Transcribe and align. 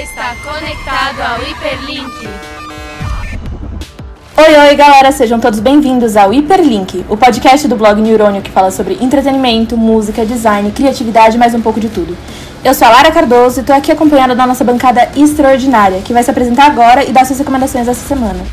está 0.00 0.34
conectado 0.44 1.20
ao 1.22 1.42
Hiperlink. 1.42 2.28
Oi, 4.36 4.68
oi, 4.68 4.76
galera, 4.76 5.10
sejam 5.10 5.40
todos 5.40 5.58
bem-vindos 5.58 6.18
ao 6.18 6.34
Hiperlink, 6.34 7.06
o 7.08 7.16
podcast 7.16 7.66
do 7.66 7.76
blog 7.76 7.98
Neurônio 8.02 8.42
que 8.42 8.50
fala 8.50 8.70
sobre 8.70 8.98
entretenimento, 9.00 9.74
música, 9.74 10.26
design, 10.26 10.70
criatividade 10.70 11.36
e 11.36 11.38
mais 11.38 11.54
um 11.54 11.62
pouco 11.62 11.80
de 11.80 11.88
tudo. 11.88 12.14
Eu 12.62 12.74
sou 12.74 12.86
a 12.86 12.90
Lara 12.90 13.10
Cardoso 13.10 13.60
e 13.60 13.62
estou 13.62 13.74
aqui 13.74 13.90
acompanhada 13.90 14.34
da 14.34 14.46
nossa 14.46 14.64
bancada 14.64 15.08
extraordinária, 15.16 16.02
que 16.02 16.12
vai 16.12 16.22
se 16.22 16.30
apresentar 16.30 16.66
agora 16.66 17.02
e 17.02 17.10
dar 17.10 17.24
suas 17.24 17.38
recomendações 17.38 17.86
dessa 17.86 18.06
semana. 18.06 18.44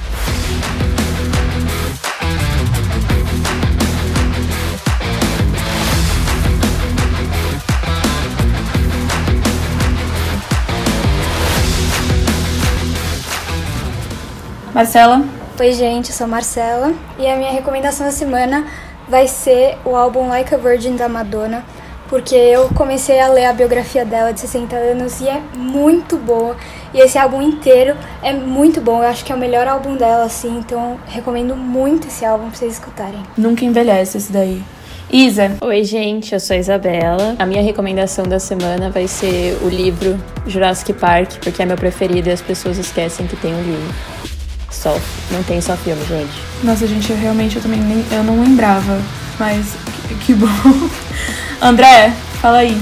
Marcela? 14.74 15.24
Oi, 15.60 15.72
gente, 15.72 16.10
eu 16.10 16.16
sou 16.16 16.26
a 16.26 16.28
Marcela 16.28 16.94
e 17.20 17.28
a 17.28 17.36
minha 17.36 17.52
recomendação 17.52 18.08
da 18.08 18.12
semana 18.12 18.66
vai 19.08 19.28
ser 19.28 19.78
o 19.86 19.96
álbum 19.96 20.28
Like 20.28 20.56
a 20.56 20.58
Virgin 20.58 20.96
da 20.96 21.08
Madonna, 21.08 21.64
porque 22.10 22.34
eu 22.34 22.68
comecei 22.70 23.20
a 23.20 23.28
ler 23.28 23.46
a 23.46 23.54
biografia 23.54 24.04
dela 24.04 24.34
de 24.34 24.40
60 24.40 24.76
anos 24.76 25.22
e 25.22 25.28
é 25.28 25.40
muito 25.56 26.18
boa. 26.18 26.58
E 26.92 27.00
esse 27.00 27.20
álbum 27.20 27.40
inteiro 27.40 27.96
é 28.24 28.34
muito 28.34 28.82
bom, 28.82 29.04
eu 29.04 29.10
acho 29.10 29.24
que 29.24 29.32
é 29.32 29.36
o 29.36 29.38
melhor 29.38 29.68
álbum 29.68 29.96
dela, 29.96 30.24
assim, 30.24 30.58
então 30.58 30.98
recomendo 31.06 31.56
muito 31.56 32.08
esse 32.08 32.26
álbum 32.26 32.48
pra 32.48 32.58
vocês 32.58 32.74
escutarem. 32.74 33.22
Nunca 33.38 33.64
envelhece 33.64 34.18
esse 34.18 34.34
daí. 34.34 34.64
Isa. 35.12 35.56
Oi, 35.62 35.84
gente, 35.84 36.34
eu 36.34 36.40
sou 36.40 36.56
a 36.56 36.58
Isabela. 36.58 37.36
A 37.38 37.46
minha 37.46 37.62
recomendação 37.62 38.26
da 38.26 38.40
semana 38.40 38.90
vai 38.90 39.08
ser 39.08 39.56
o 39.62 39.70
livro 39.70 40.20
Jurassic 40.48 40.94
Park, 40.94 41.34
porque 41.44 41.62
é 41.62 41.66
meu 41.68 41.78
preferido 41.78 42.30
e 42.30 42.32
as 42.32 42.42
pessoas 42.42 42.80
esquecem 42.80 43.28
que 43.28 43.36
tem 43.36 43.54
um 43.54 43.62
livro. 43.62 44.33
Só, 44.74 44.98
não 45.32 45.44
tem 45.44 45.62
só 45.62 45.78
filme, 45.78 46.04
gente. 46.06 46.34
Nossa, 46.64 46.88
gente, 46.88 47.12
eu 47.12 47.18
realmente 47.18 47.56
eu 47.56 47.62
também 47.62 47.80
nem, 47.80 48.04
eu 48.12 48.24
não 48.24 48.42
lembrava, 48.42 49.00
mas 49.40 49.68
que, 50.08 50.16
que 50.16 50.34
bom. 50.34 50.48
André, 51.62 52.12
fala 52.42 52.58
aí. 52.58 52.82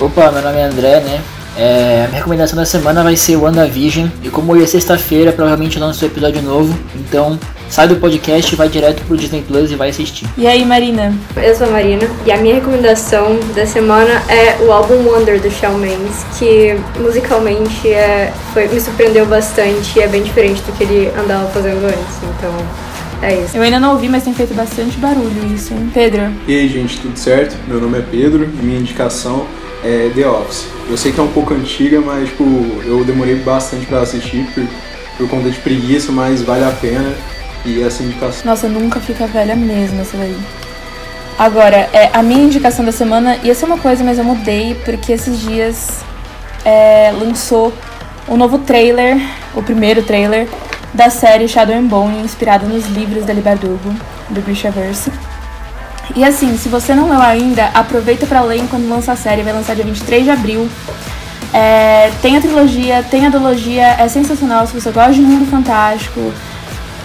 Opa, 0.00 0.30
meu 0.30 0.42
nome 0.42 0.58
é 0.58 0.62
André, 0.64 1.00
né? 1.00 1.20
É, 1.56 2.04
a 2.04 2.08
minha 2.08 2.18
recomendação 2.18 2.56
da 2.56 2.64
semana 2.64 3.02
vai 3.02 3.16
ser 3.16 3.36
WandaVision. 3.36 4.08
E 4.22 4.30
como 4.30 4.52
hoje 4.52 4.64
é 4.64 4.66
sexta-feira, 4.66 5.32
provavelmente 5.32 5.78
lança 5.78 6.04
um 6.04 6.08
episódio 6.08 6.40
novo. 6.40 6.76
Então, 6.94 7.38
sai 7.68 7.88
do 7.88 7.96
podcast, 7.96 8.54
vai 8.56 8.68
direto 8.68 9.02
pro 9.04 9.16
Disney 9.16 9.42
Plus 9.46 9.70
e 9.70 9.74
vai 9.74 9.90
assistir. 9.90 10.26
E 10.36 10.46
aí, 10.46 10.64
Marina? 10.64 11.12
Eu 11.36 11.54
sou 11.54 11.66
a 11.66 11.70
Marina 11.70 12.08
e 12.24 12.32
a 12.32 12.36
minha 12.36 12.54
recomendação 12.54 13.38
da 13.54 13.66
semana 13.66 14.22
é 14.28 14.62
o 14.64 14.72
álbum 14.72 14.94
Wonder 15.08 15.40
do 15.40 15.50
Shawn 15.50 15.78
Mendes, 15.78 16.24
que 16.38 16.76
musicalmente 17.00 17.88
é, 17.88 18.32
foi, 18.52 18.68
me 18.68 18.80
surpreendeu 18.80 19.26
bastante 19.26 19.98
e 19.98 20.02
é 20.02 20.08
bem 20.08 20.22
diferente 20.22 20.62
do 20.62 20.72
que 20.72 20.84
ele 20.84 21.12
andava 21.18 21.48
fazendo 21.50 21.84
antes. 21.84 22.16
Então, 22.38 22.54
é 23.22 23.40
isso. 23.42 23.56
Eu 23.56 23.62
ainda 23.62 23.80
não 23.80 23.92
ouvi, 23.92 24.08
mas 24.08 24.22
tem 24.22 24.34
feito 24.34 24.54
bastante 24.54 24.98
barulho 24.98 25.54
isso, 25.54 25.72
hein? 25.72 25.90
Pedro? 25.92 26.30
E 26.46 26.54
aí, 26.54 26.68
gente, 26.68 26.98
tudo 27.00 27.18
certo? 27.18 27.56
Meu 27.66 27.80
nome 27.80 27.98
é 27.98 28.02
Pedro 28.02 28.44
e 28.44 28.64
minha 28.64 28.78
indicação 28.78 29.46
é 29.82 30.10
The 30.14 30.26
Office. 30.26 30.66
Eu 30.88 30.96
sei 30.96 31.12
que 31.12 31.20
é 31.20 31.22
um 31.22 31.28
pouco 31.28 31.54
antiga, 31.54 32.00
mas 32.00 32.28
tipo, 32.28 32.44
eu 32.84 33.04
demorei 33.04 33.36
bastante 33.36 33.86
para 33.86 34.00
assistir 34.00 34.46
por, 34.54 34.64
por 35.16 35.28
conta 35.28 35.50
de 35.50 35.58
preguiça, 35.58 36.12
mas 36.12 36.42
vale 36.42 36.64
a 36.64 36.70
pena. 36.70 37.14
E 37.64 37.82
essa 37.82 38.02
indicação. 38.02 38.42
Nossa, 38.44 38.68
nunca 38.68 39.00
fica 39.00 39.26
velha 39.26 39.56
mesmo 39.56 40.00
essa 40.00 40.16
daí. 40.16 40.38
Agora, 41.38 41.88
é, 41.92 42.10
a 42.12 42.22
minha 42.22 42.44
indicação 42.44 42.84
da 42.84 42.92
semana 42.92 43.38
ia 43.42 43.54
ser 43.54 43.64
uma 43.64 43.78
coisa, 43.78 44.04
mas 44.04 44.18
eu 44.18 44.24
mudei 44.24 44.74
porque 44.84 45.12
esses 45.12 45.40
dias 45.40 46.00
é, 46.64 47.12
lançou 47.12 47.72
o 48.28 48.34
um 48.34 48.36
novo 48.36 48.58
trailer, 48.58 49.20
o 49.54 49.62
primeiro 49.62 50.02
trailer 50.02 50.48
da 50.92 51.10
série 51.10 51.48
Shadow 51.48 51.74
and 51.74 51.86
Bone, 51.86 52.22
inspirada 52.22 52.66
nos 52.66 52.86
livros 52.86 53.24
da 53.24 53.32
Libardugo, 53.32 53.94
do 54.30 54.40
Grishaverse. 54.42 55.10
E 56.14 56.22
assim, 56.22 56.56
se 56.56 56.68
você 56.68 56.94
não 56.94 57.08
leu 57.08 57.20
ainda, 57.20 57.66
aproveita 57.74 58.26
para 58.26 58.42
ler 58.42 58.58
enquanto 58.58 58.88
lança 58.88 59.12
a 59.12 59.16
série, 59.16 59.42
vai 59.42 59.52
lançar 59.52 59.74
dia 59.74 59.84
23 59.84 60.24
de 60.24 60.30
abril. 60.30 60.68
É, 61.52 62.12
tem 62.22 62.36
a 62.36 62.40
trilogia, 62.40 63.04
tem 63.10 63.26
a 63.26 63.30
duologia, 63.30 63.96
é 63.98 64.06
sensacional. 64.06 64.66
Se 64.66 64.74
você 64.74 64.90
gosta 64.90 65.14
de 65.14 65.20
mundo 65.20 65.50
fantástico, 65.50 66.32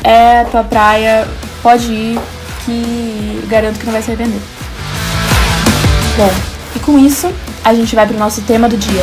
é 0.03 0.41
a 0.41 0.45
tua 0.45 0.63
praia, 0.63 1.27
pode 1.61 1.91
ir, 1.91 2.19
que 2.65 3.47
garanto 3.47 3.79
que 3.79 3.85
não 3.85 3.93
vai 3.93 4.01
se 4.01 4.11
arrepender. 4.11 4.41
Bom, 6.17 6.29
e 6.75 6.79
com 6.79 6.97
isso, 6.99 7.27
a 7.63 7.73
gente 7.73 7.95
vai 7.95 8.07
pro 8.07 8.17
nosso 8.17 8.41
tema 8.43 8.67
do 8.67 8.77
dia. 8.77 9.01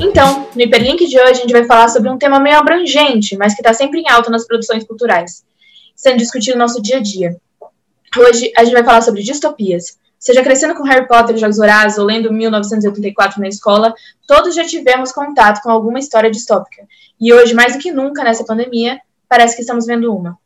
Então, 0.00 0.46
no 0.54 0.60
Hiperlink 0.60 1.06
de 1.06 1.18
hoje 1.18 1.30
a 1.30 1.34
gente 1.34 1.52
vai 1.52 1.64
falar 1.64 1.88
sobre 1.88 2.10
um 2.10 2.18
tema 2.18 2.38
meio 2.38 2.58
abrangente, 2.58 3.36
mas 3.36 3.54
que 3.54 3.60
está 3.60 3.72
sempre 3.72 4.00
em 4.00 4.08
alta 4.08 4.30
nas 4.30 4.46
produções 4.46 4.84
culturais, 4.84 5.42
sendo 5.96 6.18
discutido 6.18 6.58
no 6.58 6.64
nosso 6.64 6.82
dia 6.82 6.98
a 6.98 7.00
dia. 7.00 7.36
Hoje 8.18 8.52
a 8.56 8.62
gente 8.62 8.74
vai 8.74 8.84
falar 8.84 9.00
sobre 9.00 9.22
distopias. 9.22 9.96
Seja 10.22 10.40
crescendo 10.40 10.76
com 10.76 10.84
Harry 10.84 11.08
Potter 11.08 11.36
Jogos 11.36 11.56
Vorazes 11.56 11.98
ou 11.98 12.04
lendo 12.04 12.32
1984 12.32 13.40
na 13.40 13.48
escola, 13.48 13.92
todos 14.24 14.54
já 14.54 14.64
tivemos 14.64 15.10
contato 15.10 15.60
com 15.60 15.68
alguma 15.68 15.98
história 15.98 16.30
distópica. 16.30 16.86
E 17.20 17.32
hoje, 17.34 17.52
mais 17.54 17.72
do 17.72 17.80
que 17.80 17.90
nunca 17.90 18.22
nessa 18.22 18.44
pandemia, 18.44 19.00
parece 19.28 19.56
que 19.56 19.62
estamos 19.62 19.84
vendo 19.84 20.14
uma. 20.14 20.38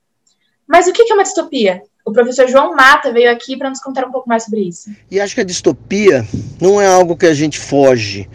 Mas 0.66 0.86
o 0.86 0.94
que 0.94 1.02
é 1.02 1.14
uma 1.14 1.22
distopia? 1.22 1.82
O 2.06 2.10
professor 2.10 2.48
João 2.48 2.74
Mata 2.74 3.12
veio 3.12 3.30
aqui 3.30 3.54
para 3.54 3.68
nos 3.68 3.78
contar 3.78 4.06
um 4.06 4.10
pouco 4.10 4.26
mais 4.26 4.44
sobre 4.44 4.60
isso. 4.60 4.90
E 5.10 5.20
acho 5.20 5.34
que 5.34 5.42
a 5.42 5.44
distopia 5.44 6.26
não 6.58 6.80
é 6.80 6.86
algo 6.86 7.14
que 7.14 7.26
a 7.26 7.34
gente 7.34 7.58
foge. 7.58 8.30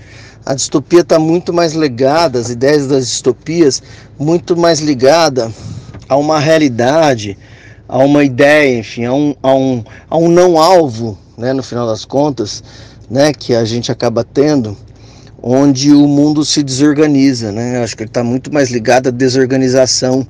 A 0.46 0.54
distopia 0.54 1.02
está 1.02 1.18
muito 1.18 1.52
mais 1.52 1.74
ligada, 1.74 2.38
as 2.38 2.52
ideias 2.52 2.86
das 2.86 3.08
distopias, 3.08 3.82
muito 4.20 4.56
mais 4.56 4.80
ligada 4.80 5.52
a 6.08 6.16
uma 6.16 6.38
realidade, 6.38 7.36
a 7.90 7.98
uma 7.98 8.24
ideia, 8.24 8.78
enfim, 8.78 9.06
a 9.06 9.14
um, 9.14 9.36
a 9.42 9.56
um, 9.56 9.84
a 10.08 10.18
um 10.18 10.30
não 10.30 10.60
alvo, 10.60 11.18
né, 11.42 11.52
no 11.52 11.64
final 11.64 11.88
das 11.88 12.06
contas, 12.06 12.64
né, 13.10 13.34
que 13.34 13.56
a 13.56 13.66
gente 13.66 13.92
acaba 13.92 14.24
tendo, 14.24 14.78
onde 15.42 15.92
o 15.92 16.08
mundo 16.08 16.46
se 16.46 16.62
desorganiza, 16.62 17.52
né? 17.52 17.84
Acho 17.84 17.98
que 17.98 18.04
ele 18.04 18.10
está 18.10 18.24
muito 18.24 18.54
mais 18.54 18.70
ligado 18.70 19.08
à 19.08 19.12
desorganização, 19.12 20.26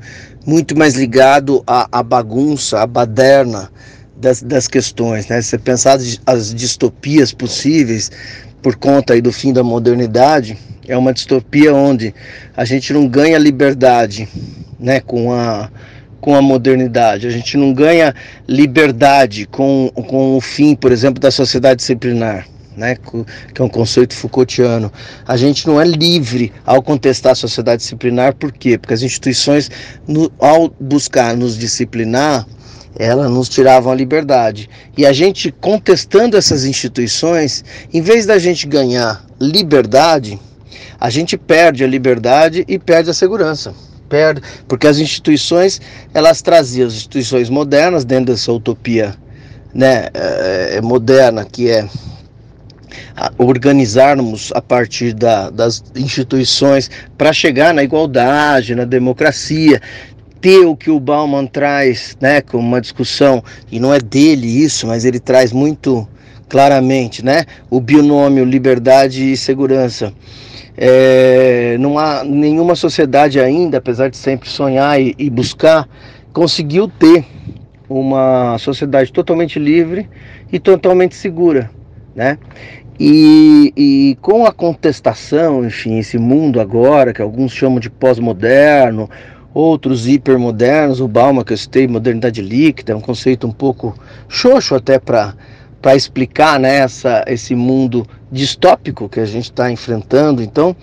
muito 0.45 0.75
mais 0.75 0.95
ligado 0.95 1.61
à, 1.67 1.99
à 1.99 2.01
bagunça, 2.01 2.79
à 2.79 2.87
baderna 2.87 3.69
das, 4.15 4.41
das 4.41 4.69
questões, 4.69 5.27
né? 5.27 5.41
Você 5.41 5.57
pensar 5.57 5.99
as 6.25 6.53
distopias 6.53 7.33
possíveis 7.33 8.09
por 8.61 8.77
conta 8.77 9.13
aí 9.13 9.21
do 9.21 9.33
fim 9.33 9.51
da 9.51 9.63
modernidade, 9.63 10.57
é 10.87 10.95
uma 10.95 11.13
distopia 11.13 11.73
onde 11.73 12.13
a 12.55 12.63
gente 12.63 12.93
não 12.93 13.07
ganha 13.07 13.37
liberdade, 13.37 14.29
né, 14.79 14.99
com 14.99 15.33
a 15.33 15.69
com 16.21 16.35
a 16.35 16.41
modernidade. 16.41 17.27
A 17.27 17.31
gente 17.31 17.57
não 17.57 17.73
ganha 17.73 18.13
liberdade 18.47 19.47
com, 19.47 19.91
com 20.07 20.37
o 20.37 20.39
fim, 20.39 20.75
por 20.75 20.91
exemplo, 20.91 21.19
da 21.19 21.31
sociedade 21.31 21.77
disciplinar. 21.77 22.47
Né, 22.77 22.95
que 23.53 23.61
é 23.61 23.65
um 23.65 23.67
conceito 23.67 24.15
Foucaultiano. 24.15 24.89
A 25.27 25.35
gente 25.35 25.67
não 25.67 25.79
é 25.79 25.83
livre 25.83 26.53
ao 26.65 26.81
contestar 26.81 27.33
a 27.33 27.35
sociedade 27.35 27.81
disciplinar, 27.81 28.33
por 28.33 28.49
quê? 28.49 28.77
Porque 28.77 28.93
as 28.93 29.01
instituições, 29.01 29.69
no, 30.07 30.31
ao 30.39 30.73
buscar 30.79 31.35
nos 31.35 31.57
disciplinar, 31.57 32.47
elas 32.97 33.29
nos 33.29 33.49
tiravam 33.49 33.91
a 33.91 33.95
liberdade. 33.95 34.69
E 34.97 35.05
a 35.05 35.11
gente 35.11 35.51
contestando 35.51 36.37
essas 36.37 36.63
instituições, 36.63 37.61
em 37.93 38.01
vez 38.01 38.25
da 38.25 38.39
gente 38.39 38.65
ganhar 38.65 39.21
liberdade, 39.39 40.39
a 40.97 41.09
gente 41.09 41.37
perde 41.37 41.83
a 41.83 41.87
liberdade 41.87 42.63
e 42.69 42.79
perde 42.79 43.09
a 43.09 43.13
segurança 43.13 43.73
perde, 44.11 44.41
porque 44.67 44.85
as 44.85 44.97
instituições 44.99 45.79
elas 46.13 46.41
traziam 46.41 46.87
as 46.87 46.93
instituições 46.93 47.49
modernas 47.49 48.03
dentro 48.03 48.33
dessa 48.33 48.51
utopia 48.51 49.15
né, 49.73 50.09
é, 50.13 50.81
moderna 50.81 51.45
que 51.45 51.69
é 51.69 51.87
organizarmos 53.37 54.51
a 54.53 54.61
partir 54.61 55.13
da, 55.13 55.49
das 55.49 55.83
instituições 55.95 56.91
para 57.17 57.31
chegar 57.31 57.73
na 57.73 57.83
igualdade, 57.83 58.75
na 58.75 58.83
democracia, 58.83 59.81
ter 60.41 60.65
o 60.65 60.75
que 60.75 60.89
o 60.89 60.99
Bauman 60.99 61.45
traz, 61.45 62.17
né, 62.19 62.41
como 62.41 62.67
uma 62.67 62.81
discussão 62.81 63.43
e 63.71 63.79
não 63.79 63.93
é 63.93 63.99
dele 63.99 64.47
isso, 64.47 64.87
mas 64.87 65.05
ele 65.05 65.19
traz 65.19 65.53
muito 65.53 66.07
claramente, 66.51 67.23
né, 67.23 67.45
o 67.69 67.79
binômio 67.79 68.43
liberdade 68.43 69.31
e 69.31 69.37
segurança. 69.37 70.11
É, 70.77 71.77
não 71.79 71.97
há 71.97 72.25
nenhuma 72.25 72.75
sociedade 72.75 73.39
ainda, 73.39 73.77
apesar 73.77 74.09
de 74.09 74.17
sempre 74.17 74.49
sonhar 74.49 74.99
e, 75.01 75.15
e 75.17 75.29
buscar, 75.29 75.87
conseguiu 76.33 76.89
ter 76.89 77.25
uma 77.87 78.57
sociedade 78.57 79.13
totalmente 79.13 79.57
livre 79.57 80.09
e 80.51 80.59
totalmente 80.59 81.15
segura, 81.15 81.71
né? 82.13 82.37
E, 82.99 83.73
e, 83.75 84.17
com 84.21 84.45
a 84.45 84.51
contestação, 84.51 85.65
enfim, 85.65 85.99
esse 85.99 86.17
mundo 86.17 86.59
agora, 86.59 87.13
que 87.13 87.21
alguns 87.21 87.53
chamam 87.53 87.79
de 87.79 87.89
pós-moderno, 87.89 89.09
outros 89.53 90.05
hipermodernos, 90.05 90.99
o 90.99 91.07
Bauman 91.07 91.45
que 91.45 91.53
eu 91.53 91.57
citei, 91.57 91.87
modernidade 91.87 92.41
líquida, 92.41 92.91
é 92.91 92.95
um 92.95 93.01
conceito 93.01 93.47
um 93.47 93.51
pouco 93.51 93.97
xoxo 94.27 94.75
até 94.75 94.99
para 94.99 95.33
para 95.81 95.95
explicar 95.95 96.59
né, 96.59 96.77
essa, 96.77 97.23
esse 97.27 97.55
mundo 97.55 98.05
distópico 98.31 99.09
que 99.09 99.19
a 99.19 99.25
gente 99.25 99.45
está 99.45 99.71
enfrentando. 99.71 100.43
Então, 100.43 100.75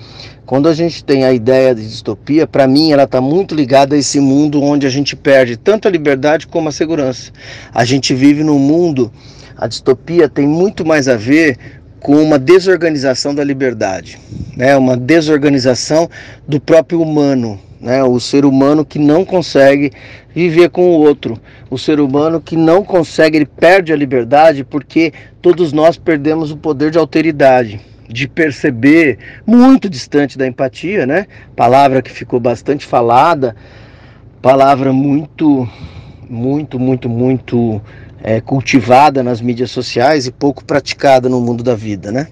quando 0.45 0.69
a 0.69 0.75
gente 0.75 1.05
tem 1.05 1.25
a 1.25 1.33
ideia 1.33 1.75
de 1.75 1.83
distopia, 1.87 2.47
para 2.47 2.67
mim 2.67 2.91
ela 2.91 3.05
está 3.05 3.21
muito 3.21 3.55
ligada 3.55 3.95
a 3.95 3.99
esse 3.99 4.19
mundo 4.19 4.63
onde 4.63 4.87
a 4.87 4.91
gente 4.91 5.15
perde 5.15 5.57
tanto 5.57 5.87
a 5.87 5.91
liberdade 5.91 6.47
como 6.47 6.69
a 6.69 6.73
segurança. 6.73 7.31
A 7.73 7.85
gente 7.85 8.15
vive 8.15 8.43
num 8.43 8.59
mundo, 8.59 9.13
a 9.57 9.67
distopia 9.67 10.29
tem 10.29 10.47
muito 10.47 10.85
mais 10.85 11.07
a 11.07 11.17
ver 11.17 11.59
com 12.01 12.17
uma 12.23 12.39
desorganização 12.39 13.35
da 13.35 13.43
liberdade, 13.43 14.19
né? 14.57 14.77
uma 14.77 14.97
desorganização 14.97 16.09
do 16.47 16.61
próprio 16.61 17.03
humano, 17.03 17.61
né? 17.81 18.03
o 18.03 18.19
ser 18.19 18.45
humano 18.45 18.85
que 18.85 18.99
não 18.99 19.25
consegue 19.25 19.93
viver 20.35 20.71
com 20.71 20.83
o 20.83 21.01
outro, 21.01 21.39
o 21.71 21.79
ser 21.79 22.01
humano 22.01 22.41
que 22.41 22.57
não 22.57 22.85
consegue, 22.85 23.37
ele 23.39 23.47
perde 23.47 23.93
a 23.93 23.97
liberdade 23.97 24.65
porque 24.65 25.13
todos 25.43 25.73
nós 25.73 25.97
perdemos 25.97 26.51
o 26.51 26.57
poder 26.57 26.91
de 26.91 26.99
alteridade, 26.99 27.81
de 28.09 28.27
perceber, 28.29 29.19
muito 29.47 29.89
distante 29.89 30.39
da 30.39 30.47
empatia, 30.47 31.07
né? 31.07 31.27
Palavra 31.55 32.01
que 32.01 32.11
ficou 32.11 32.41
bastante 32.41 32.87
falada, 32.87 33.55
palavra 34.41 34.93
muito, 34.93 35.69
muito, 36.29 36.79
muito, 36.79 37.09
muito 37.09 37.83
é, 38.23 38.41
cultivada 38.41 39.23
nas 39.23 39.41
mídias 39.41 39.71
sociais 39.71 40.27
e 40.27 40.33
pouco 40.33 40.65
praticada 40.65 41.29
no 41.29 41.41
mundo 41.41 41.63
da 41.63 41.75
vida, 41.75 42.11
né? 42.11 42.29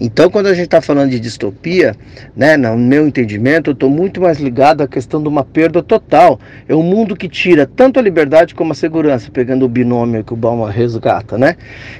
Então, 0.00 0.30
quando 0.30 0.46
a 0.46 0.54
gente 0.54 0.66
está 0.66 0.80
falando 0.80 1.10
de 1.10 1.18
distopia, 1.18 1.96
né, 2.36 2.56
no 2.56 2.76
meu 2.76 3.06
entendimento, 3.06 3.70
eu 3.70 3.74
estou 3.74 3.90
muito 3.90 4.20
mais 4.20 4.38
ligado 4.38 4.82
à 4.82 4.88
questão 4.88 5.22
de 5.22 5.28
uma 5.28 5.44
perda 5.44 5.82
total. 5.82 6.38
É 6.68 6.74
um 6.74 6.82
mundo 6.82 7.16
que 7.16 7.28
tira 7.28 7.66
tanto 7.66 7.98
a 7.98 8.02
liberdade 8.02 8.54
como 8.54 8.72
a 8.72 8.74
segurança, 8.74 9.30
pegando 9.32 9.64
o 9.64 9.68
binômio 9.68 10.22
que 10.22 10.32
o 10.32 10.36
Bauman 10.36 10.70
resgata, 10.70 11.38
né? 11.38 11.56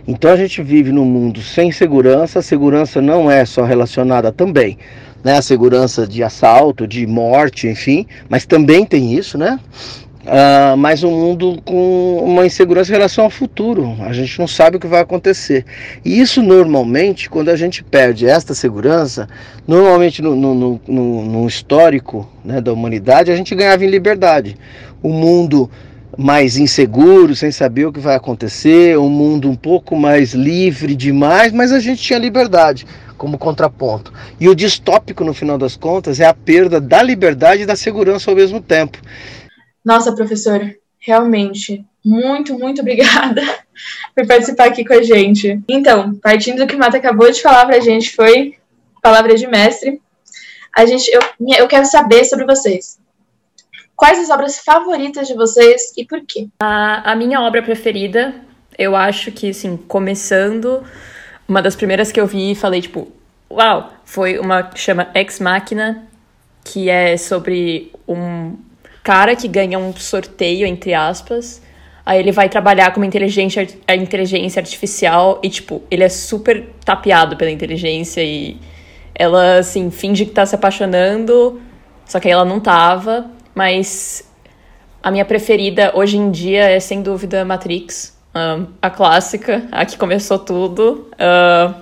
Então, 0.06 0.30
a 0.30 0.36
gente 0.36 0.62
vive 0.62 0.92
num 0.92 1.04
mundo 1.04 1.40
sem 1.40 1.72
segurança. 1.72 2.38
A 2.38 2.42
segurança 2.42 3.00
não 3.00 3.30
é 3.30 3.44
só 3.44 3.64
relacionada 3.64 4.30
também, 4.30 4.78
né, 5.22 5.38
a 5.38 5.42
segurança 5.42 6.06
de 6.06 6.22
assalto, 6.22 6.86
de 6.86 7.06
morte, 7.06 7.66
enfim, 7.66 8.06
mas 8.28 8.44
também 8.44 8.84
tem 8.84 9.14
isso, 9.14 9.38
né? 9.38 9.58
Uh, 10.24 10.74
mas 10.78 11.04
um 11.04 11.10
mundo 11.10 11.60
com 11.66 12.16
uma 12.24 12.46
insegurança 12.46 12.90
em 12.90 12.94
relação 12.94 13.24
ao 13.24 13.30
futuro. 13.30 13.94
A 14.00 14.12
gente 14.14 14.38
não 14.38 14.48
sabe 14.48 14.78
o 14.78 14.80
que 14.80 14.86
vai 14.86 15.00
acontecer. 15.02 15.66
E 16.02 16.18
isso 16.18 16.42
normalmente, 16.42 17.28
quando 17.28 17.50
a 17.50 17.56
gente 17.56 17.84
perde 17.84 18.26
esta 18.26 18.54
segurança, 18.54 19.28
normalmente 19.68 20.22
no, 20.22 20.34
no, 20.34 20.80
no, 20.88 21.24
no 21.24 21.46
histórico 21.46 22.26
né, 22.42 22.58
da 22.60 22.72
humanidade, 22.72 23.30
a 23.30 23.36
gente 23.36 23.54
ganhava 23.54 23.84
em 23.84 23.88
liberdade. 23.90 24.56
Um 25.02 25.12
mundo 25.12 25.70
mais 26.16 26.56
inseguro, 26.56 27.36
sem 27.36 27.50
saber 27.50 27.84
o 27.84 27.92
que 27.92 28.00
vai 28.00 28.14
acontecer, 28.14 28.96
um 28.98 29.10
mundo 29.10 29.50
um 29.50 29.56
pouco 29.56 29.94
mais 29.94 30.32
livre 30.32 30.94
demais, 30.94 31.52
mas 31.52 31.70
a 31.70 31.80
gente 31.80 32.00
tinha 32.00 32.18
liberdade 32.18 32.86
como 33.18 33.36
contraponto. 33.36 34.12
E 34.40 34.48
o 34.48 34.54
distópico, 34.54 35.24
no 35.24 35.34
final 35.34 35.58
das 35.58 35.76
contas, 35.76 36.18
é 36.18 36.26
a 36.26 36.34
perda 36.34 36.80
da 36.80 37.02
liberdade 37.02 37.62
e 37.62 37.66
da 37.66 37.76
segurança 37.76 38.30
ao 38.30 38.36
mesmo 38.36 38.60
tempo. 38.60 38.98
Nossa, 39.84 40.14
professora, 40.14 40.74
realmente, 40.98 41.84
muito, 42.04 42.58
muito 42.58 42.80
obrigada 42.80 43.42
por 44.14 44.26
participar 44.26 44.66
aqui 44.66 44.84
com 44.84 44.94
a 44.94 45.02
gente. 45.02 45.60
Então, 45.68 46.14
partindo 46.16 46.58
do 46.58 46.66
que 46.66 46.74
o 46.74 46.78
Mata 46.78 46.96
acabou 46.96 47.30
de 47.30 47.42
falar 47.42 47.66
pra 47.66 47.80
gente, 47.80 48.14
foi 48.14 48.56
palavra 49.02 49.34
de 49.34 49.46
mestre. 49.46 50.00
A 50.74 50.86
gente, 50.86 51.10
eu, 51.10 51.20
eu 51.58 51.68
quero 51.68 51.84
saber 51.84 52.24
sobre 52.24 52.46
vocês. 52.46 52.98
Quais 53.94 54.18
as 54.18 54.30
obras 54.30 54.58
favoritas 54.58 55.28
de 55.28 55.34
vocês 55.34 55.92
e 55.96 56.04
por 56.04 56.22
quê? 56.26 56.48
A, 56.58 57.12
a 57.12 57.14
minha 57.14 57.40
obra 57.40 57.62
preferida, 57.62 58.34
eu 58.76 58.96
acho 58.96 59.30
que, 59.30 59.50
assim, 59.50 59.76
começando, 59.76 60.82
uma 61.46 61.62
das 61.62 61.76
primeiras 61.76 62.10
que 62.10 62.20
eu 62.20 62.26
vi 62.26 62.52
e 62.52 62.54
falei, 62.54 62.80
tipo, 62.80 63.12
uau, 63.50 63.92
foi 64.04 64.38
uma 64.38 64.64
que 64.64 64.80
chama 64.80 65.10
Ex 65.14 65.38
Machina, 65.38 66.08
que 66.64 66.88
é 66.88 67.16
sobre 67.16 67.92
um 68.08 68.56
cara 69.04 69.36
que 69.36 69.46
ganha 69.46 69.78
um 69.78 69.94
sorteio, 69.94 70.66
entre 70.66 70.94
aspas. 70.94 71.62
Aí 72.06 72.18
ele 72.18 72.32
vai 72.32 72.48
trabalhar 72.48 72.90
com 72.92 73.00
uma 73.00 73.06
inteligência, 73.06 73.66
a 73.86 73.94
inteligência 73.94 74.60
artificial 74.60 75.40
e, 75.42 75.48
tipo, 75.48 75.82
ele 75.90 76.02
é 76.02 76.08
super 76.08 76.70
tapeado 76.84 77.36
pela 77.36 77.50
inteligência 77.50 78.22
e 78.22 78.58
ela, 79.14 79.58
assim, 79.58 79.90
finge 79.90 80.24
que 80.24 80.32
tá 80.32 80.44
se 80.44 80.54
apaixonando, 80.54 81.60
só 82.04 82.18
que 82.18 82.28
ela 82.28 82.44
não 82.44 82.58
tava. 82.58 83.30
Mas 83.54 84.28
a 85.02 85.10
minha 85.10 85.24
preferida 85.24 85.92
hoje 85.94 86.16
em 86.16 86.30
dia 86.30 86.68
é, 86.68 86.80
sem 86.80 87.02
dúvida, 87.02 87.44
Matrix. 87.44 88.14
A 88.82 88.90
clássica, 88.90 89.68
a 89.70 89.86
que 89.86 89.96
começou 89.96 90.40
tudo. 90.40 91.08
Uh, 91.12 91.72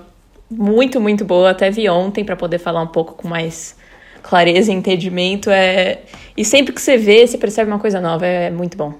muito, 0.47 1.01
muito 1.01 1.25
boa. 1.25 1.49
Até 1.49 1.71
vi 1.71 1.89
ontem 1.89 2.23
para 2.23 2.35
poder 2.35 2.59
falar 2.59 2.81
um 2.83 2.87
pouco 2.87 3.15
com 3.15 3.27
mais 3.27 3.75
clareza 4.23 4.71
e 4.71 4.75
entendimento. 4.75 5.49
É... 5.49 6.01
E 6.35 6.43
sempre 6.43 6.73
que 6.73 6.81
você 6.81 6.97
vê, 6.97 7.27
você 7.27 7.37
percebe 7.37 7.69
uma 7.69 7.79
coisa 7.79 8.01
nova. 8.01 8.25
É 8.25 8.49
muito 8.49 8.75
bom. 8.75 8.93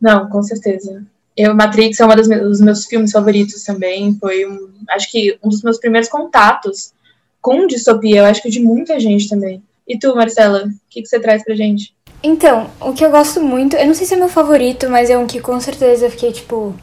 Não, 0.00 0.28
com 0.30 0.42
certeza. 0.42 1.04
Eu, 1.36 1.54
Matrix 1.54 2.00
é 2.00 2.06
um 2.06 2.16
dos 2.16 2.60
meus 2.60 2.86
filmes 2.86 3.12
favoritos 3.12 3.62
também. 3.64 4.16
Foi, 4.18 4.46
um, 4.46 4.70
acho 4.90 5.10
que, 5.10 5.38
um 5.42 5.48
dos 5.48 5.62
meus 5.62 5.78
primeiros 5.78 6.08
contatos 6.08 6.92
com 7.40 7.66
distopia. 7.66 8.20
Eu 8.20 8.24
acho 8.24 8.42
que 8.42 8.50
de 8.50 8.60
muita 8.60 8.98
gente 8.98 9.28
também. 9.28 9.62
E 9.86 9.98
tu, 9.98 10.14
Marcela, 10.14 10.66
o 10.66 10.70
que, 10.88 11.02
que 11.02 11.08
você 11.08 11.18
traz 11.18 11.44
pra 11.44 11.54
gente? 11.54 11.94
Então, 12.22 12.70
o 12.80 12.92
que 12.92 13.04
eu 13.04 13.10
gosto 13.10 13.40
muito, 13.40 13.76
eu 13.76 13.86
não 13.86 13.94
sei 13.94 14.06
se 14.06 14.14
é 14.14 14.16
meu 14.16 14.28
favorito, 14.28 14.88
mas 14.90 15.08
é 15.08 15.16
um 15.16 15.26
que 15.26 15.40
com 15.40 15.58
certeza 15.58 16.06
eu 16.06 16.10
fiquei, 16.10 16.30
tipo, 16.32 16.74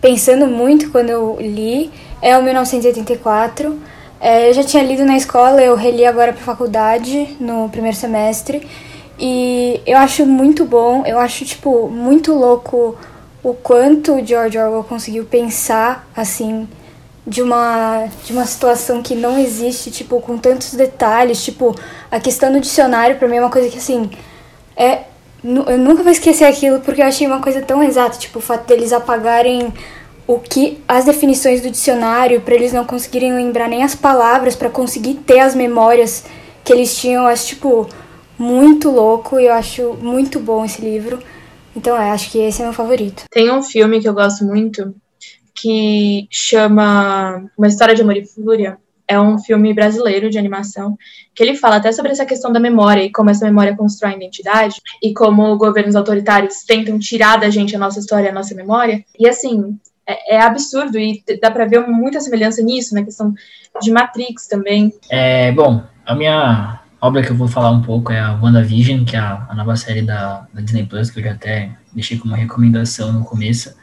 pensando 0.00 0.46
muito 0.46 0.90
quando 0.90 1.08
eu 1.08 1.38
li, 1.40 1.90
é 2.20 2.36
o 2.36 2.42
1984 2.42 3.80
é, 4.20 4.48
eu 4.48 4.54
já 4.54 4.64
tinha 4.64 4.82
lido 4.82 5.04
na 5.04 5.16
escola, 5.16 5.62
eu 5.62 5.74
reli 5.74 6.04
agora 6.04 6.32
para 6.32 6.42
faculdade 6.42 7.36
no 7.38 7.68
primeiro 7.68 7.96
semestre. 7.96 8.66
E 9.18 9.80
eu 9.86 9.96
acho 9.96 10.26
muito 10.26 10.64
bom, 10.64 11.04
eu 11.06 11.18
acho 11.18 11.44
tipo 11.44 11.88
muito 11.88 12.34
louco 12.34 12.96
o 13.42 13.54
quanto 13.54 14.14
o 14.14 14.26
George 14.26 14.58
Orwell 14.58 14.84
conseguiu 14.84 15.24
pensar 15.24 16.06
assim 16.14 16.68
de 17.26 17.42
uma 17.42 18.08
de 18.24 18.32
uma 18.32 18.44
situação 18.44 19.02
que 19.02 19.14
não 19.14 19.38
existe, 19.38 19.90
tipo 19.90 20.20
com 20.20 20.36
tantos 20.36 20.74
detalhes, 20.74 21.42
tipo 21.42 21.74
a 22.10 22.20
questão 22.20 22.52
do 22.52 22.60
dicionário 22.60 23.16
para 23.16 23.26
mim 23.28 23.36
é 23.36 23.40
uma 23.40 23.50
coisa 23.50 23.70
que 23.70 23.78
assim 23.78 24.10
é 24.76 25.04
eu 25.44 25.78
nunca 25.78 26.02
vou 26.02 26.12
esquecer 26.12 26.44
aquilo 26.44 26.80
porque 26.80 27.00
eu 27.00 27.06
achei 27.06 27.26
uma 27.26 27.40
coisa 27.40 27.62
tão 27.62 27.82
exata, 27.82 28.18
tipo 28.18 28.38
o 28.38 28.42
fato 28.42 28.66
deles 28.66 28.92
apagarem 28.92 29.72
o 30.26 30.38
que 30.38 30.78
as 30.88 31.04
definições 31.04 31.60
do 31.60 31.70
dicionário 31.70 32.40
para 32.40 32.54
eles 32.54 32.72
não 32.72 32.84
conseguirem 32.84 33.34
lembrar 33.34 33.68
nem 33.68 33.82
as 33.84 33.94
palavras 33.94 34.56
para 34.56 34.68
conseguir 34.68 35.14
ter 35.14 35.38
as 35.38 35.54
memórias 35.54 36.24
que 36.64 36.72
eles 36.72 36.98
tinham, 36.98 37.22
eu 37.22 37.28
acho 37.28 37.46
tipo 37.46 37.88
muito 38.38 38.90
louco 38.90 39.38
e 39.38 39.46
eu 39.46 39.52
acho 39.52 39.94
muito 39.94 40.40
bom 40.40 40.64
esse 40.64 40.82
livro. 40.82 41.20
Então, 41.74 41.96
é, 41.96 42.10
acho 42.10 42.30
que 42.30 42.38
esse 42.38 42.60
é 42.60 42.64
meu 42.64 42.72
favorito. 42.72 43.24
Tem 43.30 43.50
um 43.52 43.62
filme 43.62 44.00
que 44.00 44.08
eu 44.08 44.14
gosto 44.14 44.44
muito 44.44 44.94
que 45.54 46.26
chama 46.30 47.48
Uma 47.56 47.68
História 47.68 47.94
de 47.94 48.02
Amor 48.02 48.16
e 48.16 48.26
Fúria. 48.26 48.78
É 49.08 49.20
um 49.20 49.38
filme 49.38 49.72
brasileiro 49.72 50.28
de 50.28 50.38
animação 50.38 50.98
que 51.34 51.42
ele 51.42 51.54
fala 51.54 51.76
até 51.76 51.92
sobre 51.92 52.10
essa 52.10 52.26
questão 52.26 52.52
da 52.52 52.58
memória 52.58 53.02
e 53.04 53.12
como 53.12 53.30
essa 53.30 53.44
memória 53.44 53.76
constrói 53.76 54.12
a 54.12 54.16
identidade 54.16 54.80
e 55.00 55.14
como 55.14 55.56
governos 55.56 55.94
autoritários 55.94 56.64
tentam 56.66 56.98
tirar 56.98 57.38
da 57.38 57.48
gente 57.48 57.76
a 57.76 57.78
nossa 57.78 58.00
história, 58.00 58.30
a 58.30 58.34
nossa 58.34 58.54
memória. 58.54 59.04
E 59.18 59.28
assim, 59.28 59.78
é, 60.06 60.36
é, 60.36 60.40
absurdo 60.40 60.98
e 60.98 61.22
dá 61.40 61.50
para 61.50 61.66
ver 61.66 61.86
muita 61.86 62.20
semelhança 62.20 62.62
nisso, 62.62 62.94
na 62.94 63.02
questão 63.02 63.34
de 63.80 63.90
Matrix 63.90 64.46
também. 64.46 64.92
É, 65.10 65.50
bom, 65.52 65.82
a 66.04 66.14
minha 66.14 66.80
obra 67.00 67.22
que 67.22 67.30
eu 67.30 67.36
vou 67.36 67.48
falar 67.48 67.70
um 67.70 67.82
pouco 67.82 68.12
é 68.12 68.20
a 68.20 68.34
WandaVision, 68.34 69.04
que 69.04 69.16
é 69.16 69.18
a, 69.18 69.46
a 69.48 69.54
nova 69.54 69.76
série 69.76 70.02
da, 70.02 70.46
da, 70.52 70.60
Disney 70.60 70.84
Plus, 70.84 71.10
que 71.10 71.18
eu 71.18 71.24
já 71.24 71.32
até 71.32 71.70
deixei 71.92 72.18
como 72.18 72.34
recomendação 72.34 73.12
no 73.12 73.24
começo. 73.24 73.74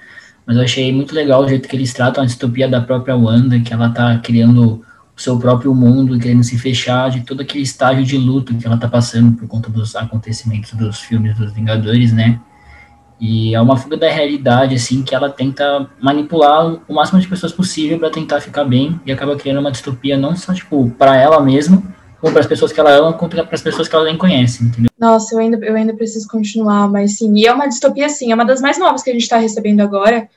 Mas 0.45 0.57
eu 0.57 0.63
achei 0.63 0.91
muito 0.91 1.13
legal 1.13 1.43
o 1.43 1.47
jeito 1.47 1.67
que 1.67 1.75
eles 1.75 1.93
tratam 1.93 2.23
a 2.23 2.27
distopia 2.27 2.67
da 2.67 2.81
própria 2.81 3.15
Wanda, 3.15 3.59
que 3.59 3.73
ela 3.73 3.89
tá 3.89 4.17
criando 4.19 4.83
o 5.15 5.21
seu 5.21 5.37
próprio 5.37 5.73
mundo, 5.75 6.17
querendo 6.19 6.43
se 6.43 6.57
fechar 6.57 7.09
de 7.09 7.21
todo 7.21 7.41
aquele 7.41 7.63
estágio 7.63 8.03
de 8.03 8.17
luto 8.17 8.55
que 8.55 8.65
ela 8.65 8.77
tá 8.77 8.87
passando 8.87 9.37
por 9.37 9.47
conta 9.47 9.69
dos 9.69 9.95
acontecimentos 9.95 10.73
dos 10.73 10.99
filmes 10.99 11.37
dos 11.37 11.53
Vingadores, 11.53 12.11
né? 12.11 12.39
E 13.25 13.55
é 13.55 13.61
uma 13.61 13.77
fuga 13.77 13.95
da 13.95 14.09
realidade, 14.09 14.75
assim, 14.75 15.01
que 15.01 15.15
ela 15.15 15.29
tenta 15.29 15.89
manipular 16.01 16.77
o 16.89 16.93
máximo 16.93 17.21
de 17.21 17.27
pessoas 17.29 17.53
possível 17.53 17.97
para 17.97 18.09
tentar 18.09 18.41
ficar 18.41 18.65
bem 18.65 18.99
e 19.05 19.13
acaba 19.13 19.37
criando 19.37 19.61
uma 19.61 19.71
distopia 19.71 20.17
não 20.17 20.35
só, 20.35 20.53
tipo, 20.53 20.89
para 20.97 21.15
ela 21.15 21.41
mesma, 21.41 21.81
como 22.19 22.33
para 22.33 22.41
as 22.41 22.47
pessoas 22.47 22.73
que 22.73 22.79
ela 22.81 22.91
ama, 22.91 23.13
como 23.13 23.31
para 23.31 23.47
as 23.49 23.61
pessoas 23.61 23.87
que 23.87 23.95
ela 23.95 24.03
nem 24.03 24.17
conhece, 24.17 24.65
entendeu? 24.65 24.89
Nossa, 24.99 25.33
eu 25.33 25.39
ainda, 25.39 25.57
eu 25.65 25.73
ainda 25.73 25.93
preciso 25.93 26.27
continuar, 26.27 26.89
mas 26.91 27.17
sim, 27.17 27.33
e 27.37 27.47
é 27.47 27.53
uma 27.53 27.65
distopia, 27.65 28.09
sim, 28.09 28.29
é 28.29 28.35
uma 28.35 28.43
das 28.43 28.59
mais 28.59 28.77
novas 28.77 29.01
que 29.01 29.09
a 29.09 29.13
gente 29.13 29.23
está 29.23 29.37
recebendo 29.37 29.79
agora 29.79 30.27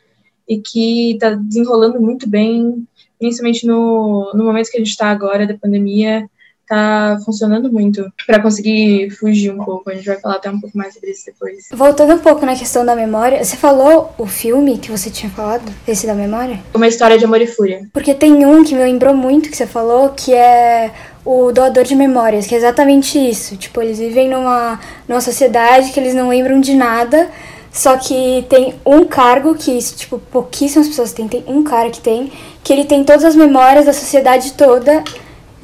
e 0.49 0.59
que 0.59 1.15
está 1.15 1.31
desenrolando 1.31 2.01
muito 2.01 2.29
bem, 2.29 2.87
principalmente 3.19 3.67
no, 3.67 4.31
no 4.33 4.45
momento 4.45 4.71
que 4.71 4.77
a 4.77 4.81
gente 4.81 4.91
está 4.91 5.11
agora 5.11 5.45
da 5.45 5.55
pandemia, 5.55 6.31
tá 6.67 7.19
funcionando 7.25 7.73
muito 7.73 8.11
para 8.27 8.41
conseguir 8.41 9.11
fugir 9.11 9.53
um 9.53 9.65
pouco. 9.65 9.91
A 9.91 9.95
gente 9.95 10.07
vai 10.07 10.19
falar 10.19 10.37
até 10.37 10.51
um 10.51 10.61
pouco 10.61 10.77
mais 10.77 10.95
sobre 10.95 11.11
isso 11.11 11.27
depois. 11.27 11.69
Voltando 11.73 12.15
um 12.15 12.19
pouco 12.19 12.45
na 12.45 12.57
questão 12.57 12.85
da 12.85 12.95
memória, 12.95 13.43
você 13.43 13.57
falou 13.57 14.13
o 14.19 14.27
filme 14.27 14.79
que 14.79 14.91
você 14.91 15.11
tinha 15.11 15.31
falado, 15.31 15.73
esse 15.87 16.07
da 16.07 16.15
memória? 16.15 16.61
Uma 16.75 16.89
história 16.89 17.19
de 17.19 17.25
amor 17.25 17.41
e 17.41 17.47
fúria. 17.47 17.89
Porque 17.93 18.15
tem 18.15 18.45
um 18.45 18.65
que 18.65 18.75
me 18.75 18.83
lembrou 18.83 19.15
muito 19.15 19.49
que 19.49 19.57
você 19.57 19.67
falou, 19.67 20.11
que 20.11 20.35
é 20.35 20.93
o 21.25 21.51
doador 21.53 21.85
de 21.85 21.95
memórias, 21.95 22.47
que 22.47 22.55
é 22.55 22.59
exatamente 22.59 23.19
isso. 23.19 23.57
Tipo, 23.57 23.83
eles 23.83 23.99
vivem 23.99 24.29
numa, 24.29 24.81
numa 25.09 25.21
sociedade 25.21 25.93
que 25.93 26.01
eles 26.01 26.15
não 26.15 26.29
lembram 26.29 26.61
de 26.61 26.75
nada, 26.75 27.29
só 27.73 27.97
que 27.97 28.47
tem 28.49 28.75
um 28.87 29.05
cargo 29.05 29.55
que, 29.55 29.79
tipo, 29.79 30.19
pouquíssimas 30.19 30.89
pessoas 30.89 31.13
têm, 31.13 31.29
tem 31.29 31.45
um 31.47 31.63
cara 31.63 31.91
que 31.91 32.01
tem, 32.01 32.33
que 32.63 32.73
ele 32.73 32.85
tem 32.85 33.05
todas 33.05 33.25
as 33.25 33.37
memórias 33.37 33.87
da 33.87 33.93
sociedade 33.93 34.53
toda 34.53 35.05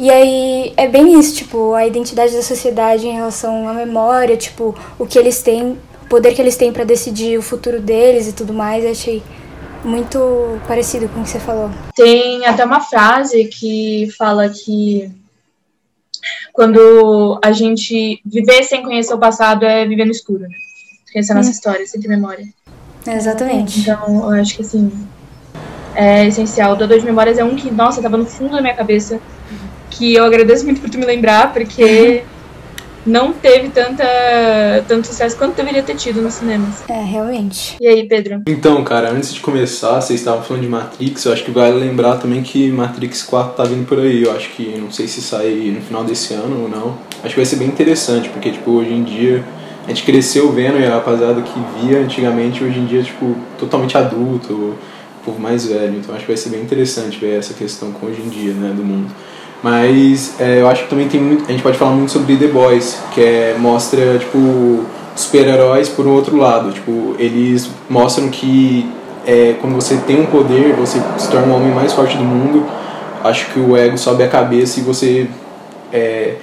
e 0.03 0.11
aí 0.11 0.73
é 0.77 0.89
bem 0.89 1.17
isso, 1.17 1.37
tipo, 1.37 1.75
a 1.75 1.87
identidade 1.87 2.35
da 2.35 2.43
sociedade 2.43 3.07
em 3.07 3.15
relação 3.15 3.69
à 3.69 3.73
memória, 3.73 4.37
tipo, 4.37 4.75
o 4.99 5.07
que 5.07 5.17
eles 5.17 5.41
têm, 5.45 5.79
o 6.03 6.07
poder 6.09 6.35
que 6.35 6.43
eles 6.43 6.57
têm 6.57 6.73
para 6.73 6.83
decidir 6.83 7.39
o 7.39 7.43
futuro 7.43 7.81
deles 7.81 8.27
e 8.27 8.33
tudo 8.33 8.53
mais, 8.53 8.83
eu 8.83 8.91
achei 8.91 9.23
muito 9.85 10.59
parecido 10.67 11.09
com 11.09 11.21
o 11.21 11.23
que 11.23 11.29
você 11.31 11.39
falou. 11.39 11.71
Tem 11.95 12.45
até 12.45 12.65
uma 12.65 12.81
frase 12.81 13.45
que 13.45 14.09
fala 14.19 14.49
que 14.49 15.09
quando 16.53 17.39
a 17.41 17.53
gente 17.53 18.21
viver 18.27 18.65
sem 18.65 18.83
conhecer 18.83 19.15
o 19.15 19.19
passado 19.19 19.65
é 19.65 19.87
viver 19.87 20.05
no 20.05 20.11
escuro, 20.11 20.41
né? 20.41 20.57
Conhecer 21.13 21.31
a 21.31 21.37
nossa 21.37 21.51
hum. 21.51 21.53
história, 21.53 21.87
sem 21.87 22.01
ter 22.01 22.09
memória. 22.09 22.45
Exatamente. 23.07 23.79
Então, 23.79 24.33
eu 24.35 24.41
acho 24.41 24.57
que 24.57 24.63
assim, 24.63 24.91
é 25.95 26.27
essencial. 26.27 26.73
O 26.73 26.77
Doador 26.77 26.99
de 26.99 27.05
Memórias 27.05 27.39
é 27.39 27.45
um 27.45 27.55
que, 27.55 27.71
nossa, 27.71 28.03
tava 28.03 28.17
no 28.17 28.27
fundo 28.27 28.57
da 28.57 28.61
minha 28.61 28.75
cabeça 28.75 29.21
que 29.93 30.15
eu 30.15 30.25
agradeço 30.25 30.65
muito 30.65 30.81
por 30.81 30.91
tu 30.91 30.99
me 30.99 31.07
lembrar, 31.07 31.53
porque 31.53 32.23
não 33.05 33.33
teve 33.33 33.69
tanta, 33.69 34.05
tanto 34.87 35.07
sucesso 35.07 35.37
quanto 35.37 35.57
deveria 35.57 35.83
ter 35.83 35.97
tido 35.97 36.23
nos 36.23 36.35
cinemas. 36.35 36.83
É, 36.89 37.03
realmente. 37.03 37.77
E 37.81 37.87
aí, 37.87 38.07
Pedro? 38.07 38.43
Então, 38.47 38.83
cara, 38.85 39.11
antes 39.11 39.35
de 39.35 39.41
começar, 39.41 40.01
vocês 40.01 40.21
estavam 40.21 40.43
falando 40.43 40.63
de 40.63 40.69
Matrix, 40.69 41.25
eu 41.25 41.33
acho 41.33 41.45
que 41.45 41.51
vale 41.51 41.79
lembrar 41.79 42.17
também 42.17 42.43
que 42.43 42.71
Matrix 42.71 43.23
4 43.25 43.55
tá 43.55 43.65
vindo 43.65 43.87
por 43.87 43.99
aí. 43.99 44.23
Eu 44.23 44.33
acho 44.33 44.51
que, 44.51 44.77
não 44.79 44.91
sei 44.91 45.09
se 45.09 45.21
sai 45.21 45.73
no 45.75 45.81
final 45.83 46.05
desse 46.05 46.33
ano 46.35 46.63
ou 46.63 46.69
não. 46.69 46.99
Acho 47.25 47.35
que 47.35 47.41
vai 47.41 47.47
ser 47.47 47.57
bem 47.57 47.69
interessante, 47.69 48.29
porque, 48.29 48.51
tipo, 48.51 48.71
hoje 48.71 48.93
em 48.93 49.03
dia 49.03 49.45
a 49.85 49.89
gente 49.89 50.05
cresceu 50.05 50.53
vendo 50.53 50.79
e 50.79 50.87
a 50.87 50.95
rapaziada 50.95 51.43
que 51.43 51.61
via 51.81 51.99
antigamente, 51.99 52.63
hoje 52.63 52.79
em 52.79 52.87
dia, 52.87 53.03
tipo, 53.03 53.37
totalmente 53.59 53.99
adulto, 53.99 54.53
o 54.53 54.79
povo 55.25 55.41
mais 55.41 55.67
velho. 55.67 55.97
Então 55.97 56.15
acho 56.15 56.25
que 56.25 56.31
vai 56.31 56.37
ser 56.37 56.51
bem 56.51 56.61
interessante 56.61 57.19
ver 57.19 57.39
essa 57.39 57.53
questão 57.55 57.91
com 57.93 58.07
hoje 58.07 58.23
em 58.23 58.29
dia, 58.29 58.53
né, 58.53 58.73
do 58.75 58.85
mundo. 58.85 59.13
Mas 59.63 60.41
é, 60.41 60.61
eu 60.61 60.69
acho 60.69 60.85
que 60.85 60.91
também 60.91 61.09
tem 61.09 61.21
muito. 61.21 61.45
A 61.49 61.53
gente 61.53 61.63
pode 61.63 61.79
falar 61.79 61.93
muito 61.93 62.11
sobre 62.11 62.37
The 62.37 62.49
Boys, 62.49 62.99
que 63.15 63.21
é, 63.21 63.57
mostra, 63.59 64.19
tipo, 64.19 64.85
super-heróis 65.15 65.89
por 65.89 66.07
um 66.07 66.13
outro 66.13 66.37
lado. 66.37 66.73
Tipo, 66.73 67.15
eles 67.19 67.71
mostram 67.89 68.29
que 68.29 68.91
é, 69.25 69.55
quando 69.61 69.75
você 69.75 69.97
tem 69.99 70.21
um 70.21 70.27
poder, 70.27 70.75
você 70.75 71.01
se 71.17 71.31
torna 71.31 71.53
o 71.53 71.57
homem 71.57 71.73
mais 71.73 71.93
forte 71.93 72.17
do 72.17 72.25
mundo. 72.25 72.67
Acho 73.23 73.47
que 73.53 73.61
o 73.61 73.77
ego 73.77 73.97
sobe 73.97 74.25
a 74.25 74.29
cabeça 74.29 74.81
e 74.81 74.83
você 74.83 75.29
é, 75.93 76.35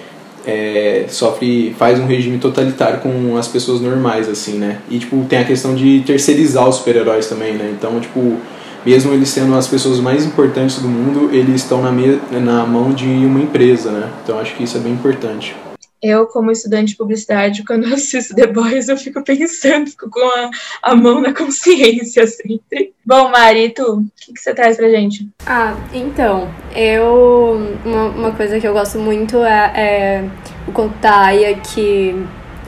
é, 0.47 1.05
sofre, 1.09 1.75
faz 1.77 1.99
um 1.99 2.05
regime 2.05 2.37
totalitário 2.37 2.99
com 2.99 3.35
as 3.37 3.49
pessoas 3.49 3.81
normais, 3.81 4.29
assim, 4.29 4.53
né? 4.53 4.77
E, 4.89 4.97
tipo, 4.97 5.25
tem 5.27 5.39
a 5.39 5.43
questão 5.43 5.75
de 5.75 6.01
terceirizar 6.05 6.69
os 6.69 6.77
super-heróis 6.77 7.27
também, 7.27 7.53
né? 7.53 7.73
Então, 7.77 7.99
tipo, 7.99 8.37
mesmo 8.85 9.13
eles 9.13 9.29
sendo 9.29 9.55
as 9.55 9.67
pessoas 9.67 9.99
mais 9.99 10.25
importantes 10.25 10.81
do 10.81 10.87
mundo, 10.87 11.33
eles 11.33 11.61
estão 11.61 11.81
na, 11.81 11.91
na 12.39 12.65
mão 12.65 12.91
de 12.91 13.05
uma 13.05 13.41
empresa, 13.41 13.91
né? 13.91 14.11
Então 14.23 14.39
acho 14.39 14.55
que 14.55 14.63
isso 14.63 14.77
é 14.77 14.79
bem 14.79 14.93
importante. 14.93 15.55
Eu, 16.01 16.27
como 16.27 16.49
estudante 16.49 16.91
de 16.91 16.95
publicidade, 16.95 17.65
quando 17.65 17.85
eu 17.85 17.93
assisto 17.93 18.33
The 18.33 18.47
Boys, 18.47 18.87
eu 18.87 18.95
fico 18.95 19.21
pensando, 19.21 19.89
fico 19.89 20.09
com 20.09 20.23
a, 20.23 20.49
a 20.81 20.95
mão 20.95 21.19
na 21.19 21.33
consciência 21.33 22.25
sempre. 22.27 22.93
Bom, 23.05 23.29
Mari, 23.29 23.69
tu, 23.71 23.99
o 23.99 24.05
que, 24.15 24.33
que 24.33 24.39
você 24.39 24.53
traz 24.53 24.77
pra 24.77 24.89
gente? 24.89 25.27
Ah, 25.45 25.75
então, 25.93 26.49
eu. 26.73 27.75
Uma, 27.83 28.05
uma 28.05 28.31
coisa 28.31 28.59
que 28.59 28.67
eu 28.67 28.71
gosto 28.71 28.97
muito 28.97 29.43
é, 29.43 29.73
é 29.75 30.29
o 30.65 30.71
conto 30.71 30.97
da 30.99 31.25
Aya, 31.25 31.55
que 31.55 32.15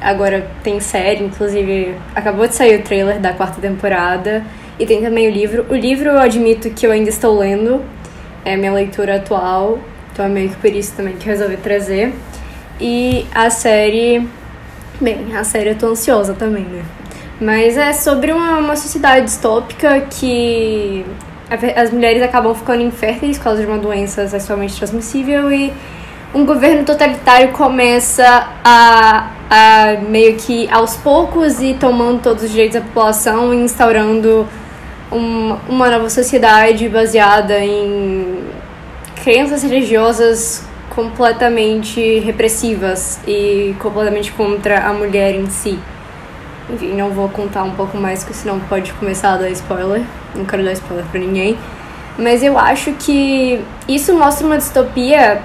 agora 0.01 0.49
tem 0.63 0.79
série, 0.79 1.23
inclusive 1.23 1.95
acabou 2.13 2.47
de 2.47 2.55
sair 2.55 2.79
o 2.79 2.83
trailer 2.83 3.21
da 3.21 3.33
quarta 3.33 3.61
temporada. 3.61 4.43
E 4.79 4.85
tem 4.85 5.01
também 5.01 5.27
o 5.27 5.31
livro. 5.31 5.65
O 5.69 5.75
livro 5.75 6.09
eu 6.09 6.19
admito 6.19 6.69
que 6.71 6.85
eu 6.85 6.91
ainda 6.91 7.09
estou 7.09 7.37
lendo, 7.37 7.81
é 8.43 8.55
minha 8.55 8.73
leitura 8.73 9.17
atual, 9.17 9.79
então 10.11 10.25
é 10.25 10.29
meio 10.29 10.49
que 10.49 10.55
por 10.55 10.71
isso 10.71 10.93
também 10.95 11.15
que 11.15 11.25
resolvi 11.25 11.57
trazer. 11.57 12.13
E 12.79 13.25
a 13.33 13.49
série. 13.49 14.27
Bem, 14.99 15.35
a 15.35 15.43
série 15.43 15.69
eu 15.69 15.75
tô 15.75 15.87
ansiosa 15.87 16.33
também, 16.33 16.63
né? 16.63 16.83
Mas 17.39 17.75
é 17.75 17.91
sobre 17.91 18.31
uma, 18.31 18.59
uma 18.59 18.75
sociedade 18.75 19.25
distópica 19.25 20.01
que 20.01 21.03
as 21.75 21.91
mulheres 21.91 22.21
acabam 22.21 22.53
ficando 22.53 22.81
inférteis 22.81 23.37
por 23.37 23.45
causa 23.45 23.61
de 23.61 23.67
uma 23.67 23.77
doença 23.77 24.27
sexualmente 24.27 24.77
transmissível 24.77 25.51
e 25.51 25.73
um 26.33 26.45
governo 26.45 26.85
totalitário 26.85 27.49
começa 27.49 28.47
a, 28.63 29.31
a 29.49 29.97
meio 30.07 30.37
que 30.37 30.69
aos 30.69 30.95
poucos 30.95 31.59
ir 31.59 31.77
tomando 31.77 32.21
todos 32.21 32.43
os 32.43 32.51
direitos 32.51 32.79
da 32.79 32.81
população 32.81 33.53
e 33.53 33.57
instaurando 33.57 34.47
um, 35.11 35.57
uma 35.67 35.89
nova 35.89 36.09
sociedade 36.09 36.87
baseada 36.87 37.59
em 37.59 38.43
crenças 39.23 39.63
religiosas 39.63 40.63
completamente 40.89 42.19
repressivas 42.19 43.19
e 43.27 43.75
completamente 43.79 44.31
contra 44.31 44.87
a 44.87 44.93
mulher 44.93 45.35
em 45.35 45.49
si. 45.49 45.77
Enfim, 46.69 46.93
não 46.93 47.09
vou 47.09 47.29
contar 47.29 47.63
um 47.63 47.71
pouco 47.71 47.97
mais, 47.97 48.23
porque 48.23 48.33
senão 48.33 48.59
pode 48.61 48.93
começar 48.93 49.33
a 49.33 49.37
dar 49.37 49.49
spoiler. 49.49 50.01
Não 50.35 50.45
quero 50.45 50.63
dar 50.63 50.73
spoiler 50.73 51.05
pra 51.05 51.19
ninguém. 51.19 51.57
Mas 52.17 52.43
eu 52.43 52.57
acho 52.57 52.93
que 52.93 53.59
isso 53.87 54.13
mostra 54.13 54.45
uma 54.45 54.57
distopia 54.57 55.41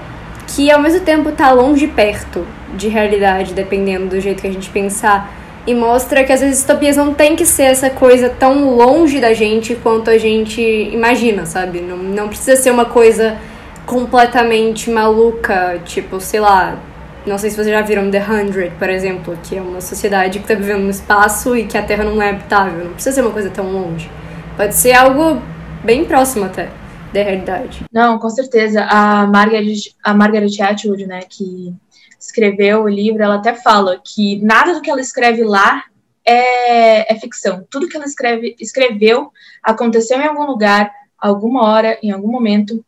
que 0.48 0.70
ao 0.70 0.80
mesmo 0.80 1.00
tempo 1.00 1.32
tá 1.32 1.50
longe 1.50 1.86
e 1.86 1.88
perto 1.88 2.46
de 2.74 2.88
realidade, 2.88 3.52
dependendo 3.54 4.06
do 4.06 4.20
jeito 4.20 4.40
que 4.40 4.46
a 4.46 4.52
gente 4.52 4.70
pensar 4.70 5.32
e 5.66 5.74
mostra 5.74 6.22
que 6.22 6.32
às 6.32 6.40
vezes 6.40 6.58
distopias 6.58 6.96
não 6.96 7.12
tem 7.12 7.34
que 7.34 7.44
ser 7.44 7.64
essa 7.64 7.90
coisa 7.90 8.28
tão 8.28 8.76
longe 8.76 9.20
da 9.20 9.34
gente 9.34 9.74
quanto 9.74 10.08
a 10.08 10.16
gente 10.16 10.60
imagina, 10.60 11.44
sabe? 11.44 11.80
Não, 11.80 11.96
não 11.96 12.28
precisa 12.28 12.56
ser 12.56 12.70
uma 12.70 12.84
coisa 12.84 13.36
completamente 13.84 14.90
maluca, 14.90 15.80
tipo, 15.84 16.20
sei 16.20 16.40
lá. 16.40 16.78
Não 17.26 17.36
sei 17.38 17.50
se 17.50 17.56
vocês 17.56 17.68
já 17.68 17.82
viram 17.82 18.08
The 18.08 18.24
Hundred, 18.24 18.72
por 18.78 18.88
exemplo, 18.88 19.36
que 19.42 19.56
é 19.56 19.60
uma 19.60 19.80
sociedade 19.80 20.38
que 20.38 20.44
está 20.44 20.54
vivendo 20.54 20.82
no 20.82 20.90
espaço 20.90 21.56
e 21.56 21.66
que 21.66 21.76
a 21.76 21.82
Terra 21.82 22.04
não 22.04 22.22
é 22.22 22.30
habitável. 22.30 22.84
Não 22.84 22.92
precisa 22.92 23.16
ser 23.16 23.22
uma 23.22 23.32
coisa 23.32 23.50
tão 23.50 23.70
longe. 23.72 24.08
Pode 24.56 24.74
ser 24.76 24.92
algo 24.92 25.42
bem 25.82 26.04
próximo 26.04 26.44
até 26.44 26.68
da 27.12 27.22
realidade. 27.22 27.84
Não, 27.92 28.18
com 28.18 28.30
certeza. 28.30 28.84
A 28.84 29.26
Margaret, 29.26 29.92
a 30.04 30.14
Margaret 30.14 30.60
Atwood, 30.60 31.06
né, 31.06 31.20
que 31.28 31.74
escreveu 32.18 32.82
o 32.82 32.88
livro, 32.88 33.22
ela 33.22 33.36
até 33.36 33.54
fala 33.54 34.00
que 34.04 34.40
nada 34.42 34.74
do 34.74 34.80
que 34.80 34.90
ela 34.90 35.00
escreve 35.00 35.44
lá 35.44 35.84
é, 36.24 37.12
é 37.12 37.18
ficção. 37.18 37.66
Tudo 37.70 37.88
que 37.88 37.96
ela 37.96 38.04
escreve, 38.04 38.56
escreveu 38.58 39.30
aconteceu 39.62 40.20
em 40.20 40.26
algum 40.26 40.44
lugar, 40.44 40.92
alguma 41.18 41.64
hora, 41.64 41.98
em 42.02 42.10
algum 42.10 42.30
momento. 42.30 42.84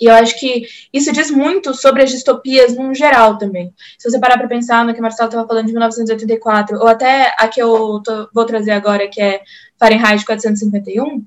E 0.00 0.04
eu 0.04 0.14
acho 0.14 0.38
que 0.38 0.64
isso 0.92 1.12
diz 1.12 1.30
muito 1.30 1.74
sobre 1.74 2.04
as 2.04 2.10
distopias 2.10 2.76
no 2.76 2.94
geral 2.94 3.36
também. 3.36 3.74
Se 3.98 4.08
você 4.08 4.20
parar 4.20 4.38
para 4.38 4.46
pensar 4.46 4.84
no 4.84 4.92
que 4.92 5.00
a 5.00 5.02
Marcela 5.02 5.28
estava 5.28 5.46
falando 5.46 5.66
de 5.66 5.72
1984, 5.72 6.78
ou 6.78 6.86
até 6.86 7.34
a 7.36 7.48
que 7.48 7.60
eu 7.60 8.00
tô, 8.04 8.28
vou 8.32 8.44
trazer 8.44 8.70
agora, 8.70 9.08
que 9.08 9.20
é 9.20 9.42
Fahrenheit 9.76 10.24
451, 10.24 11.24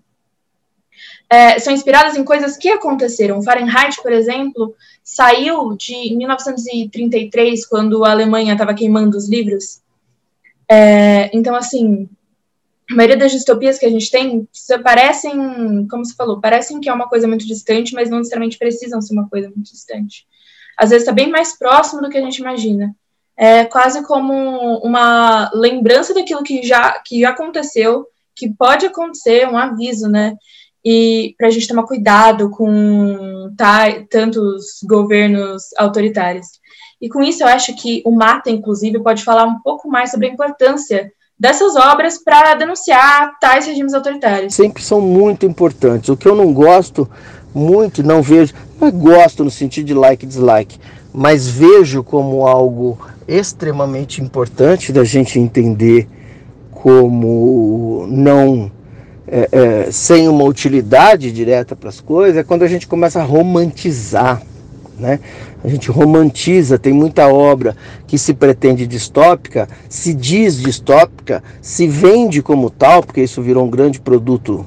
é, 1.31 1.57
são 1.59 1.71
inspiradas 1.71 2.17
em 2.17 2.25
coisas 2.25 2.57
que 2.57 2.67
aconteceram. 2.67 3.41
Fahrenheit, 3.41 4.01
por 4.03 4.11
exemplo, 4.11 4.75
saiu 5.01 5.77
de 5.77 6.13
1933, 6.13 7.65
quando 7.65 8.03
a 8.03 8.11
Alemanha 8.11 8.51
estava 8.51 8.73
queimando 8.73 9.15
os 9.15 9.29
livros. 9.29 9.81
É, 10.69 11.29
então, 11.33 11.55
assim, 11.55 12.09
a 12.91 12.95
maioria 12.95 13.15
das 13.15 13.31
distopias 13.31 13.79
que 13.79 13.85
a 13.85 13.89
gente 13.89 14.11
tem 14.11 14.45
parecem, 14.83 15.87
como 15.89 16.05
você 16.05 16.13
falou, 16.15 16.41
parecem 16.41 16.81
que 16.81 16.89
é 16.89 16.93
uma 16.93 17.07
coisa 17.07 17.29
muito 17.29 17.47
distante, 17.47 17.93
mas 17.93 18.09
não 18.09 18.17
necessariamente 18.17 18.57
precisam 18.57 19.01
ser 19.01 19.13
uma 19.13 19.29
coisa 19.29 19.47
muito 19.47 19.71
distante. 19.71 20.27
Às 20.77 20.89
vezes 20.89 21.03
está 21.03 21.13
bem 21.13 21.29
mais 21.29 21.57
próximo 21.57 22.01
do 22.01 22.09
que 22.09 22.17
a 22.17 22.21
gente 22.21 22.39
imagina. 22.39 22.93
É 23.37 23.63
quase 23.63 24.03
como 24.03 24.79
uma 24.79 25.49
lembrança 25.53 26.13
daquilo 26.13 26.43
que 26.43 26.61
já, 26.61 26.99
que 26.99 27.21
já 27.21 27.29
aconteceu, 27.29 28.05
que 28.35 28.49
pode 28.49 28.85
acontecer, 28.85 29.47
um 29.47 29.57
aviso, 29.57 30.09
né? 30.09 30.35
E 30.83 31.35
para 31.37 31.47
a 31.47 31.51
gente 31.51 31.67
tomar 31.67 31.83
cuidado 31.83 32.49
com 32.49 33.53
tá, 33.55 33.85
tantos 34.09 34.79
governos 34.83 35.65
autoritários. 35.77 36.47
E 37.01 37.09
com 37.09 37.21
isso, 37.21 37.43
eu 37.43 37.47
acho 37.47 37.75
que 37.75 38.01
o 38.05 38.11
Mata, 38.11 38.49
inclusive, 38.49 38.99
pode 38.99 39.23
falar 39.23 39.45
um 39.45 39.59
pouco 39.59 39.89
mais 39.89 40.11
sobre 40.11 40.27
a 40.27 40.29
importância 40.31 41.11
dessas 41.39 41.75
obras 41.75 42.23
para 42.23 42.53
denunciar 42.53 43.39
tais 43.39 43.65
regimes 43.65 43.93
autoritários. 43.93 44.53
Sempre 44.53 44.83
são 44.83 45.01
muito 45.01 45.45
importantes. 45.45 46.09
O 46.09 46.17
que 46.17 46.27
eu 46.27 46.35
não 46.35 46.53
gosto 46.53 47.09
muito, 47.53 48.03
não 48.03 48.21
vejo, 48.21 48.53
não 48.79 48.91
gosto 48.91 49.43
no 49.43 49.49
sentido 49.49 49.87
de 49.87 49.93
like 49.93 50.23
e 50.23 50.27
dislike, 50.27 50.79
mas 51.11 51.47
vejo 51.47 52.03
como 52.03 52.45
algo 52.47 52.97
extremamente 53.27 54.21
importante 54.21 54.91
da 54.91 55.03
gente 55.03 55.39
entender 55.39 56.07
como 56.71 58.05
não 58.07 58.71
é, 59.31 59.49
é, 59.51 59.91
sem 59.91 60.27
uma 60.27 60.43
utilidade 60.43 61.31
direta 61.31 61.73
para 61.73 61.87
as 61.87 62.01
coisas 62.01 62.35
é 62.35 62.43
quando 62.43 62.63
a 62.63 62.67
gente 62.67 62.85
começa 62.85 63.21
a 63.21 63.23
romantizar. 63.23 64.41
Né? 64.99 65.21
A 65.63 65.67
gente 65.69 65.89
romantiza, 65.89 66.77
tem 66.77 66.91
muita 66.91 67.27
obra 67.27 67.75
que 68.05 68.17
se 68.17 68.33
pretende 68.33 68.85
distópica, 68.85 69.69
se 69.87 70.13
diz 70.13 70.57
distópica, 70.57 71.41
se 71.61 71.87
vende 71.87 72.41
como 72.41 72.69
tal, 72.69 73.01
porque 73.01 73.21
isso 73.21 73.41
virou 73.41 73.65
um 73.65 73.69
grande 73.69 74.01
produto 74.01 74.65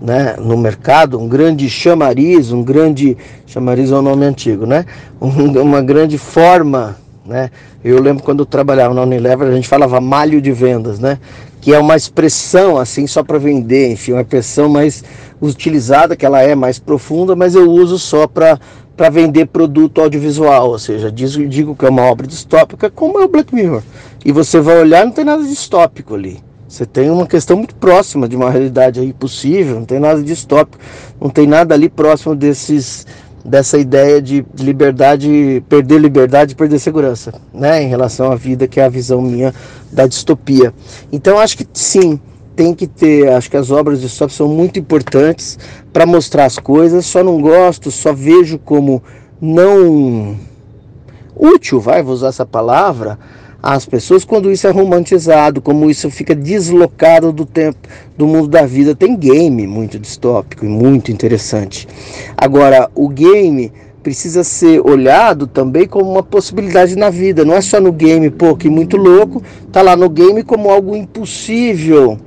né, 0.00 0.36
no 0.38 0.56
mercado, 0.56 1.18
um 1.18 1.28
grande 1.28 1.68
chamariz, 1.68 2.52
um 2.52 2.62
grande 2.62 3.16
chamariz 3.46 3.90
é 3.90 3.96
um 3.96 4.02
nome 4.02 4.24
antigo, 4.24 4.64
né? 4.64 4.86
Um, 5.20 5.28
uma 5.60 5.82
grande 5.82 6.16
forma, 6.16 6.96
né? 7.28 7.50
Eu 7.84 8.00
lembro 8.00 8.24
quando 8.24 8.40
eu 8.40 8.46
trabalhava 8.46 8.94
na 8.94 9.02
Unilever, 9.02 9.48
a 9.48 9.54
gente 9.54 9.68
falava 9.68 10.00
malho 10.00 10.40
de 10.40 10.50
vendas, 10.50 10.98
né? 10.98 11.18
Que 11.60 11.74
é 11.74 11.78
uma 11.78 11.96
expressão 11.96 12.78
assim 12.78 13.06
só 13.06 13.22
para 13.22 13.38
vender, 13.38 13.92
enfim, 13.92 14.12
uma 14.12 14.22
expressão 14.22 14.68
mais 14.68 15.04
utilizada, 15.40 16.16
que 16.16 16.26
ela 16.26 16.42
é 16.42 16.54
mais 16.54 16.78
profunda, 16.78 17.36
mas 17.36 17.54
eu 17.54 17.70
uso 17.70 17.98
só 17.98 18.26
para 18.26 18.58
para 18.96 19.10
vender 19.10 19.46
produto 19.46 20.00
audiovisual, 20.00 20.70
ou 20.70 20.78
seja, 20.78 21.08
digo, 21.08 21.46
digo 21.46 21.76
que 21.76 21.86
é 21.86 21.88
uma 21.88 22.02
obra 22.02 22.26
distópica, 22.26 22.90
como 22.90 23.20
é 23.20 23.24
o 23.24 23.28
Black 23.28 23.54
Mirror. 23.54 23.80
E 24.24 24.32
você 24.32 24.58
vai 24.58 24.76
olhar, 24.80 25.04
não 25.04 25.12
tem 25.12 25.24
nada 25.24 25.44
distópico 25.44 26.16
ali. 26.16 26.40
Você 26.68 26.84
tem 26.84 27.08
uma 27.08 27.24
questão 27.24 27.56
muito 27.56 27.76
próxima 27.76 28.28
de 28.28 28.34
uma 28.34 28.50
realidade 28.50 28.98
aí 28.98 29.12
possível, 29.12 29.76
não 29.76 29.84
tem 29.84 30.00
nada 30.00 30.20
distópico, 30.20 30.82
não 31.20 31.30
tem 31.30 31.46
nada 31.46 31.74
ali 31.74 31.88
próximo 31.88 32.34
desses 32.34 33.06
dessa 33.48 33.78
ideia 33.78 34.20
de 34.20 34.44
liberdade, 34.58 35.62
perder 35.68 35.98
liberdade 35.98 36.54
perder 36.54 36.78
segurança, 36.78 37.32
né, 37.52 37.82
em 37.82 37.88
relação 37.88 38.30
à 38.30 38.36
vida, 38.36 38.68
que 38.68 38.78
é 38.78 38.84
a 38.84 38.88
visão 38.88 39.22
minha 39.22 39.54
da 39.90 40.06
distopia. 40.06 40.72
Então 41.10 41.38
acho 41.38 41.56
que 41.56 41.66
sim, 41.72 42.20
tem 42.54 42.74
que 42.74 42.86
ter, 42.86 43.28
acho 43.32 43.50
que 43.50 43.56
as 43.56 43.70
obras 43.70 44.00
de 44.00 44.06
stop 44.06 44.32
são 44.32 44.48
muito 44.48 44.78
importantes 44.78 45.58
para 45.92 46.04
mostrar 46.04 46.44
as 46.44 46.58
coisas, 46.58 47.06
só 47.06 47.24
não 47.24 47.40
gosto, 47.40 47.90
só 47.90 48.12
vejo 48.12 48.58
como 48.58 49.02
não 49.40 50.36
útil, 51.34 51.80
vai, 51.80 52.02
vou 52.02 52.14
usar 52.14 52.28
essa 52.28 52.44
palavra, 52.44 53.18
às 53.62 53.84
pessoas 53.84 54.24
quando 54.24 54.50
isso 54.50 54.66
é 54.66 54.70
romantizado, 54.70 55.60
como 55.60 55.90
isso 55.90 56.10
fica 56.10 56.34
deslocado 56.34 57.32
do 57.32 57.44
tempo 57.44 57.78
do 58.16 58.26
mundo 58.26 58.48
da 58.48 58.64
vida. 58.64 58.94
Tem 58.94 59.16
game 59.16 59.66
muito 59.66 59.98
distópico 59.98 60.64
e 60.64 60.68
muito 60.68 61.10
interessante. 61.10 61.86
Agora, 62.36 62.90
o 62.94 63.08
game 63.08 63.72
precisa 64.02 64.44
ser 64.44 64.80
olhado 64.80 65.46
também 65.46 65.86
como 65.86 66.10
uma 66.10 66.22
possibilidade 66.22 66.96
na 66.96 67.10
vida. 67.10 67.44
Não 67.44 67.54
é 67.54 67.60
só 67.60 67.80
no 67.80 67.92
game, 67.92 68.30
pô, 68.30 68.56
que 68.56 68.68
muito 68.68 68.96
louco, 68.96 69.42
tá 69.72 69.82
lá 69.82 69.96
no 69.96 70.08
game 70.08 70.42
como 70.42 70.70
algo 70.70 70.96
impossível 70.96 72.18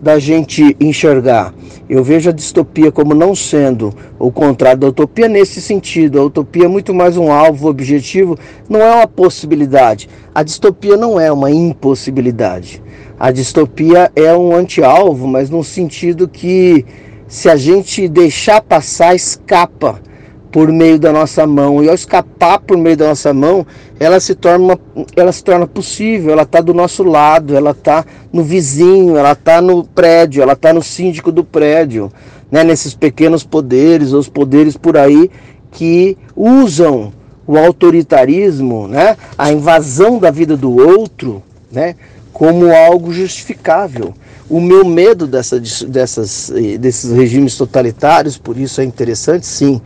da 0.00 0.18
gente 0.18 0.76
enxergar. 0.80 1.52
Eu 1.88 2.04
vejo 2.04 2.28
a 2.28 2.32
distopia 2.32 2.92
como 2.92 3.14
não 3.14 3.34
sendo 3.34 3.94
o 4.18 4.30
contrário 4.30 4.80
da 4.80 4.88
utopia 4.88 5.26
nesse 5.26 5.60
sentido. 5.62 6.20
A 6.20 6.24
utopia 6.24 6.66
é 6.66 6.68
muito 6.68 6.92
mais 6.92 7.16
um 7.16 7.32
alvo 7.32 7.66
objetivo, 7.66 8.36
não 8.68 8.80
é 8.80 8.94
uma 8.96 9.06
possibilidade. 9.06 10.08
A 10.34 10.42
distopia 10.42 10.98
não 10.98 11.18
é 11.18 11.32
uma 11.32 11.50
impossibilidade. 11.50 12.82
A 13.18 13.32
distopia 13.32 14.12
é 14.14 14.36
um 14.36 14.54
anti-alvo, 14.54 15.26
mas 15.26 15.48
no 15.48 15.64
sentido 15.64 16.28
que 16.28 16.84
se 17.26 17.48
a 17.48 17.56
gente 17.56 18.06
deixar 18.06 18.60
passar, 18.60 19.14
escapa 19.14 20.00
por 20.50 20.72
meio 20.72 20.98
da 20.98 21.12
nossa 21.12 21.46
mão. 21.46 21.82
E 21.82 21.88
ao 21.88 21.94
escapar 21.94 22.58
por 22.60 22.76
meio 22.76 22.96
da 22.96 23.08
nossa 23.08 23.32
mão, 23.32 23.66
ela 23.98 24.20
se 24.20 24.34
torna, 24.34 24.78
ela 25.14 25.32
se 25.32 25.42
torna 25.42 25.66
possível, 25.66 26.32
ela 26.32 26.42
está 26.42 26.60
do 26.60 26.72
nosso 26.74 27.02
lado, 27.02 27.56
ela 27.56 27.70
está 27.72 28.04
no 28.32 28.42
vizinho, 28.42 29.16
ela 29.16 29.32
está 29.32 29.60
no 29.60 29.84
prédio, 29.84 30.42
ela 30.42 30.54
está 30.54 30.72
no 30.72 30.82
síndico 30.82 31.30
do 31.30 31.44
prédio, 31.44 32.10
né? 32.50 32.64
nesses 32.64 32.94
pequenos 32.94 33.44
poderes, 33.44 34.12
os 34.12 34.28
poderes 34.28 34.76
por 34.76 34.96
aí 34.96 35.30
que 35.70 36.16
usam 36.34 37.12
o 37.46 37.56
autoritarismo, 37.56 38.88
né? 38.88 39.16
a 39.36 39.52
invasão 39.52 40.18
da 40.18 40.30
vida 40.30 40.56
do 40.56 40.76
outro, 40.76 41.42
né? 41.70 41.94
como 42.32 42.72
algo 42.72 43.12
justificável. 43.12 44.14
O 44.48 44.60
meu 44.60 44.82
medo 44.84 45.26
dessa, 45.26 45.60
dessas, 45.86 46.50
eh, 46.50 46.78
desses 46.78 47.12
regimes 47.12 47.54
totalitários, 47.56 48.38
por 48.38 48.56
isso 48.56 48.80
é 48.80 48.84
interessante, 48.84 49.44
sim, 49.44 49.78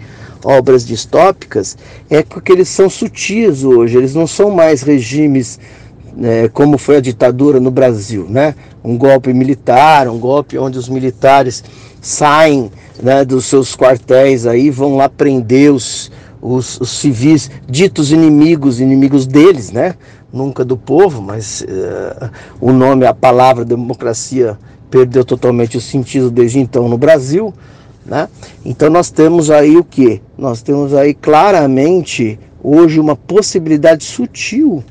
obras 0.44 0.86
distópicas 0.86 1.76
é 2.10 2.22
porque 2.22 2.52
eles 2.52 2.68
são 2.68 2.90
sutis 2.90 3.64
hoje, 3.64 3.96
eles 3.96 4.14
não 4.14 4.26
são 4.26 4.50
mais 4.50 4.82
regimes 4.82 5.58
né, 6.14 6.48
como 6.48 6.76
foi 6.76 6.96
a 6.96 7.00
ditadura 7.00 7.58
no 7.58 7.70
Brasil, 7.70 8.26
né? 8.28 8.54
Um 8.84 8.98
golpe 8.98 9.32
militar, 9.32 10.08
um 10.08 10.18
golpe 10.18 10.58
onde 10.58 10.78
os 10.78 10.88
militares 10.88 11.64
saem 12.00 12.70
né, 13.02 13.24
dos 13.24 13.46
seus 13.46 13.74
quartéis 13.74 14.46
aí, 14.46 14.70
vão 14.70 14.96
lá 14.96 15.08
prender 15.08 15.72
os, 15.72 16.10
os, 16.40 16.80
os 16.80 16.90
civis 16.90 17.50
ditos 17.68 18.12
inimigos, 18.12 18.80
inimigos 18.80 19.26
deles, 19.26 19.70
né? 19.70 19.94
Nunca 20.32 20.64
do 20.64 20.76
povo, 20.76 21.22
mas 21.22 21.62
uh, 21.62 22.30
o 22.60 22.72
nome, 22.72 23.06
a 23.06 23.14
palavra 23.14 23.64
democracia 23.64 24.58
perdeu 24.90 25.24
totalmente 25.24 25.76
o 25.76 25.80
sentido 25.80 26.30
desde 26.30 26.58
então 26.58 26.88
no 26.88 26.98
Brasil. 26.98 27.54
Né? 28.04 28.28
Então 28.64 28.90
nós 28.90 29.10
temos 29.10 29.50
aí 29.50 29.76
o 29.76 29.84
que? 29.84 30.20
Nós 30.36 30.62
temos 30.62 30.94
aí 30.94 31.14
claramente 31.14 32.38
hoje 32.62 32.98
uma 32.98 33.16
possibilidade 33.16 34.04
sutil 34.04 34.82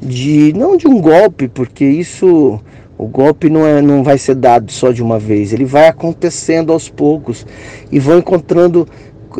de 0.00 0.52
não 0.56 0.76
de 0.76 0.86
um 0.86 1.00
golpe, 1.00 1.48
porque 1.48 1.84
isso 1.84 2.60
o 2.96 3.06
golpe 3.06 3.50
não, 3.50 3.66
é, 3.66 3.82
não 3.82 4.04
vai 4.04 4.16
ser 4.16 4.36
dado 4.36 4.70
só 4.70 4.92
de 4.92 5.02
uma 5.02 5.18
vez, 5.18 5.52
ele 5.52 5.64
vai 5.64 5.88
acontecendo 5.88 6.72
aos 6.72 6.88
poucos 6.88 7.44
e 7.90 7.98
vão 7.98 8.18
encontrando 8.18 8.86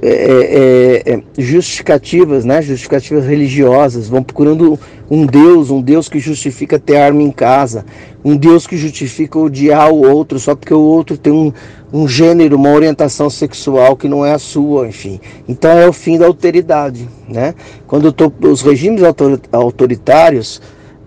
é, 0.01 1.03
é, 1.07 1.13
é, 1.13 1.23
justificativas, 1.37 2.45
né? 2.45 2.63
justificativas 2.63 3.27
religiosas, 3.27 4.09
vão 4.09 4.23
procurando 4.23 4.79
um 5.11 5.27
Deus, 5.27 5.71
um 5.71 5.83
Deus 5.83 6.09
que 6.09 6.19
justifica 6.19 6.79
ter 6.79 6.97
arma 6.97 7.23
em 7.23 7.31
casa, 7.31 7.85
um 8.25 8.37
Deus 8.37 8.67
que 8.67 8.77
justifica 8.77 9.39
odiar 9.39 9.91
o 9.93 10.09
outro 10.09 10.39
só 10.39 10.55
porque 10.55 10.73
o 10.73 10.81
outro 10.81 11.19
tem 11.19 11.33
um, 11.33 11.53
um 11.93 12.09
gênero, 12.09 12.57
uma 12.57 12.71
orientação 12.71 13.29
sexual 13.29 13.97
que 13.97 14.09
não 14.09 14.25
é 14.25 14.33
a 14.33 14.39
sua, 14.39 14.89
enfim. 14.89 15.21
Então 15.47 15.71
é 15.71 15.87
o 15.87 15.93
fim 15.93 16.17
da 16.17 16.27
alteridade, 16.27 17.09
né? 17.29 17.55
Quando 17.87 18.13
tô, 18.13 18.33
os 18.41 18.63
regimes 18.63 19.03
autoritários, 19.53 20.61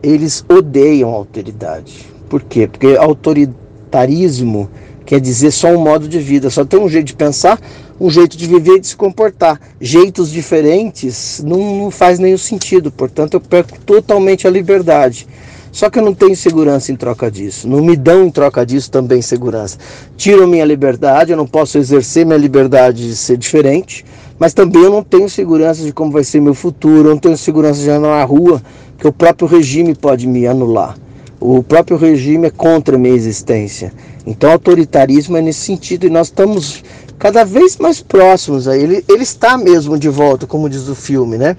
eles 0.04 0.46
odeiam 0.48 1.10
a 1.12 1.16
alteridade. 1.16 2.06
Por 2.30 2.44
quê? 2.44 2.68
Porque 2.68 2.96
autoritarismo 2.96 4.70
quer 5.06 5.20
dizer 5.20 5.52
só 5.52 5.70
um 5.70 5.80
modo 5.80 6.08
de 6.08 6.20
vida, 6.20 6.50
só 6.50 6.66
tem 6.66 6.80
um 6.80 6.90
jeito 6.90 7.08
de 7.08 7.16
pensar, 7.16 7.60
um 8.00 8.10
jeito 8.10 8.36
de 8.38 8.46
viver 8.46 8.78
e 8.78 8.80
de 8.80 8.88
se 8.88 8.96
comportar. 8.96 9.60
Jeitos 9.80 10.32
diferentes 10.32 11.44
não, 11.46 11.84
não 11.84 11.92
faz 11.92 12.20
nenhum 12.20 12.38
sentido, 12.38 12.92
portanto 12.92 13.36
eu 13.36 13.42
perco 13.42 13.80
totalmente 13.80 14.48
a 14.48 14.52
liberdade. 14.52 15.28
Só 15.76 15.90
que 15.90 16.00
eu 16.00 16.04
não 16.04 16.14
tenho 16.14 16.38
segurança 16.38 16.90
em 16.90 16.96
troca 16.96 17.30
disso. 17.30 17.68
Não 17.68 17.82
me 17.82 17.98
dão 17.98 18.24
em 18.24 18.32
troca 18.32 18.66
disso 18.66 18.90
também 18.90 19.22
segurança. 19.22 19.78
Tiram 20.16 20.48
minha 20.48 20.64
liberdade, 20.64 21.32
eu 21.32 21.38
não 21.38 21.46
posso 21.46 21.78
exercer 21.78 22.26
minha 22.26 22.38
liberdade 22.38 23.06
de 23.06 23.14
ser 23.14 23.36
diferente, 23.36 24.06
mas 24.40 24.54
também 24.54 24.84
eu 24.84 24.90
não 24.90 25.04
tenho 25.04 25.30
segurança 25.30 25.84
de 25.84 25.92
como 25.92 26.14
vai 26.14 26.24
ser 26.24 26.40
meu 26.40 26.54
futuro, 26.54 27.10
eu 27.10 27.12
não 27.12 27.18
tenho 27.18 27.38
segurança 27.38 27.82
de 27.82 27.90
andar 27.90 28.18
na 28.18 28.24
rua, 28.24 28.62
que 28.98 29.06
o 29.06 29.12
próprio 29.12 29.50
regime 29.50 29.94
pode 29.94 30.26
me 30.28 30.48
anular. 30.48 30.98
O 31.42 31.62
próprio 31.62 31.98
regime 31.98 32.48
é 32.48 32.52
contra 32.52 32.96
a 32.96 32.98
minha 32.98 33.14
existência. 33.14 33.92
Então, 34.26 34.54
autoritarismo 34.54 35.36
é 35.36 35.42
nesse 35.42 35.60
sentido 35.60 36.08
e 36.08 36.10
nós 36.10 36.28
estamos 36.28 36.86
cada 37.18 37.44
vez 37.44 37.78
mais 37.78 38.02
próximos 38.02 38.68
a 38.68 38.78
ele. 38.78 39.04
Ele 39.08 39.24
está 39.24 39.58
mesmo 39.58 39.98
de 39.98 40.10
volta, 40.10 40.46
como 40.46 40.70
diz 40.70 40.88
o 40.88 40.96
filme, 40.96 41.38
né? 41.38 41.58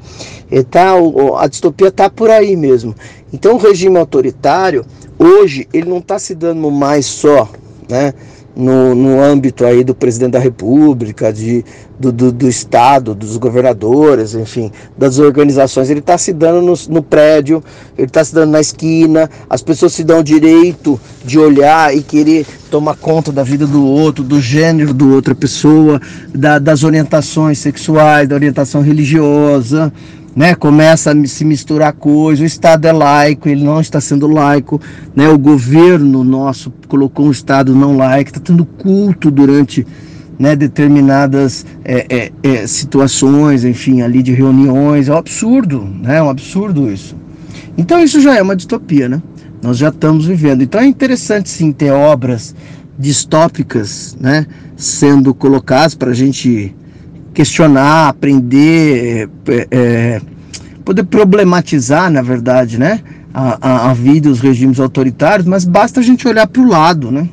Ele 0.50 0.64
tá, 0.64 0.94
a 1.38 1.46
distopia 1.46 1.88
está 1.88 2.08
por 2.08 2.30
aí 2.30 2.56
mesmo. 2.56 2.94
Então 3.32 3.54
o 3.54 3.58
regime 3.58 3.98
autoritário, 3.98 4.84
hoje, 5.18 5.68
ele 5.72 5.88
não 5.88 5.98
está 5.98 6.18
se 6.18 6.34
dando 6.34 6.70
mais 6.70 7.06
só, 7.06 7.48
né? 7.88 8.12
No, 8.54 8.94
no 8.94 9.20
âmbito 9.20 9.66
aí 9.66 9.84
do 9.84 9.94
presidente 9.94 10.32
da 10.32 10.38
república, 10.38 11.30
de, 11.30 11.62
do, 12.00 12.10
do, 12.10 12.32
do 12.32 12.48
estado, 12.48 13.14
dos 13.14 13.36
governadores, 13.36 14.34
enfim, 14.34 14.72
das 14.96 15.18
organizações. 15.18 15.90
Ele 15.90 16.00
está 16.00 16.16
se 16.16 16.32
dando 16.32 16.62
no, 16.62 16.72
no 16.88 17.02
prédio, 17.02 17.62
ele 17.98 18.06
está 18.06 18.24
se 18.24 18.34
dando 18.34 18.52
na 18.52 18.60
esquina, 18.60 19.28
as 19.50 19.60
pessoas 19.60 19.92
se 19.92 20.02
dão 20.02 20.20
o 20.20 20.24
direito 20.24 20.98
de 21.22 21.38
olhar 21.38 21.94
e 21.94 22.02
querer 22.02 22.46
tomar 22.70 22.96
conta 22.96 23.30
da 23.30 23.42
vida 23.42 23.66
do 23.66 23.84
outro, 23.84 24.24
do 24.24 24.40
gênero 24.40 24.94
do 24.94 25.12
outra 25.12 25.34
pessoa, 25.34 26.00
da, 26.34 26.58
das 26.58 26.82
orientações 26.82 27.58
sexuais, 27.58 28.26
da 28.26 28.34
orientação 28.34 28.80
religiosa 28.80 29.92
né, 30.36 30.54
começa 30.54 31.10
a 31.10 31.26
se 31.26 31.44
misturar 31.44 31.94
coisas, 31.94 32.42
o 32.42 32.44
Estado 32.44 32.86
é 32.86 32.92
laico, 32.92 33.48
ele 33.48 33.64
não 33.64 33.80
está 33.80 34.00
sendo 34.00 34.26
laico, 34.26 34.78
né, 35.14 35.28
o 35.30 35.38
governo 35.38 36.22
nosso 36.22 36.70
colocou 36.86 37.26
um 37.26 37.30
Estado 37.30 37.74
não 37.74 37.96
laico, 37.96 38.30
está 38.30 38.40
tendo 38.40 38.66
culto 38.66 39.30
durante 39.30 39.86
né, 40.38 40.54
determinadas 40.54 41.64
é, 41.82 42.06
é, 42.08 42.32
é, 42.42 42.66
situações, 42.66 43.64
enfim, 43.64 44.02
ali 44.02 44.22
de 44.22 44.32
reuniões. 44.32 45.08
É 45.08 45.14
um 45.14 45.16
absurdo, 45.16 45.88
né? 46.02 46.18
É 46.18 46.22
um 46.22 46.28
absurdo 46.28 46.92
isso. 46.92 47.16
Então 47.78 48.02
isso 48.02 48.20
já 48.20 48.36
é 48.36 48.42
uma 48.42 48.54
distopia, 48.54 49.08
né? 49.08 49.22
Nós 49.62 49.78
já 49.78 49.88
estamos 49.88 50.26
vivendo. 50.26 50.62
Então 50.62 50.80
é 50.80 50.86
interessante 50.86 51.48
sim 51.48 51.72
ter 51.72 51.90
obras 51.90 52.54
distópicas, 52.98 54.16
né, 54.18 54.46
sendo 54.74 55.34
colocadas 55.34 55.94
para 55.94 56.10
a 56.10 56.14
gente 56.14 56.74
questionar, 57.36 58.08
aprender, 58.08 59.28
é, 59.70 60.22
poder 60.82 61.04
problematizar, 61.04 62.10
na 62.10 62.22
verdade, 62.22 62.78
né, 62.78 63.02
a, 63.34 63.58
a, 63.60 63.90
a 63.90 63.92
vida 63.94 64.30
os 64.30 64.40
regimes 64.40 64.80
autoritários, 64.80 65.46
mas 65.46 65.66
basta 65.66 66.00
a 66.00 66.02
gente 66.02 66.26
olhar 66.26 66.46
para 66.46 66.62
o 66.62 66.66
lado, 66.66 67.12
né? 67.12 67.28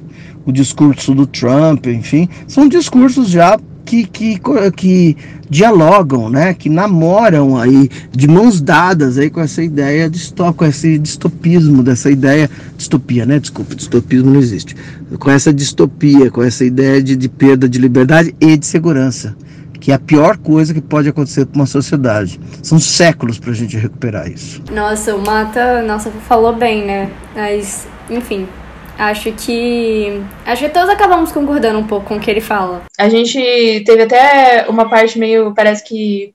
O 0.45 0.51
discurso 0.51 1.15
do 1.15 1.25
Trump, 1.25 1.87
enfim, 1.87 2.27
são 2.45 2.67
discursos 2.67 3.29
já 3.29 3.57
que, 3.85 4.05
que, 4.05 4.41
que 4.75 5.15
dialogam, 5.49 6.29
né, 6.29 6.53
que 6.53 6.67
namoram 6.67 7.57
aí 7.57 7.89
de 8.11 8.27
mãos 8.27 8.59
dadas 8.59 9.17
aí 9.17 9.29
com 9.29 9.39
essa 9.39 9.63
ideia 9.63 10.09
de 10.09 10.33
com 10.33 10.65
esse 10.65 10.99
distopismo 10.99 11.81
dessa 11.81 12.11
ideia 12.11 12.49
distopia, 12.77 13.25
né? 13.25 13.39
Desculpa, 13.39 13.73
distopismo 13.73 14.31
não 14.31 14.39
existe. 14.41 14.75
Com 15.17 15.31
essa 15.31 15.53
distopia, 15.53 16.29
com 16.29 16.43
essa 16.43 16.65
ideia 16.65 17.01
de, 17.01 17.15
de 17.15 17.29
perda 17.29 17.69
de 17.69 17.79
liberdade 17.79 18.35
e 18.41 18.57
de 18.57 18.65
segurança, 18.65 19.33
que 19.83 19.91
é 19.91 19.95
a 19.95 19.99
pior 19.99 20.37
coisa 20.37 20.73
que 20.73 20.79
pode 20.79 21.09
acontecer 21.09 21.45
para 21.45 21.59
uma 21.59 21.65
sociedade. 21.65 22.39
São 22.61 22.79
séculos 22.79 23.37
para 23.37 23.51
a 23.51 23.53
gente 23.53 23.75
recuperar 23.75 24.31
isso. 24.31 24.63
Nossa, 24.71 25.13
o 25.13 25.19
Mata, 25.21 25.81
nossa, 25.81 26.09
falou 26.09 26.55
bem, 26.55 26.85
né? 26.85 27.11
Mas, 27.35 27.85
enfim, 28.09 28.47
Acho 28.95 29.31
que. 29.31 30.21
Acho 30.45 30.65
que 30.65 30.69
todos 30.69 30.87
acabamos 30.87 31.31
concordando 31.31 31.79
um 31.79 31.87
pouco 31.87 32.05
com 32.05 32.17
o 32.17 32.19
que 32.19 32.29
ele 32.29 32.39
fala. 32.39 32.83
A 32.97 33.09
gente 33.09 33.83
teve 33.87 34.03
até 34.03 34.67
uma 34.69 34.87
parte 34.87 35.17
meio, 35.17 35.51
parece 35.55 35.83
que 35.83 36.31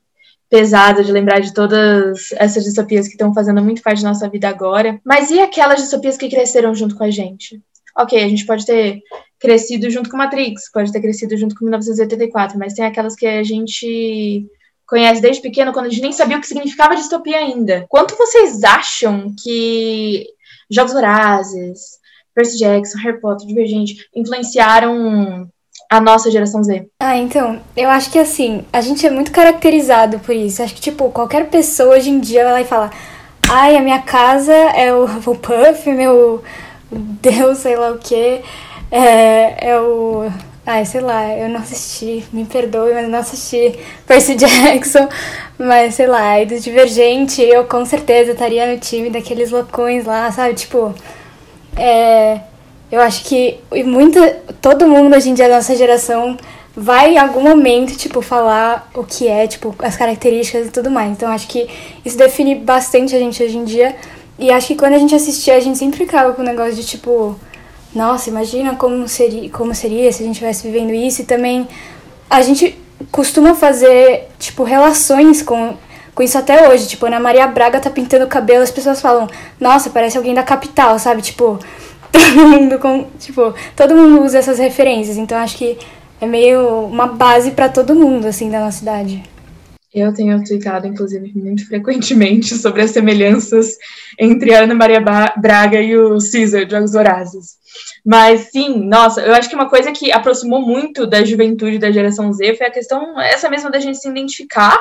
pesada 0.50 1.04
de 1.04 1.12
lembrar 1.12 1.40
de 1.40 1.54
todas 1.54 2.30
essas 2.32 2.64
distopias 2.64 3.06
que 3.06 3.12
estão 3.12 3.32
fazendo 3.32 3.62
muito 3.62 3.80
parte 3.80 4.02
da 4.02 4.08
nossa 4.08 4.28
vida 4.28 4.48
agora. 4.48 4.98
Mas 5.04 5.30
e 5.30 5.38
aquelas 5.38 5.80
distopias 5.80 6.16
que 6.16 6.28
cresceram 6.28 6.74
junto 6.74 6.96
com 6.96 7.04
a 7.04 7.10
gente? 7.10 7.62
Ok, 7.98 8.22
a 8.22 8.28
gente 8.28 8.46
pode 8.46 8.64
ter 8.64 9.02
crescido 9.40 9.90
junto 9.90 10.08
com 10.08 10.16
Matrix, 10.16 10.70
pode 10.72 10.92
ter 10.92 11.00
crescido 11.00 11.36
junto 11.36 11.54
com 11.54 11.64
1984, 11.64 12.58
mas 12.58 12.74
tem 12.74 12.84
aquelas 12.84 13.14
que 13.14 13.26
a 13.26 13.42
gente 13.42 14.46
conhece 14.86 15.20
desde 15.20 15.42
pequeno, 15.42 15.72
quando 15.72 15.86
a 15.86 15.88
gente 15.90 16.00
nem 16.00 16.12
sabia 16.12 16.38
o 16.38 16.40
que 16.40 16.46
significava 16.46 16.96
distopia 16.96 17.38
ainda. 17.38 17.84
Quanto 17.88 18.16
vocês 18.16 18.64
acham 18.64 19.34
que 19.42 20.26
Jogos 20.70 20.92
Vorazes, 20.92 21.98
Percy 22.34 22.58
Jackson, 22.58 22.98
Harry 22.98 23.20
Potter, 23.20 23.46
Divergente, 23.46 24.08
influenciaram 24.14 25.48
a 25.90 26.00
nossa 26.00 26.30
geração 26.30 26.62
Z? 26.62 26.86
Ah, 27.00 27.16
então, 27.16 27.60
eu 27.76 27.90
acho 27.90 28.10
que 28.10 28.18
assim, 28.18 28.64
a 28.72 28.80
gente 28.80 29.06
é 29.06 29.10
muito 29.10 29.32
caracterizado 29.32 30.20
por 30.20 30.34
isso. 30.34 30.62
Acho 30.62 30.74
que, 30.74 30.80
tipo, 30.80 31.10
qualquer 31.10 31.50
pessoa 31.50 31.96
hoje 31.96 32.10
em 32.10 32.20
dia 32.20 32.44
vai 32.44 32.52
lá 32.52 32.60
e 32.60 32.64
fala: 32.64 32.90
ai, 33.50 33.76
a 33.76 33.82
minha 33.82 34.00
casa 34.00 34.52
é 34.52 34.92
o 34.94 35.06
Puff, 35.36 35.92
meu 35.92 36.42
Deus, 36.90 37.58
sei 37.58 37.76
lá 37.76 37.90
o 37.90 37.98
que, 37.98 38.40
é, 38.90 39.70
é 39.70 39.80
o. 39.80 40.30
Ai, 40.64 40.84
sei 40.84 41.00
lá, 41.00 41.34
eu 41.34 41.48
não 41.48 41.60
assisti, 41.60 42.24
me 42.30 42.44
perdoe, 42.44 42.92
mas 42.92 43.08
não 43.08 43.18
assisti 43.18 43.78
Percy 44.06 44.34
Jackson, 44.36 45.08
mas 45.58 45.94
sei 45.94 46.06
lá, 46.06 46.40
e 46.40 46.44
do 46.44 46.60
Divergente 46.60 47.40
eu 47.40 47.64
com 47.64 47.84
certeza 47.86 48.32
estaria 48.32 48.70
no 48.70 48.78
time 48.78 49.08
daqueles 49.08 49.50
loucões 49.50 50.04
lá, 50.04 50.30
sabe? 50.30 50.54
Tipo, 50.54 50.94
é, 51.74 52.40
eu 52.92 53.00
acho 53.00 53.24
que 53.24 53.58
muita, 53.84 54.42
todo 54.60 54.86
mundo 54.86 55.14
hoje 55.16 55.30
em 55.30 55.34
dia 55.34 55.48
da 55.48 55.56
nossa 55.56 55.74
geração 55.74 56.36
vai 56.76 57.14
em 57.14 57.18
algum 57.18 57.42
momento, 57.42 57.96
tipo, 57.96 58.22
falar 58.22 58.88
o 58.94 59.04
que 59.04 59.26
é, 59.26 59.46
tipo, 59.46 59.74
as 59.80 59.96
características 59.96 60.68
e 60.68 60.70
tudo 60.70 60.90
mais. 60.90 61.10
Então 61.10 61.30
acho 61.30 61.48
que 61.48 61.68
isso 62.04 62.16
define 62.16 62.54
bastante 62.54 63.16
a 63.16 63.18
gente 63.18 63.42
hoje 63.42 63.56
em 63.56 63.64
dia. 63.64 63.96
E 64.38 64.50
acho 64.50 64.68
que 64.68 64.76
quando 64.76 64.94
a 64.94 64.98
gente 64.98 65.14
assistia, 65.14 65.56
a 65.56 65.60
gente 65.60 65.78
sempre 65.78 65.98
ficava 65.98 66.32
com 66.32 66.42
o 66.42 66.44
negócio 66.44 66.74
de 66.74 66.84
tipo, 66.84 67.38
nossa, 67.94 68.30
imagina 68.30 68.76
como 68.76 69.08
seria, 69.08 69.50
como 69.50 69.74
seria 69.74 70.12
se 70.12 70.22
a 70.22 70.26
gente 70.26 70.34
estivesse 70.34 70.68
vivendo 70.68 70.92
isso. 70.92 71.22
E 71.22 71.24
também 71.24 71.66
a 72.30 72.40
gente 72.42 72.78
costuma 73.10 73.54
fazer, 73.54 74.28
tipo, 74.38 74.62
relações 74.62 75.42
com 75.42 75.76
com 76.18 76.22
isso 76.24 76.36
até 76.36 76.68
hoje. 76.68 76.88
Tipo, 76.88 77.06
Ana 77.06 77.20
Maria 77.20 77.46
Braga 77.46 77.78
tá 77.78 77.88
pintando 77.88 78.24
o 78.24 78.28
cabelo, 78.28 78.64
as 78.64 78.72
pessoas 78.72 79.00
falam, 79.00 79.28
nossa, 79.60 79.88
parece 79.88 80.18
alguém 80.18 80.34
da 80.34 80.42
capital, 80.42 80.98
sabe? 80.98 81.22
Tipo, 81.22 81.60
todo 82.10 82.34
mundo 82.34 82.76
com. 82.80 83.06
Tipo, 83.20 83.54
todo 83.76 83.94
mundo 83.94 84.24
usa 84.24 84.38
essas 84.38 84.58
referências. 84.58 85.16
Então 85.16 85.38
acho 85.38 85.56
que 85.56 85.78
é 86.20 86.26
meio 86.26 86.86
uma 86.86 87.06
base 87.06 87.52
para 87.52 87.68
todo 87.68 87.94
mundo, 87.94 88.26
assim, 88.26 88.50
da 88.50 88.58
nossa 88.58 88.78
cidade. 88.78 89.22
Eu 89.92 90.12
tenho 90.12 90.42
tweetado, 90.44 90.86
inclusive, 90.86 91.32
muito 91.34 91.66
frequentemente 91.66 92.54
sobre 92.58 92.82
as 92.82 92.90
semelhanças 92.90 93.76
entre 94.18 94.54
Ana 94.54 94.74
Maria 94.74 95.00
Braga 95.00 95.80
e 95.80 95.96
o 95.96 96.18
Caesar 96.18 96.66
de 96.66 96.72
Jogos 96.72 96.92
Vorazes. 96.92 97.56
Mas 98.04 98.50
sim, 98.50 98.84
nossa, 98.84 99.22
eu 99.22 99.34
acho 99.34 99.48
que 99.48 99.54
uma 99.54 99.68
coisa 99.68 99.92
que 99.92 100.12
aproximou 100.12 100.60
muito 100.60 101.06
da 101.06 101.24
juventude 101.24 101.78
da 101.78 101.90
geração 101.90 102.32
Z 102.32 102.56
foi 102.56 102.66
a 102.66 102.70
questão, 102.70 103.18
essa 103.20 103.48
mesma 103.48 103.70
da 103.70 103.80
gente 103.80 103.98
se 103.98 104.08
identificar 104.08 104.78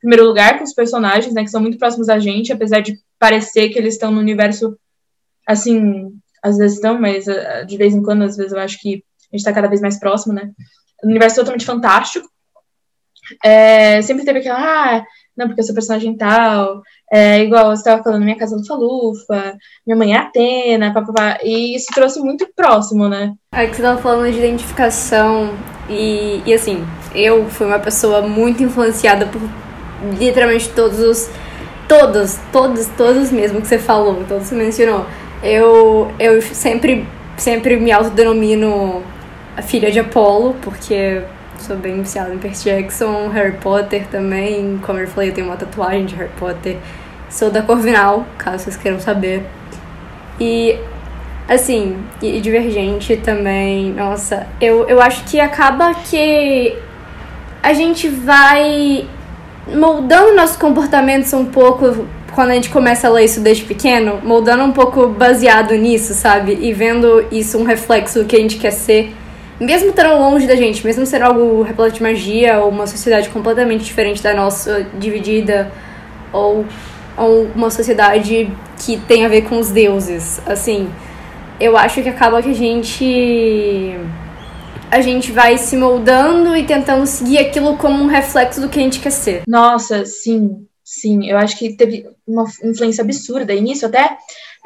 primeiro 0.00 0.26
lugar 0.26 0.58
com 0.58 0.64
os 0.64 0.72
personagens, 0.72 1.32
né, 1.34 1.44
que 1.44 1.50
são 1.50 1.60
muito 1.60 1.78
próximos 1.78 2.08
a 2.08 2.18
gente, 2.18 2.52
apesar 2.52 2.80
de 2.80 2.98
parecer 3.18 3.68
que 3.68 3.78
eles 3.78 3.94
estão 3.94 4.10
no 4.10 4.18
universo, 4.18 4.76
assim, 5.46 6.10
às 6.42 6.56
vezes 6.56 6.76
estão, 6.78 6.98
mas 6.98 7.26
uh, 7.26 7.66
de 7.66 7.76
vez 7.76 7.94
em 7.94 8.02
quando, 8.02 8.22
às 8.22 8.36
vezes 8.36 8.52
eu 8.52 8.58
acho 8.58 8.80
que 8.80 9.04
a 9.30 9.36
gente 9.36 9.40
está 9.40 9.52
cada 9.52 9.68
vez 9.68 9.80
mais 9.80 10.00
próximo, 10.00 10.32
né? 10.32 10.50
Um 11.04 11.08
universo 11.08 11.36
totalmente 11.36 11.66
fantástico. 11.66 12.28
É, 13.44 14.02
sempre 14.02 14.24
teve 14.24 14.40
aquela, 14.40 14.58
ah, 14.58 15.04
não, 15.36 15.46
porque 15.46 15.60
eu 15.60 15.64
sou 15.64 15.74
personagem 15.74 16.16
tal, 16.16 16.82
é, 17.12 17.40
igual 17.42 17.66
você 17.66 17.80
estava 17.80 18.02
falando, 18.02 18.24
minha 18.24 18.36
casa 18.36 18.54
é 18.54 18.58
Lufa-Lufa, 18.58 19.56
minha 19.86 19.96
mãe 19.96 20.14
é 20.14 20.18
Atena, 20.18 20.92
papapá, 20.92 21.38
e 21.42 21.74
isso 21.74 21.86
trouxe 21.94 22.20
muito 22.20 22.48
próximo, 22.54 23.08
né? 23.08 23.32
É 23.52 23.66
que 23.66 23.74
você 23.76 23.82
estava 23.82 24.00
falando 24.00 24.30
de 24.30 24.38
identificação, 24.38 25.54
e, 25.88 26.40
e 26.46 26.54
assim, 26.54 26.86
eu 27.14 27.46
fui 27.50 27.66
uma 27.66 27.78
pessoa 27.78 28.22
muito 28.22 28.62
influenciada 28.62 29.26
por 29.26 29.42
literalmente 30.18 30.68
todos 30.70 31.00
os. 31.00 31.30
Todos, 31.88 32.38
todos, 32.52 32.86
todos 32.96 33.32
mesmo 33.32 33.60
que 33.60 33.66
você 33.66 33.78
falou, 33.78 34.22
todos 34.28 34.46
você 34.46 34.54
mencionou. 34.54 35.04
Eu, 35.42 36.12
eu 36.20 36.40
sempre, 36.40 37.04
sempre 37.36 37.76
me 37.76 37.90
autodenomino 37.90 39.02
a 39.56 39.62
filha 39.62 39.90
de 39.90 39.98
Apolo, 39.98 40.54
porque 40.62 41.20
sou 41.60 41.76
bem 41.76 41.94
iniciada 41.94 42.32
em 42.34 42.38
Percy 42.38 42.64
Jackson, 42.64 43.28
Harry 43.28 43.56
Potter 43.58 44.06
também. 44.08 44.80
Como 44.82 44.98
eu 44.98 45.06
falei, 45.06 45.30
eu 45.30 45.34
tenho 45.34 45.46
uma 45.46 45.56
tatuagem 45.56 46.06
de 46.06 46.14
Harry 46.14 46.30
Potter. 46.38 46.76
Sou 47.28 47.50
da 47.50 47.62
Corvinal, 47.62 48.26
caso 48.38 48.64
vocês 48.64 48.76
queiram 48.76 48.98
saber. 48.98 49.44
E, 50.40 50.76
assim, 51.48 51.96
e 52.22 52.40
Divergente 52.40 53.16
também. 53.16 53.92
Nossa, 53.92 54.46
eu, 54.60 54.88
eu 54.88 55.00
acho 55.00 55.24
que 55.24 55.38
acaba 55.38 55.94
que 55.94 56.76
a 57.62 57.72
gente 57.72 58.08
vai 58.08 59.06
moldando 59.68 60.34
nossos 60.34 60.56
comportamentos 60.56 61.32
um 61.32 61.44
pouco 61.44 62.06
quando 62.34 62.50
a 62.50 62.54
gente 62.54 62.70
começa 62.70 63.06
a 63.06 63.10
ler 63.10 63.24
isso 63.24 63.40
desde 63.40 63.64
pequeno, 63.64 64.20
moldando 64.22 64.64
um 64.64 64.72
pouco 64.72 65.08
baseado 65.08 65.74
nisso, 65.74 66.14
sabe? 66.14 66.58
E 66.60 66.72
vendo 66.72 67.26
isso 67.30 67.58
um 67.58 67.64
reflexo 67.64 68.20
do 68.20 68.24
que 68.24 68.36
a 68.36 68.38
gente 68.38 68.56
quer 68.56 68.70
ser. 68.70 69.14
Mesmo 69.60 69.90
estando 69.90 70.18
longe 70.18 70.46
da 70.46 70.56
gente, 70.56 70.84
mesmo 70.84 71.04
sendo 71.04 71.22
algo 71.22 71.62
repleto 71.62 71.96
de 71.96 72.02
magia, 72.02 72.60
ou 72.60 72.70
uma 72.70 72.86
sociedade 72.86 73.28
completamente 73.28 73.84
diferente 73.84 74.22
da 74.22 74.32
nossa, 74.32 74.86
dividida, 74.98 75.70
ou, 76.32 76.64
ou 77.16 77.44
uma 77.54 77.70
sociedade 77.70 78.50
que 78.78 78.96
tem 78.96 79.26
a 79.26 79.28
ver 79.28 79.42
com 79.42 79.58
os 79.58 79.70
deuses, 79.70 80.40
assim, 80.46 80.90
eu 81.60 81.76
acho 81.76 82.02
que 82.02 82.08
acaba 82.08 82.42
que 82.42 82.50
a 82.50 82.54
gente 82.54 83.94
a 84.90 85.00
gente 85.00 85.30
vai 85.30 85.56
se 85.56 85.76
moldando 85.76 86.56
e 86.56 86.64
tentando 86.66 87.06
seguir 87.06 87.38
aquilo 87.38 87.76
como 87.76 88.02
um 88.02 88.06
reflexo 88.06 88.60
do 88.60 88.68
que 88.68 88.80
a 88.80 88.82
gente 88.82 88.98
quer 88.98 89.12
ser. 89.12 89.42
Nossa, 89.46 90.04
sim, 90.04 90.66
sim. 90.82 91.30
Eu 91.30 91.38
acho 91.38 91.56
que 91.56 91.76
teve 91.76 92.06
uma 92.26 92.44
influência 92.64 93.02
absurda. 93.02 93.54
E 93.54 93.60
nisso 93.60 93.86
até. 93.86 94.16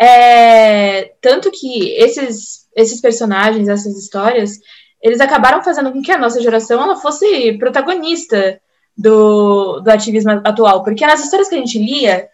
É, 0.00 1.12
tanto 1.20 1.50
que 1.50 1.90
esses, 1.98 2.66
esses 2.74 3.00
personagens, 3.02 3.68
essas 3.68 3.98
histórias, 3.98 4.58
eles 5.04 5.20
acabaram 5.20 5.62
fazendo 5.62 5.92
com 5.92 6.00
que 6.00 6.10
a 6.10 6.16
nossa 6.16 6.40
geração 6.40 6.82
ela 6.82 6.96
fosse 6.96 7.52
protagonista 7.58 8.58
do, 8.96 9.80
do 9.80 9.90
ativismo 9.90 10.30
atual. 10.42 10.82
Porque 10.82 11.06
nas 11.06 11.22
histórias 11.22 11.46
que 11.46 11.54
a 11.54 11.58
gente 11.58 11.78
lia, 11.78 12.26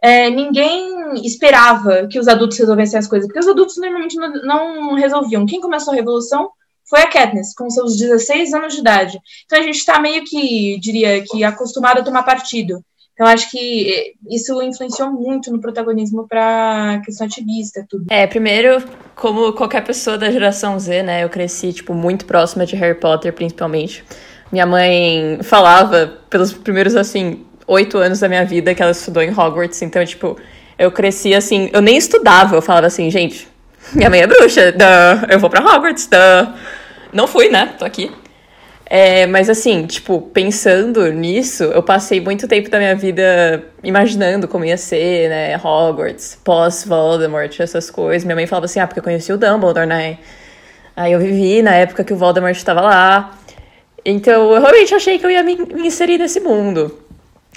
é, 0.00 0.30
ninguém 0.30 1.14
esperava 1.26 2.06
que 2.06 2.20
os 2.20 2.28
adultos 2.28 2.58
resolvessem 2.58 2.96
as 2.96 3.08
coisas, 3.08 3.26
porque 3.26 3.40
os 3.40 3.48
adultos 3.48 3.76
normalmente 3.76 4.14
não, 4.14 4.32
não 4.44 4.94
resolviam. 4.94 5.44
Quem 5.44 5.60
começou 5.60 5.92
a 5.92 5.96
revolução 5.96 6.48
foi 6.88 7.00
a 7.00 7.08
Katniss, 7.08 7.52
com 7.52 7.68
seus 7.68 7.96
16 7.96 8.54
anos 8.54 8.74
de 8.74 8.80
idade. 8.80 9.20
Então 9.44 9.58
a 9.58 9.62
gente 9.62 9.78
está 9.78 9.98
meio 9.98 10.22
que, 10.24 10.78
diria 10.78 11.24
que, 11.24 11.42
acostumado 11.42 11.98
a 11.98 12.04
tomar 12.04 12.22
partido. 12.22 12.80
Então, 13.16 13.26
acho 13.26 13.50
que 13.50 14.14
isso 14.30 14.60
influenciou 14.60 15.10
muito 15.10 15.50
no 15.50 15.58
protagonismo 15.58 16.28
para 16.28 17.00
questão 17.02 17.26
ativista, 17.26 17.82
tudo. 17.88 18.04
É, 18.10 18.26
primeiro, 18.26 18.84
como 19.14 19.54
qualquer 19.54 19.82
pessoa 19.82 20.18
da 20.18 20.30
geração 20.30 20.78
Z, 20.78 21.02
né, 21.02 21.24
eu 21.24 21.30
cresci, 21.30 21.72
tipo, 21.72 21.94
muito 21.94 22.26
próxima 22.26 22.66
de 22.66 22.76
Harry 22.76 23.00
Potter, 23.00 23.32
principalmente. 23.32 24.04
Minha 24.52 24.66
mãe 24.66 25.38
falava, 25.42 26.12
pelos 26.28 26.52
primeiros, 26.52 26.94
assim, 26.94 27.46
oito 27.66 27.96
anos 27.96 28.20
da 28.20 28.28
minha 28.28 28.44
vida, 28.44 28.74
que 28.74 28.82
ela 28.82 28.92
estudou 28.92 29.22
em 29.22 29.30
Hogwarts, 29.30 29.80
então, 29.80 30.04
tipo, 30.04 30.36
eu 30.78 30.92
cresci, 30.92 31.34
assim, 31.34 31.70
eu 31.72 31.80
nem 31.80 31.96
estudava, 31.96 32.54
eu 32.54 32.60
falava 32.60 32.86
assim, 32.86 33.10
gente, 33.10 33.48
minha 33.94 34.10
mãe 34.10 34.20
é 34.20 34.26
bruxa, 34.26 34.72
duh, 34.72 35.32
eu 35.32 35.38
vou 35.38 35.48
pra 35.48 35.64
Hogwarts, 35.64 36.06
duh. 36.06 36.52
Não 37.14 37.26
fui, 37.26 37.48
né, 37.48 37.74
tô 37.78 37.86
aqui. 37.86 38.12
É, 38.88 39.26
mas 39.26 39.50
assim, 39.50 39.84
tipo, 39.84 40.20
pensando 40.32 41.10
nisso, 41.12 41.64
eu 41.64 41.82
passei 41.82 42.20
muito 42.20 42.46
tempo 42.46 42.70
da 42.70 42.78
minha 42.78 42.94
vida 42.94 43.64
imaginando 43.82 44.46
como 44.46 44.64
ia 44.64 44.76
ser, 44.76 45.28
né, 45.28 45.56
Hogwarts, 45.56 46.38
pós-Voldemort, 46.44 47.58
essas 47.58 47.90
coisas. 47.90 48.24
Minha 48.24 48.36
mãe 48.36 48.46
falava 48.46 48.66
assim, 48.66 48.78
ah, 48.78 48.86
porque 48.86 49.00
eu 49.00 49.04
conheci 49.04 49.32
o 49.32 49.36
Dumbledore, 49.36 49.86
né? 49.86 50.18
Aí 50.94 51.12
eu 51.12 51.18
vivi 51.18 51.62
na 51.62 51.74
época 51.74 52.04
que 52.04 52.12
o 52.12 52.16
Voldemort 52.16 52.56
estava 52.56 52.80
lá. 52.80 53.36
Então, 54.04 54.54
eu 54.54 54.60
realmente 54.60 54.94
achei 54.94 55.18
que 55.18 55.26
eu 55.26 55.30
ia 55.30 55.42
me, 55.42 55.56
me 55.56 55.88
inserir 55.88 56.18
nesse 56.18 56.38
mundo. 56.38 56.96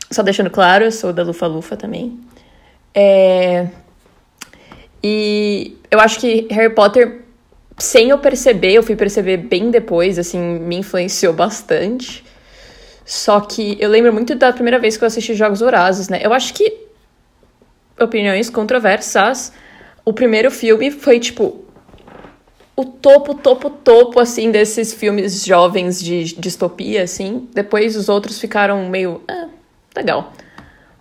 Só 0.10 0.24
deixando 0.24 0.50
claro, 0.50 0.86
eu 0.86 0.92
sou 0.92 1.14
da 1.14 1.22
Lufa 1.22 1.46
Lufa 1.46 1.78
também. 1.78 2.20
É... 2.94 3.68
E 5.04 5.78
eu 5.92 6.00
acho 6.00 6.20
que 6.20 6.48
Harry 6.50 6.74
Potter 6.74 7.19
sem 7.80 8.10
eu 8.10 8.18
perceber, 8.20 8.74
eu 8.74 8.84
fui 8.84 8.96
perceber 8.96 9.38
bem 9.38 9.72
depois, 9.72 10.20
assim, 10.20 10.40
me 10.40 10.78
influenciou 10.78 11.34
bastante. 11.34 12.24
Só 13.06 13.40
que 13.40 13.78
eu 13.80 13.90
lembro 13.90 14.14
muito 14.14 14.36
da 14.36 14.54
primeira 14.54 14.78
vez 14.78 14.98
que 14.98 15.04
eu 15.04 15.08
assisti 15.08 15.34
Jogos 15.34 15.62
Vorazes, 15.62 16.10
né? 16.10 16.20
Eu 16.22 16.34
acho 16.34 16.54
que, 16.54 16.78
opiniões 18.00 18.50
controversas, 18.50 19.52
o 20.06 20.14
primeiro 20.14 20.52
filme 20.52 20.92
foi, 20.92 21.20
tipo, 21.20 21.66
o 22.76 22.86
topo, 22.86 23.34
topo, 23.34 23.70
topo, 23.70 24.20
assim, 24.20 24.52
desses 24.52 24.94
filmes 24.94 25.44
jovens 25.44 26.02
de 26.02 26.36
distopia, 26.36 27.04
assim. 27.04 27.50
Depois 27.54 27.96
os 27.96 28.10
outros 28.10 28.40
ficaram 28.40 28.88
meio, 28.88 29.22
ah, 29.28 29.48
legal. 29.96 30.34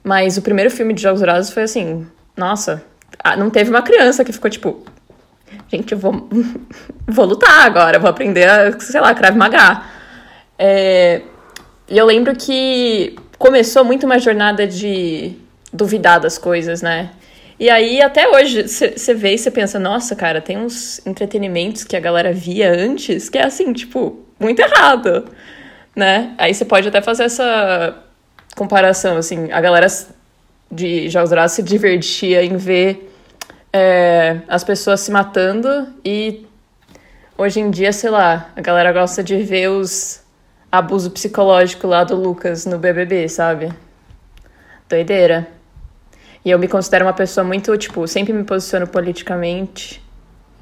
Mas 0.02 0.36
o 0.36 0.42
primeiro 0.42 0.70
filme 0.70 0.94
de 0.94 1.02
Jogos 1.02 1.20
Vorazes 1.20 1.52
foi 1.52 1.64
assim, 1.64 2.06
nossa, 2.36 2.82
ah, 3.22 3.36
não 3.36 3.50
teve 3.50 3.70
uma 3.70 3.82
criança 3.82 4.24
que 4.24 4.32
ficou, 4.32 4.50
tipo, 4.50 4.84
gente, 5.68 5.92
eu 5.92 5.98
vou, 5.98 6.28
vou 7.06 7.24
lutar 7.24 7.66
agora, 7.66 7.98
vou 7.98 8.10
aprender 8.10 8.48
a, 8.48 8.78
sei 8.80 9.00
lá, 9.00 9.14
Krav 9.14 9.36
Maga. 9.36 9.82
É, 10.58 11.22
e 11.88 11.96
eu 11.96 12.04
lembro 12.04 12.34
que 12.34 13.16
começou 13.38 13.84
muito 13.84 14.04
uma 14.04 14.18
jornada 14.18 14.66
de 14.66 15.36
duvidar 15.72 16.20
das 16.20 16.38
coisas, 16.38 16.82
né? 16.82 17.10
E 17.60 17.68
aí, 17.68 18.00
até 18.00 18.28
hoje, 18.28 18.68
você 18.68 19.14
vê 19.14 19.34
e 19.34 19.38
você 19.38 19.50
pensa, 19.50 19.78
nossa, 19.80 20.14
cara, 20.14 20.40
tem 20.40 20.56
uns 20.56 21.04
entretenimentos 21.04 21.82
que 21.82 21.96
a 21.96 22.00
galera 22.00 22.32
via 22.32 22.72
antes 22.72 23.28
que 23.28 23.36
é 23.36 23.44
assim, 23.44 23.72
tipo, 23.72 24.24
muito 24.38 24.60
errado, 24.60 25.24
né? 25.94 26.34
Aí 26.38 26.54
você 26.54 26.64
pode 26.64 26.86
até 26.86 27.00
fazer 27.00 27.24
essa 27.24 27.96
comparação, 28.56 29.16
assim, 29.16 29.50
a 29.50 29.60
galera 29.60 29.88
de 30.70 31.08
Jogos 31.08 31.30
Dourados 31.30 31.52
se 31.52 31.62
divertia 31.62 32.44
em 32.44 32.56
ver 32.56 33.07
é, 33.72 34.40
as 34.48 34.64
pessoas 34.64 35.00
se 35.00 35.10
matando 35.10 35.88
e 36.04 36.46
hoje 37.36 37.60
em 37.60 37.70
dia, 37.70 37.92
sei 37.92 38.10
lá, 38.10 38.50
a 38.56 38.60
galera 38.60 38.92
gosta 38.92 39.22
de 39.22 39.36
ver 39.42 39.68
os 39.68 40.22
abuso 40.70 41.10
psicológico 41.10 41.86
lá 41.86 42.04
do 42.04 42.14
Lucas 42.14 42.66
no 42.66 42.78
BBB, 42.78 43.28
sabe? 43.28 43.72
Doideira. 44.88 45.48
E 46.44 46.50
eu 46.50 46.58
me 46.58 46.68
considero 46.68 47.04
uma 47.04 47.12
pessoa 47.12 47.44
muito, 47.44 47.76
tipo, 47.76 48.06
sempre 48.06 48.32
me 48.32 48.44
posiciono 48.44 48.86
politicamente, 48.86 50.02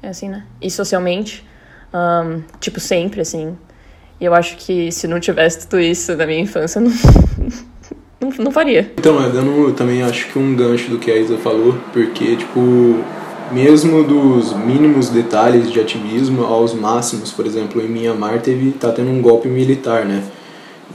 é 0.01 0.09
assim, 0.09 0.29
né? 0.29 0.45
E 0.61 0.69
socialmente, 0.71 1.45
um, 1.93 2.41
tipo, 2.59 2.79
sempre, 2.79 3.21
assim. 3.21 3.57
E 4.19 4.25
eu 4.25 4.33
acho 4.33 4.57
que 4.57 4.91
se 4.91 5.07
não 5.07 5.19
tivesse 5.19 5.67
tudo 5.67 5.79
isso 5.79 6.15
na 6.15 6.25
minha 6.25 6.39
infância, 6.39 6.81
não, 6.81 6.91
não, 8.19 8.29
não 8.39 8.51
faria. 8.51 8.91
Então, 8.97 9.23
é 9.23 9.29
dando 9.29 9.71
também 9.73 10.01
acho 10.03 10.27
que 10.31 10.39
um 10.39 10.55
gancho 10.55 10.89
do 10.89 10.97
que 10.97 11.11
a 11.11 11.17
Isa 11.17 11.37
falou, 11.37 11.75
porque, 11.93 12.35
tipo, 12.35 13.03
mesmo 13.51 14.03
dos 14.03 14.53
mínimos 14.53 15.09
detalhes 15.09 15.71
de 15.71 15.79
ativismo 15.79 16.43
aos 16.43 16.73
máximos, 16.73 17.31
por 17.31 17.45
exemplo, 17.45 17.81
em 17.81 17.87
Myanmar 17.87 18.41
teve, 18.41 18.71
tá 18.71 18.91
tendo 18.91 19.09
um 19.09 19.21
golpe 19.21 19.47
militar, 19.47 20.05
né? 20.05 20.23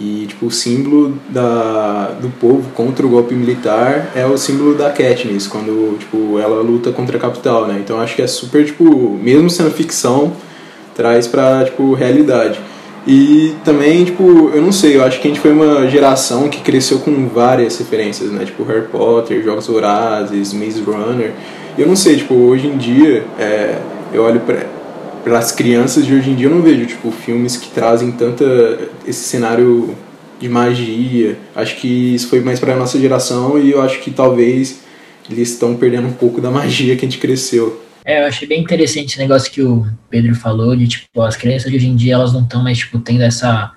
E, 0.01 0.27
tipo, 0.27 0.47
o 0.47 0.51
símbolo 0.51 1.17
da, 1.29 2.17
do 2.21 2.29
povo 2.29 2.71
contra 2.75 3.07
o 3.07 3.09
golpe 3.09 3.35
militar 3.35 4.11
é 4.15 4.27
o 4.27 4.37
símbolo 4.37 4.75
da 4.75 4.91
Katniss, 4.91 5.47
quando, 5.47 5.97
tipo, 5.99 6.39
ela 6.39 6.61
luta 6.63 6.91
contra 6.91 7.19
a 7.19 7.21
capital, 7.21 7.67
né? 7.67 7.81
Então 7.83 8.01
acho 8.01 8.17
que 8.17 8.23
é 8.23 8.27
super, 8.27 8.65
tipo, 8.65 9.19
mesmo 9.23 9.49
sendo 9.49 9.71
ficção, 9.71 10.33
traz 10.95 11.27
pra, 11.27 11.65
tipo, 11.65 11.95
realidade. 11.95 12.59
E 13.07 13.57
também, 13.65 14.05
tipo, 14.05 14.51
eu 14.55 14.63
não 14.63 14.71
sei, 14.71 14.97
eu 14.97 15.05
acho 15.05 15.21
que 15.21 15.27
a 15.27 15.31
gente 15.31 15.41
foi 15.41 15.51
uma 15.51 15.89
geração 15.89 16.49
que 16.49 16.61
cresceu 16.61 17.01
com 17.01 17.29
várias 17.29 17.77
referências, 17.79 18.31
né? 18.31 18.45
Tipo, 18.45 18.63
Harry 18.63 18.87
Potter, 18.87 19.43
Jogos 19.43 19.67
Vorazes, 19.67 20.53
Maze 20.53 20.81
Runner. 20.81 21.33
Eu 21.77 21.87
não 21.87 21.97
sei, 21.97 22.17
tipo, 22.17 22.35
hoje 22.35 22.69
em 22.69 22.77
dia, 22.77 23.25
é, 23.39 23.79
eu 24.13 24.23
olho 24.23 24.41
para 25.25 25.39
as 25.39 25.51
crianças 25.51 26.07
de 26.07 26.15
hoje 26.15 26.31
em 26.31 26.35
dia, 26.37 26.47
eu 26.47 26.55
não 26.55 26.63
vejo, 26.63 26.87
tipo, 26.87 27.11
filmes 27.11 27.57
que 27.57 27.69
trazem 27.71 28.13
tanta 28.13 28.45
esse 29.07 29.25
cenário 29.25 29.97
de 30.39 30.49
magia. 30.49 31.37
Acho 31.57 31.77
que 31.77 32.15
isso 32.15 32.29
foi 32.29 32.41
mais 32.41 32.61
para 32.61 32.77
nossa 32.77 33.01
geração 33.01 33.59
e 33.59 33.71
eu 33.71 33.81
acho 33.81 34.01
que 34.01 34.11
talvez 34.11 34.81
eles 35.31 35.51
estão 35.51 35.75
perdendo 35.77 36.09
um 36.09 36.13
pouco 36.13 36.41
da 36.41 36.51
magia 36.51 36.97
que 36.97 37.05
a 37.05 37.09
gente 37.09 37.19
cresceu. 37.19 37.81
É, 38.05 38.23
eu 38.23 38.27
achei 38.27 38.49
bem 38.49 38.61
interessante 38.61 39.11
esse 39.11 39.19
negócio 39.19 39.51
que 39.51 39.63
o 39.63 39.87
Pedro 40.11 40.35
falou, 40.35 40.75
de, 40.75 40.89
tipo, 40.89 41.23
as 41.23 41.37
crianças 41.37 41.71
de 41.71 41.77
hoje 41.77 41.87
em 41.89 41.95
dia, 41.95 42.15
elas 42.15 42.33
não 42.33 42.43
estão 42.43 42.63
mais, 42.63 42.79
tipo, 42.79 42.99
tendo 42.99 43.23
essa, 43.23 43.73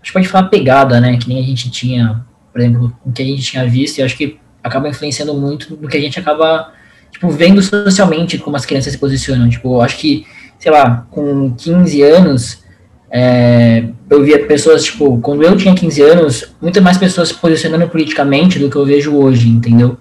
acho 0.00 0.10
que 0.10 0.12
pode 0.12 0.28
falar 0.28 0.48
pegada, 0.48 0.98
né, 1.00 1.16
que 1.18 1.28
nem 1.28 1.38
a 1.38 1.46
gente 1.46 1.70
tinha, 1.70 2.24
por 2.52 2.60
exemplo, 2.60 2.96
o 3.04 3.12
que 3.12 3.22
a 3.22 3.24
gente 3.24 3.42
tinha 3.42 3.66
visto, 3.66 3.98
e 3.98 4.02
acho 4.02 4.16
que 4.16 4.38
acaba 4.62 4.88
influenciando 4.88 5.34
muito 5.34 5.76
no 5.80 5.88
que 5.88 5.96
a 5.96 6.00
gente 6.00 6.18
acaba, 6.18 6.72
tipo, 7.10 7.28
vendo 7.28 7.62
socialmente 7.62 8.38
como 8.38 8.56
as 8.56 8.64
crianças 8.64 8.92
se 8.92 8.98
posicionam, 8.98 9.48
tipo, 9.48 9.80
acho 9.80 9.98
que, 9.98 10.26
sei 10.58 10.72
lá, 10.72 11.06
com 11.10 11.52
15 11.54 12.02
anos, 12.02 12.64
é, 13.10 13.84
eu 14.08 14.24
via 14.24 14.46
pessoas, 14.46 14.84
tipo, 14.84 15.20
quando 15.20 15.42
eu 15.42 15.54
tinha 15.54 15.74
15 15.74 16.02
anos, 16.02 16.54
muitas 16.62 16.82
mais 16.82 16.96
pessoas 16.96 17.28
se 17.28 17.34
posicionando 17.34 17.86
politicamente 17.88 18.58
do 18.58 18.70
que 18.70 18.76
eu 18.76 18.86
vejo 18.86 19.14
hoje, 19.14 19.48
entendeu? 19.48 19.98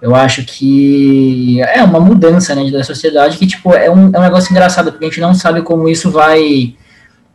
Eu 0.00 0.14
acho 0.14 0.44
que 0.44 1.60
é 1.62 1.82
uma 1.82 1.98
mudança 1.98 2.54
né, 2.54 2.70
da 2.70 2.84
sociedade 2.84 3.36
que 3.36 3.46
tipo, 3.46 3.74
é, 3.74 3.90
um, 3.90 4.10
é 4.14 4.18
um 4.18 4.22
negócio 4.22 4.50
engraçado, 4.52 4.92
porque 4.92 5.04
a 5.04 5.08
gente 5.08 5.20
não 5.20 5.34
sabe 5.34 5.62
como 5.62 5.88
isso 5.88 6.10
vai, 6.10 6.76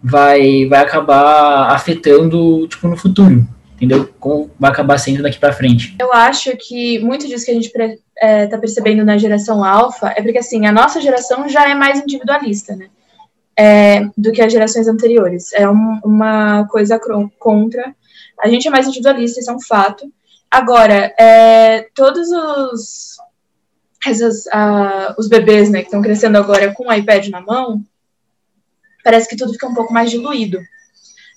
vai, 0.02 0.66
vai 0.68 0.80
acabar 0.80 1.72
afetando 1.72 2.66
tipo, 2.70 2.88
no 2.88 2.96
futuro, 2.96 3.46
entendeu? 3.76 4.10
Como 4.18 4.50
vai 4.58 4.72
acabar 4.72 4.98
sendo 4.98 5.22
daqui 5.22 5.38
para 5.38 5.52
frente. 5.52 5.96
Eu 6.00 6.14
acho 6.14 6.56
que 6.56 7.00
muito 7.00 7.28
disso 7.28 7.46
que 7.46 7.52
a 7.52 7.54
gente 7.54 7.72
é, 8.18 8.48
tá 8.48 8.58
percebendo 8.58 9.04
na 9.04 9.18
geração 9.18 9.64
alfa 9.64 10.14
é 10.16 10.22
porque 10.22 10.38
assim, 10.38 10.66
a 10.66 10.72
nossa 10.72 11.02
geração 11.02 11.50
já 11.50 11.70
é 11.70 11.76
mais 11.76 12.00
individualista, 12.00 12.76
né? 12.76 12.88
É, 13.56 14.08
do 14.18 14.32
que 14.32 14.42
as 14.42 14.52
gerações 14.52 14.88
anteriores. 14.88 15.54
É 15.54 15.70
um, 15.70 16.00
uma 16.04 16.66
coisa 16.70 17.00
contra. 17.38 17.94
A 18.42 18.48
gente 18.48 18.68
é 18.68 18.72
mais 18.72 18.88
individualista, 18.88 19.40
isso 19.40 19.52
é 19.52 19.54
um 19.54 19.62
fato. 19.62 20.12
Agora, 20.54 21.12
é, 21.18 21.88
todos 21.96 22.30
os, 22.30 23.18
essas, 24.06 24.46
uh, 24.46 25.16
os 25.18 25.28
bebês 25.28 25.72
né, 25.72 25.80
que 25.80 25.86
estão 25.86 26.00
crescendo 26.00 26.38
agora 26.38 26.72
com 26.76 26.90
o 26.90 26.94
iPad 26.94 27.28
na 27.30 27.42
mão, 27.42 27.84
parece 29.04 29.28
que 29.28 29.36
tudo 29.36 29.54
fica 29.54 29.66
um 29.66 29.74
pouco 29.74 29.92
mais 29.92 30.12
diluído. 30.12 30.60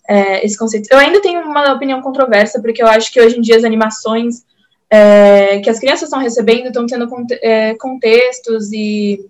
É, 0.07 0.45
esse 0.45 0.59
conceito. 0.59 0.89
Eu 0.91 0.99
ainda 0.99 1.23
tenho 1.23 1.41
uma 1.41 1.73
opinião 1.73 2.03
controversa, 2.03 2.61
porque 2.61 2.83
eu 2.83 2.87
acho 2.87 3.11
que 3.11 3.19
hoje 3.19 3.39
em 3.39 3.41
dia 3.41 3.57
as 3.57 3.65
animações 3.65 4.45
é, 4.91 5.61
que 5.61 5.71
as 5.71 5.79
crianças 5.79 6.03
estão 6.03 6.21
recebendo 6.21 6.67
estão 6.67 6.85
tendo 6.85 7.09
é, 7.41 7.75
contextos 7.77 8.71
e 8.71 9.25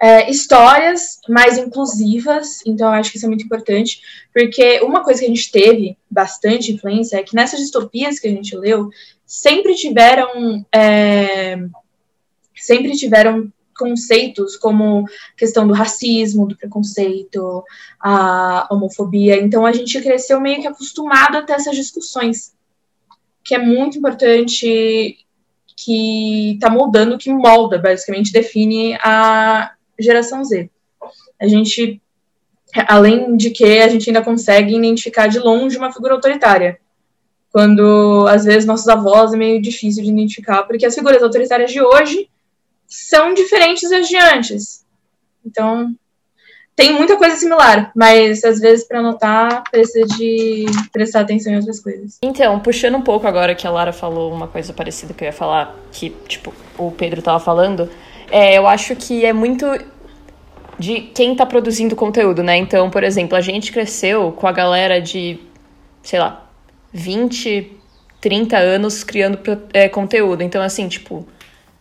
é, 0.00 0.30
histórias 0.30 1.18
mais 1.28 1.58
inclusivas, 1.58 2.60
então 2.66 2.88
acho 2.88 3.10
que 3.10 3.16
isso 3.16 3.26
é 3.26 3.28
muito 3.28 3.44
importante, 3.44 4.00
porque 4.32 4.80
uma 4.80 5.02
coisa 5.02 5.20
que 5.20 5.26
a 5.26 5.28
gente 5.28 5.50
teve 5.50 5.96
bastante 6.10 6.72
influência 6.72 7.16
é 7.16 7.22
que 7.22 7.34
nessas 7.34 7.60
distopias 7.60 8.18
que 8.18 8.28
a 8.28 8.30
gente 8.30 8.56
leu, 8.56 8.90
sempre 9.26 9.74
tiveram 9.74 10.64
é, 10.72 11.58
sempre 12.54 12.92
tiveram 12.92 13.52
conceitos 13.78 14.56
como 14.56 15.04
questão 15.36 15.66
do 15.66 15.72
racismo, 15.72 16.48
do 16.48 16.56
preconceito, 16.56 17.62
a 18.00 18.66
homofobia. 18.70 19.40
Então 19.40 19.64
a 19.64 19.72
gente 19.72 20.00
cresceu 20.00 20.40
meio 20.40 20.60
que 20.60 20.66
acostumado 20.66 21.36
a 21.36 21.42
ter 21.42 21.52
essas 21.52 21.76
discussões, 21.76 22.52
que 23.44 23.54
é 23.54 23.58
muito 23.58 23.96
importante, 23.96 25.16
que 25.76 26.54
está 26.54 26.68
moldando, 26.68 27.16
que 27.16 27.32
molda, 27.32 27.78
basicamente 27.78 28.32
define 28.32 28.94
a 28.96 29.72
geração 29.98 30.44
Z. 30.44 30.70
A 31.40 31.46
gente, 31.46 32.00
além 32.86 33.36
de 33.36 33.50
que 33.50 33.80
a 33.80 33.88
gente 33.88 34.08
ainda 34.10 34.22
consegue 34.22 34.76
identificar 34.76 35.26
de 35.26 35.38
longe 35.38 35.76
uma 35.76 35.92
figura 35.92 36.14
autoritária. 36.14 36.78
Quando, 37.50 38.26
às 38.28 38.44
vezes, 38.44 38.66
nossos 38.66 38.88
avós 38.88 39.32
é 39.32 39.36
meio 39.36 39.60
difícil 39.60 40.04
de 40.04 40.10
identificar, 40.10 40.64
porque 40.64 40.84
as 40.84 40.94
figuras 40.94 41.22
autoritárias 41.22 41.72
de 41.72 41.80
hoje 41.80 42.28
são 42.86 43.32
diferentes 43.32 43.88
das 43.88 44.08
de 44.08 44.16
antes. 44.16 44.84
Então, 45.44 45.94
tem 46.78 46.92
muita 46.92 47.16
coisa 47.16 47.34
similar, 47.34 47.90
mas 47.92 48.44
às 48.44 48.60
vezes 48.60 48.86
para 48.86 49.02
notar 49.02 49.64
precisa 49.68 50.06
de 50.16 50.64
prestar 50.92 51.22
atenção 51.22 51.52
em 51.52 51.56
outras 51.56 51.80
coisas. 51.80 52.18
Então, 52.22 52.60
puxando 52.60 52.94
um 52.94 53.02
pouco 53.02 53.26
agora 53.26 53.52
que 53.52 53.66
a 53.66 53.70
Lara 53.70 53.92
falou 53.92 54.32
uma 54.32 54.46
coisa 54.46 54.72
parecida 54.72 55.12
que 55.12 55.24
eu 55.24 55.26
ia 55.26 55.32
falar, 55.32 55.76
que 55.90 56.10
tipo 56.28 56.54
o 56.78 56.92
Pedro 56.92 57.20
tava 57.20 57.40
falando, 57.40 57.90
é, 58.30 58.56
eu 58.56 58.66
acho 58.66 58.94
que 58.96 59.24
é 59.24 59.32
muito 59.32 59.66
de 60.78 61.00
quem 61.00 61.34
tá 61.34 61.44
produzindo 61.44 61.96
conteúdo, 61.96 62.42
né? 62.42 62.56
Então, 62.56 62.88
por 62.88 63.02
exemplo, 63.02 63.36
a 63.36 63.40
gente 63.40 63.72
cresceu 63.72 64.32
com 64.32 64.46
a 64.46 64.52
galera 64.52 65.00
de, 65.00 65.40
sei 66.02 66.20
lá, 66.20 66.48
20, 66.92 67.72
30 68.20 68.56
anos 68.56 69.02
criando 69.02 69.38
é, 69.72 69.88
conteúdo. 69.88 70.42
Então, 70.42 70.62
assim, 70.62 70.88
tipo, 70.88 71.26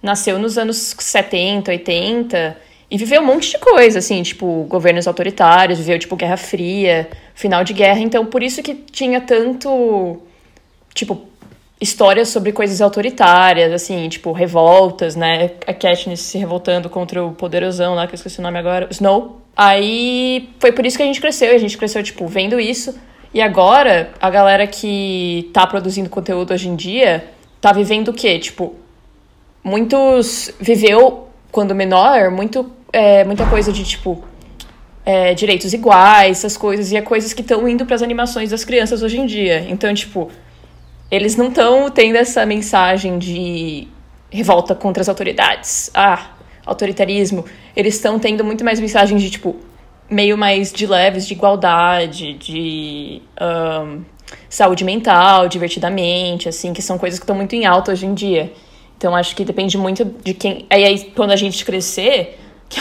nasceu 0.02 0.40
nos 0.40 0.58
anos 0.58 0.96
70, 0.98 1.72
80 1.72 2.58
e 2.90 2.98
viveu 2.98 3.22
um 3.22 3.26
monte 3.26 3.52
de 3.52 3.60
coisa, 3.60 4.00
assim, 4.00 4.24
tipo, 4.24 4.64
governos 4.64 5.08
autoritários, 5.08 5.78
viveu, 5.78 6.00
tipo, 6.00 6.16
Guerra 6.16 6.38
Fria, 6.38 7.10
final 7.36 7.64
de 7.64 7.74
guerra. 7.74 8.00
Então, 8.00 8.26
por 8.26 8.42
isso 8.42 8.64
que 8.64 8.74
tinha 8.74 9.22
tanto, 9.22 10.22
tipo, 10.94 11.28
histórias 11.80 12.30
sobre 12.30 12.52
coisas 12.52 12.82
autoritárias, 12.82 13.72
assim, 13.72 14.08
tipo, 14.10 14.32
revoltas, 14.32 15.16
né? 15.16 15.52
A 15.66 15.74
Katniss 15.74 16.22
se 16.22 16.38
revoltando 16.38 16.90
contra 16.90 17.24
o 17.24 17.32
poderosão 17.32 17.96
lá, 17.96 18.08
que 18.08 18.14
eu 18.14 18.18
esqueci 18.18 18.40
o 18.40 18.42
nome 18.42 18.58
agora, 18.58 18.88
Snow. 18.92 19.42
Aí, 19.56 20.50
foi 20.60 20.72
por 20.72 20.86
isso 20.86 20.98
que 20.98 21.04
a 21.04 21.06
gente 21.06 21.22
cresceu. 21.22 21.54
A 21.54 21.58
gente 21.58 21.78
cresceu, 21.78 22.04
tipo, 22.04 22.28
vendo 22.28 22.60
isso. 22.60 22.96
E 23.34 23.42
agora, 23.42 24.12
a 24.20 24.30
galera 24.30 24.66
que 24.66 25.50
tá 25.54 25.66
produzindo 25.68 26.10
conteúdo 26.10 26.54
hoje 26.54 26.70
em 26.70 26.76
dia 26.76 27.26
tá 27.60 27.72
vivendo 27.72 28.10
o 28.10 28.14
quê? 28.14 28.40
Tipo, 28.40 28.76
muitos... 29.64 30.52
Viveu, 30.60 31.28
quando 31.52 31.74
menor, 31.74 32.30
muito 32.32 32.72
é, 32.92 33.24
muita 33.24 33.46
coisa 33.46 33.72
de 33.72 33.84
tipo 33.84 34.24
é, 35.06 35.34
direitos 35.34 35.74
iguais, 35.74 36.40
essas 36.40 36.58
coisas, 36.58 36.92
e 36.92 36.98
é 36.98 37.02
coisas 37.02 37.34
que 37.34 37.42
estão 37.42 37.68
indo 37.68 37.86
para 37.86 37.96
as 37.96 38.02
animações 38.02 38.50
das 38.50 38.66
crianças 38.66 39.02
hoje 39.02 39.18
em 39.20 39.26
dia. 39.26 39.66
Então, 39.70 39.94
tipo, 39.94 40.30
eles 41.10 41.36
não 41.36 41.48
estão 41.48 41.90
tendo 41.90 42.16
essa 42.18 42.46
mensagem 42.46 43.18
de 43.18 43.88
revolta 44.30 44.76
contra 44.76 45.02
as 45.02 45.10
autoridades, 45.10 45.90
ah, 45.94 46.32
autoritarismo. 46.66 47.46
Eles 47.76 47.96
estão 47.96 48.20
tendo 48.20 48.44
muito 48.44 48.64
mais 48.64 48.80
mensagens 48.80 49.22
de, 49.22 49.30
tipo, 49.30 49.56
meio 50.10 50.38
mais 50.38 50.72
de 50.72 50.86
leves, 50.86 51.28
de 51.28 51.34
igualdade, 51.34 52.34
de 52.34 53.22
um, 53.42 54.02
saúde 54.50 54.84
mental, 54.84 55.48
divertidamente, 55.48 56.50
assim, 56.50 56.74
que 56.74 56.82
são 56.82 56.98
coisas 56.98 57.20
que 57.20 57.24
estão 57.24 57.36
muito 57.36 57.56
em 57.56 57.66
alta 57.66 57.92
hoje 57.92 58.06
em 58.06 58.14
dia. 58.14 58.52
Então, 58.98 59.16
acho 59.16 59.36
que 59.36 59.46
depende 59.46 59.78
muito 59.78 60.04
de 60.06 60.34
quem. 60.34 60.66
Aí, 60.70 60.84
aí 60.84 61.12
quando 61.16 61.32
a 61.32 61.36
gente 61.36 61.64
crescer 61.64 62.38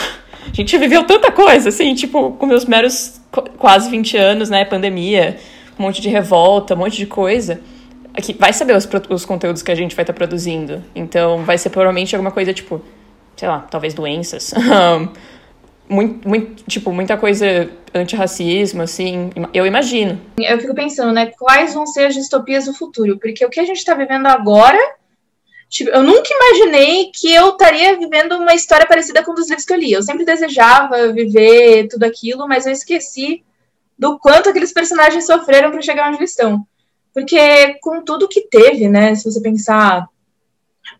a 0.51 0.53
gente 0.53 0.77
viveu 0.77 1.03
tanta 1.05 1.31
coisa, 1.31 1.69
assim, 1.69 1.93
tipo, 1.93 2.31
com 2.31 2.45
meus 2.45 2.65
meros 2.65 3.21
quase 3.57 3.89
20 3.89 4.17
anos, 4.17 4.49
né? 4.49 4.65
Pandemia, 4.65 5.37
um 5.77 5.83
monte 5.83 6.01
de 6.01 6.09
revolta, 6.09 6.73
um 6.73 6.77
monte 6.77 6.97
de 6.97 7.05
coisa. 7.05 7.61
Vai 8.39 8.53
saber 8.53 8.75
os, 8.75 8.87
os 9.09 9.25
conteúdos 9.25 9.61
que 9.61 9.71
a 9.71 9.75
gente 9.75 9.95
vai 9.95 10.03
estar 10.03 10.13
tá 10.13 10.17
produzindo. 10.17 10.83
Então, 10.95 11.43
vai 11.43 11.57
ser 11.57 11.69
provavelmente 11.69 12.15
alguma 12.15 12.31
coisa, 12.31 12.53
tipo, 12.53 12.81
sei 13.35 13.47
lá, 13.47 13.59
talvez 13.69 13.93
doenças. 13.93 14.53
muito, 15.87 16.27
muito, 16.27 16.63
tipo, 16.63 16.91
muita 16.91 17.17
coisa 17.17 17.69
antirracismo, 17.93 18.81
assim, 18.81 19.31
eu 19.53 19.65
imagino. 19.65 20.19
Eu 20.37 20.59
fico 20.59 20.73
pensando, 20.73 21.11
né, 21.13 21.27
quais 21.37 21.73
vão 21.73 21.85
ser 21.85 22.05
as 22.05 22.13
distopias 22.13 22.65
do 22.65 22.73
futuro? 22.73 23.17
Porque 23.17 23.45
o 23.45 23.49
que 23.49 23.59
a 23.59 23.65
gente 23.65 23.77
está 23.77 23.93
vivendo 23.93 24.27
agora 24.27 24.79
Tipo, 25.69 25.89
eu 25.89 26.01
nunca 26.01 26.29
imaginei 26.33 27.11
que 27.13 27.33
eu 27.33 27.49
estaria 27.49 27.97
vivendo 27.97 28.37
uma 28.37 28.55
história 28.55 28.87
parecida 28.87 29.23
com 29.23 29.31
um 29.31 29.35
dos 29.35 29.49
livros 29.49 29.65
que 29.65 29.73
eu 29.73 29.77
li. 29.77 29.91
Eu 29.91 30.01
sempre 30.01 30.23
desejava 30.23 31.11
viver 31.11 31.87
tudo 31.89 32.03
aquilo, 32.03 32.47
mas 32.47 32.65
eu 32.65 32.71
esqueci 32.71 33.43
do 33.99 34.17
quanto 34.17 34.49
aqueles 34.49 34.71
personagens 34.71 35.25
sofreram 35.25 35.71
para 35.71 35.81
chegar 35.81 36.07
onde 36.07 36.19
eles 36.19 36.31
estão. 36.31 36.65
Porque 37.17 37.79
com 37.81 38.03
tudo 38.03 38.27
que 38.27 38.41
teve, 38.41 38.87
né, 38.87 39.15
se 39.15 39.23
você 39.23 39.41
pensar, 39.41 40.07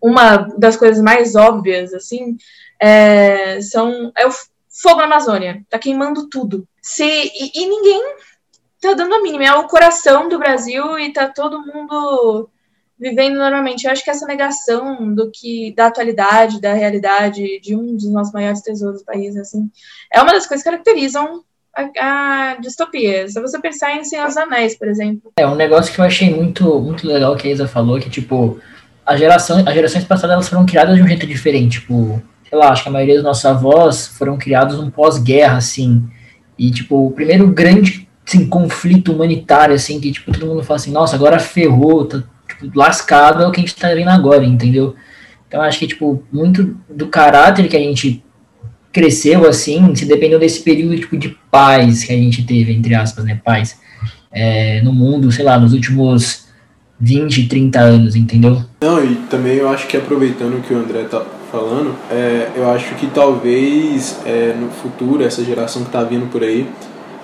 uma 0.02 0.38
das 0.58 0.76
coisas 0.76 1.00
mais 1.00 1.36
óbvias, 1.36 1.94
assim, 1.94 2.36
é, 2.82 3.62
são, 3.62 4.12
é 4.18 4.26
o 4.26 4.32
fogo 4.82 4.98
na 4.98 5.04
Amazônia. 5.04 5.64
Tá 5.70 5.78
queimando 5.78 6.28
tudo. 6.28 6.68
Se, 6.82 7.04
e, 7.04 7.52
e 7.54 7.70
ninguém 7.70 8.02
tá 8.82 8.94
dando 8.94 9.14
a 9.14 9.22
mínima. 9.22 9.46
É 9.46 9.54
o 9.54 9.68
coração 9.68 10.28
do 10.28 10.40
Brasil 10.40 10.98
e 10.98 11.14
tá 11.14 11.28
todo 11.28 11.64
mundo 11.64 12.50
vivendo 13.00 13.38
normalmente. 13.38 13.86
Eu 13.86 13.92
acho 13.92 14.04
que 14.04 14.10
essa 14.10 14.26
negação 14.26 15.14
do 15.14 15.30
que 15.30 15.72
da 15.76 15.86
atualidade, 15.86 16.60
da 16.60 16.74
realidade 16.74 17.60
de 17.60 17.76
um 17.76 17.96
dos 17.96 18.10
nossos 18.10 18.34
maiores 18.34 18.62
tesouros 18.62 19.02
do 19.02 19.06
país, 19.06 19.38
assim, 19.38 19.70
é 20.12 20.20
uma 20.20 20.34
das 20.34 20.48
coisas 20.48 20.64
que 20.64 20.70
caracterizam 20.72 21.44
a, 21.78 22.52
a 22.52 22.56
distopia. 22.56 23.28
Se 23.28 23.40
você 23.40 23.60
pensar 23.60 23.96
em 23.96 24.04
Senhor 24.04 24.26
dos 24.26 24.38
Anéis, 24.38 24.78
por 24.78 24.88
exemplo. 24.88 25.32
É 25.38 25.46
um 25.46 25.56
negócio 25.56 25.94
que 25.94 26.00
eu 26.00 26.06
achei 26.06 26.34
muito 26.34 26.80
muito 26.80 27.08
legal 27.08 27.36
que 27.36 27.48
a 27.48 27.52
Isa 27.52 27.68
falou, 27.68 28.00
que 28.00 28.10
tipo 28.10 28.60
a 29.06 29.16
geração, 29.16 29.64
as 29.66 29.74
gerações 29.74 30.04
passadas 30.04 30.34
elas 30.34 30.50
foram 30.50 30.66
criadas 30.66 30.98
de 30.98 31.02
um 31.02 31.08
jeito 31.08 31.26
diferente, 31.26 31.80
tipo, 31.80 32.22
sei 32.50 32.58
lá, 32.58 32.72
acho 32.72 32.84
que 32.84 32.90
a 32.90 32.92
maioria 32.92 33.16
dos 33.16 33.24
nossos 33.24 33.46
avós 33.46 34.08
foram 34.08 34.38
criados 34.38 34.78
num 34.78 34.90
pós-guerra, 34.90 35.58
assim, 35.58 36.04
e 36.60 36.70
tipo 36.72 37.08
o 37.08 37.12
primeiro 37.12 37.48
grande 37.48 38.06
assim, 38.28 38.46
conflito 38.50 39.14
humanitário, 39.14 39.74
assim, 39.74 40.02
que 40.02 40.12
tipo 40.12 40.34
todo 40.34 40.46
mundo 40.46 40.64
fala 40.64 40.76
assim, 40.76 40.92
nossa, 40.92 41.16
agora 41.16 41.40
ferrou, 41.40 42.06
tá 42.06 42.22
tipo, 42.50 42.78
lascado 42.78 43.44
é 43.44 43.48
o 43.48 43.52
que 43.52 43.62
a 43.62 43.64
gente 43.64 43.76
tá 43.76 43.94
vendo 43.94 44.10
agora, 44.10 44.44
entendeu? 44.44 44.96
Então 45.48 45.62
acho 45.62 45.80
que, 45.80 45.88
tipo, 45.88 46.22
muito 46.32 46.78
do 46.90 47.08
caráter 47.08 47.70
que 47.70 47.78
a 47.78 47.80
gente 47.80 48.22
cresceu, 48.98 49.48
assim, 49.48 49.94
se 49.94 50.06
dependeu 50.06 50.40
desse 50.40 50.60
período, 50.62 50.96
tipo, 50.96 51.16
de 51.16 51.38
paz 51.52 52.04
que 52.04 52.12
a 52.12 52.16
gente 52.16 52.44
teve, 52.44 52.74
entre 52.74 52.96
aspas, 52.96 53.24
né, 53.26 53.40
paz, 53.46 53.80
é, 54.32 54.82
no 54.82 54.92
mundo, 54.92 55.32
sei 55.32 55.46
lá, 55.46 55.60
nos 55.60 55.72
últimos 55.72 56.48
20, 57.00 57.48
30 57.48 57.80
anos, 57.80 58.16
entendeu? 58.16 58.64
Não, 58.82 59.06
e 59.06 59.14
também 59.30 59.58
eu 59.58 59.70
acho 59.70 59.86
que 59.86 59.96
aproveitando 59.96 60.56
o 60.58 60.62
que 60.62 60.74
o 60.74 60.78
André 60.80 61.04
tá 61.04 61.24
falando, 61.52 61.96
é, 62.10 62.50
eu 62.56 62.68
acho 62.72 62.96
que 62.96 63.06
talvez 63.06 64.20
é, 64.26 64.56
no 64.60 64.70
futuro, 64.70 65.24
essa 65.24 65.44
geração 65.44 65.84
que 65.84 65.92
tá 65.92 66.04
vindo 66.04 66.32
por 66.32 66.42
aí, 66.42 66.68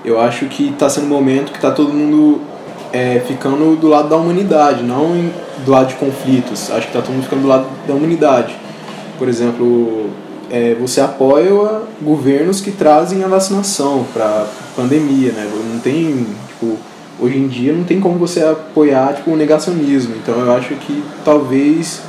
eu 0.05 0.21
acho 0.21 0.45
que 0.45 0.71
tá 0.77 0.87
sendo 0.87 1.07
um 1.07 1.09
momento 1.09 1.51
que 1.51 1.59
tá 1.59 1.71
todo 1.71 1.91
mundo 1.91 2.39
é, 2.91 3.19
ficando 3.21 3.75
do 3.75 3.87
lado 3.87 4.09
da 4.09 4.15
humanidade, 4.15 4.83
não 4.83 5.31
do 5.65 5.71
lado 5.71 5.87
de 5.87 5.95
conflitos. 5.95 6.69
Acho 6.69 6.81
que 6.81 6.87
está 6.87 7.01
todo 7.01 7.13
mundo 7.13 7.23
ficando 7.23 7.41
do 7.41 7.47
lado 7.47 7.65
da 7.87 7.95
humanidade. 7.95 8.55
Por 9.17 9.27
exemplo, 9.27 10.11
é, 10.53 10.75
você 10.75 11.01
apoia 11.01 11.81
governos 11.99 12.61
que 12.61 12.71
trazem 12.71 13.23
a 13.23 13.27
vacinação 13.27 14.05
para 14.13 14.47
pandemia, 14.75 15.31
né? 15.31 15.51
Não 15.51 15.79
tem, 15.79 16.27
tipo, 16.47 16.77
hoje 17.19 17.37
em 17.39 17.47
dia 17.47 17.73
não 17.73 17.83
tem 17.83 17.99
como 17.99 18.19
você 18.19 18.43
apoiar 18.43 19.15
tipo, 19.15 19.31
o 19.31 19.35
negacionismo. 19.35 20.15
Então 20.15 20.39
eu 20.39 20.51
acho 20.51 20.75
que 20.75 21.03
talvez 21.25 22.03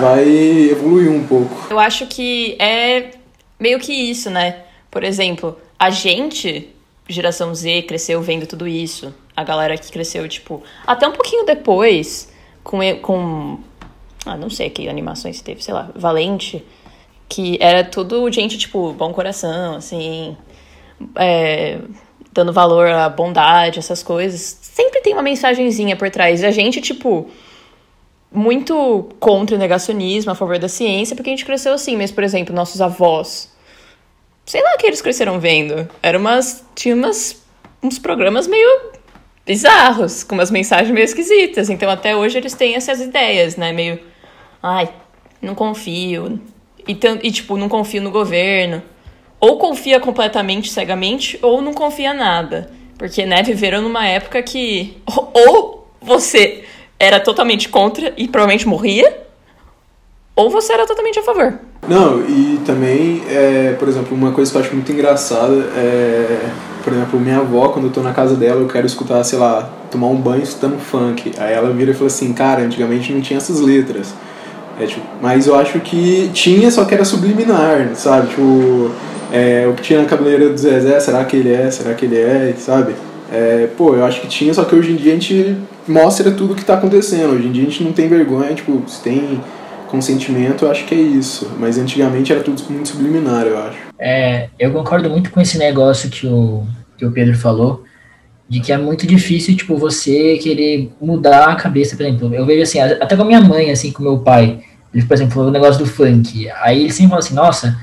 vai 0.00 0.28
evoluir 0.68 1.08
um 1.12 1.24
pouco. 1.24 1.68
Eu 1.70 1.78
acho 1.78 2.08
que 2.08 2.56
é 2.60 3.12
meio 3.56 3.78
que 3.78 3.92
isso, 3.92 4.28
né? 4.30 4.64
Por 4.90 5.04
exemplo, 5.04 5.56
a 5.78 5.90
gente, 5.90 6.70
geração 7.08 7.54
Z, 7.54 7.82
cresceu 7.82 8.20
vendo 8.20 8.48
tudo 8.48 8.66
isso 8.66 9.14
a 9.36 9.44
galera 9.44 9.78
que 9.78 9.92
cresceu, 9.92 10.28
tipo, 10.28 10.60
até 10.84 11.06
um 11.06 11.12
pouquinho 11.12 11.46
depois, 11.46 12.32
com. 12.64 12.80
com 13.00 13.60
ah, 14.26 14.36
não 14.36 14.50
sei 14.50 14.68
que 14.68 14.88
animações 14.88 15.40
teve, 15.40 15.62
sei 15.62 15.72
lá, 15.72 15.88
Valente, 15.94 16.62
que 17.30 17.56
era 17.60 17.84
tudo 17.84 18.30
gente, 18.32 18.58
tipo, 18.58 18.92
bom 18.92 19.12
coração, 19.12 19.76
assim, 19.76 20.36
é, 21.14 21.78
dando 22.32 22.52
valor 22.52 22.88
à 22.88 23.08
bondade, 23.08 23.78
essas 23.78 24.02
coisas. 24.02 24.58
Sempre 24.60 25.00
tem 25.00 25.12
uma 25.12 25.22
mensagenzinha 25.22 25.96
por 25.96 26.10
trás. 26.10 26.42
E 26.42 26.46
a 26.46 26.50
gente, 26.50 26.80
tipo, 26.80 27.30
muito 28.32 29.08
contra 29.20 29.54
o 29.54 29.58
negacionismo, 29.58 30.32
a 30.32 30.34
favor 30.34 30.58
da 30.58 30.68
ciência, 30.68 31.14
porque 31.14 31.30
a 31.30 31.32
gente 31.32 31.44
cresceu 31.44 31.72
assim. 31.72 31.96
Mas, 31.96 32.10
por 32.10 32.24
exemplo, 32.24 32.54
nossos 32.54 32.80
avós, 32.80 33.54
sei 34.44 34.60
lá 34.60 34.72
o 34.74 34.78
que 34.78 34.88
eles 34.88 35.00
cresceram 35.00 35.38
vendo. 35.38 35.88
Era 36.02 36.18
umas. 36.18 36.64
Tinha 36.74 36.96
umas, 36.96 37.40
uns 37.80 37.96
programas 37.96 38.48
meio 38.48 38.90
bizarros, 39.46 40.24
com 40.24 40.34
umas 40.34 40.50
mensagens 40.50 40.90
meio 40.90 41.04
esquisitas. 41.04 41.70
Então 41.70 41.88
até 41.88 42.16
hoje 42.16 42.38
eles 42.38 42.54
têm 42.54 42.74
essas 42.74 43.00
ideias, 43.00 43.56
né? 43.56 43.72
Meio, 43.72 44.00
ai, 44.60 44.88
não 45.40 45.54
confio. 45.54 46.40
E, 46.90 47.26
e 47.26 47.30
tipo, 47.30 47.56
não 47.56 47.68
confio 47.68 48.02
no 48.02 48.10
governo. 48.10 48.82
Ou 49.38 49.58
confia 49.58 49.98
completamente, 49.98 50.70
cegamente, 50.70 51.38
ou 51.40 51.62
não 51.62 51.72
confia 51.72 52.12
nada. 52.12 52.70
Porque, 52.98 53.24
né, 53.24 53.42
viveram 53.42 53.80
numa 53.80 54.06
época 54.06 54.42
que 54.42 54.98
ou 55.06 55.88
você 56.00 56.64
era 56.98 57.18
totalmente 57.18 57.68
contra 57.68 58.12
e 58.16 58.28
provavelmente 58.28 58.68
morria, 58.68 59.22
ou 60.36 60.50
você 60.50 60.72
era 60.72 60.86
totalmente 60.86 61.18
a 61.18 61.22
favor. 61.22 61.58
Não, 61.88 62.20
e 62.28 62.60
também, 62.66 63.22
é, 63.28 63.74
por 63.78 63.88
exemplo, 63.88 64.14
uma 64.14 64.32
coisa 64.32 64.50
que 64.50 64.56
eu 64.56 64.62
acho 64.62 64.74
muito 64.74 64.92
engraçada 64.92 65.54
é, 65.74 66.50
por 66.82 66.92
exemplo, 66.92 67.20
minha 67.20 67.38
avó, 67.38 67.68
quando 67.68 67.86
eu 67.86 67.92
tô 67.92 68.00
na 68.00 68.12
casa 68.12 68.34
dela, 68.34 68.60
eu 68.60 68.68
quero 68.68 68.86
escutar, 68.86 69.22
sei 69.24 69.38
lá, 69.38 69.70
tomar 69.90 70.08
um 70.08 70.16
banho 70.16 70.42
escutando 70.42 70.78
funk. 70.78 71.32
Aí 71.38 71.52
ela 71.52 71.70
vira 71.72 71.90
e 71.90 71.94
fala 71.94 72.06
assim, 72.06 72.32
cara, 72.32 72.62
antigamente 72.62 73.12
não 73.12 73.20
tinha 73.20 73.36
essas 73.36 73.60
letras. 73.60 74.14
É, 74.80 74.86
tipo, 74.86 75.06
mas 75.20 75.46
eu 75.46 75.54
acho 75.54 75.78
que 75.80 76.30
tinha, 76.32 76.70
só 76.70 76.84
que 76.84 76.94
era 76.94 77.04
subliminar, 77.04 77.90
sabe? 77.94 78.28
Tipo, 78.28 78.90
é, 79.30 79.66
o 79.68 79.74
que 79.74 79.82
tinha 79.82 80.00
na 80.00 80.08
cabeleira 80.08 80.48
do 80.48 80.56
Zezé, 80.56 80.98
será 81.00 81.24
que 81.24 81.36
ele 81.36 81.52
é? 81.52 81.70
Será 81.70 81.94
que 81.94 82.06
ele 82.06 82.16
é? 82.16 82.54
Sabe? 82.56 82.94
É, 83.30 83.68
pô, 83.76 83.94
eu 83.94 84.04
acho 84.04 84.20
que 84.20 84.26
tinha, 84.26 84.52
só 84.52 84.64
que 84.64 84.74
hoje 84.74 84.92
em 84.92 84.96
dia 84.96 85.12
a 85.12 85.14
gente 85.14 85.56
mostra 85.86 86.30
tudo 86.30 86.54
o 86.54 86.56
que 86.56 86.64
tá 86.64 86.74
acontecendo. 86.74 87.34
Hoje 87.34 87.46
em 87.46 87.52
dia 87.52 87.62
a 87.62 87.66
gente 87.66 87.84
não 87.84 87.92
tem 87.92 88.08
vergonha, 88.08 88.54
tipo, 88.54 88.82
se 88.88 89.02
tem 89.02 89.40
consentimento, 89.88 90.64
eu 90.64 90.70
acho 90.70 90.84
que 90.86 90.94
é 90.94 90.98
isso. 90.98 91.50
Mas 91.58 91.78
antigamente 91.78 92.32
era 92.32 92.42
tudo 92.42 92.62
muito 92.70 92.88
subliminar, 92.88 93.46
eu 93.46 93.58
acho. 93.58 93.78
É, 93.98 94.48
eu 94.58 94.72
concordo 94.72 95.10
muito 95.10 95.30
com 95.30 95.40
esse 95.40 95.58
negócio 95.58 96.08
que 96.08 96.26
o, 96.26 96.64
que 96.96 97.04
o 97.04 97.12
Pedro 97.12 97.36
falou, 97.36 97.84
de 98.48 98.58
que 98.58 98.72
é 98.72 98.78
muito 98.78 99.06
difícil, 99.06 99.56
tipo, 99.56 99.76
você 99.76 100.36
querer 100.38 100.90
mudar 101.00 101.50
a 101.50 101.54
cabeça, 101.54 101.96
por 101.96 102.04
exemplo. 102.04 102.34
Eu 102.34 102.44
vejo 102.44 102.62
assim, 102.62 102.80
até 102.80 103.14
com 103.14 103.22
a 103.22 103.26
minha 103.26 103.40
mãe, 103.40 103.70
assim, 103.70 103.92
com 103.92 104.02
meu 104.02 104.18
pai, 104.18 104.60
ele, 104.92 105.04
por 105.04 105.14
exemplo, 105.14 105.34
falou 105.34 105.48
o 105.48 105.52
negócio 105.52 105.78
do 105.78 105.86
funk. 105.86 106.48
Aí 106.62 106.82
ele 106.82 106.92
sempre 106.92 107.10
fala 107.10 107.20
assim, 107.20 107.34
nossa, 107.34 107.78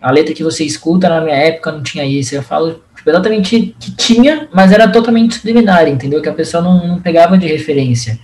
a 0.00 0.10
letra 0.10 0.34
que 0.34 0.42
você 0.42 0.64
escuta 0.64 1.08
na 1.08 1.20
minha 1.20 1.36
época 1.36 1.72
não 1.72 1.82
tinha 1.82 2.04
isso. 2.04 2.34
Eu 2.34 2.42
falo, 2.42 2.82
tipo, 2.96 3.08
exatamente 3.08 3.74
que 3.78 3.90
tinha, 3.92 4.48
mas 4.52 4.72
era 4.72 4.88
totalmente 4.88 5.36
subliminar, 5.36 5.88
entendeu? 5.88 6.22
Que 6.22 6.28
a 6.28 6.34
pessoa 6.34 6.62
não, 6.62 6.86
não 6.86 7.00
pegava 7.00 7.36
de 7.36 7.46
referência. 7.46 8.18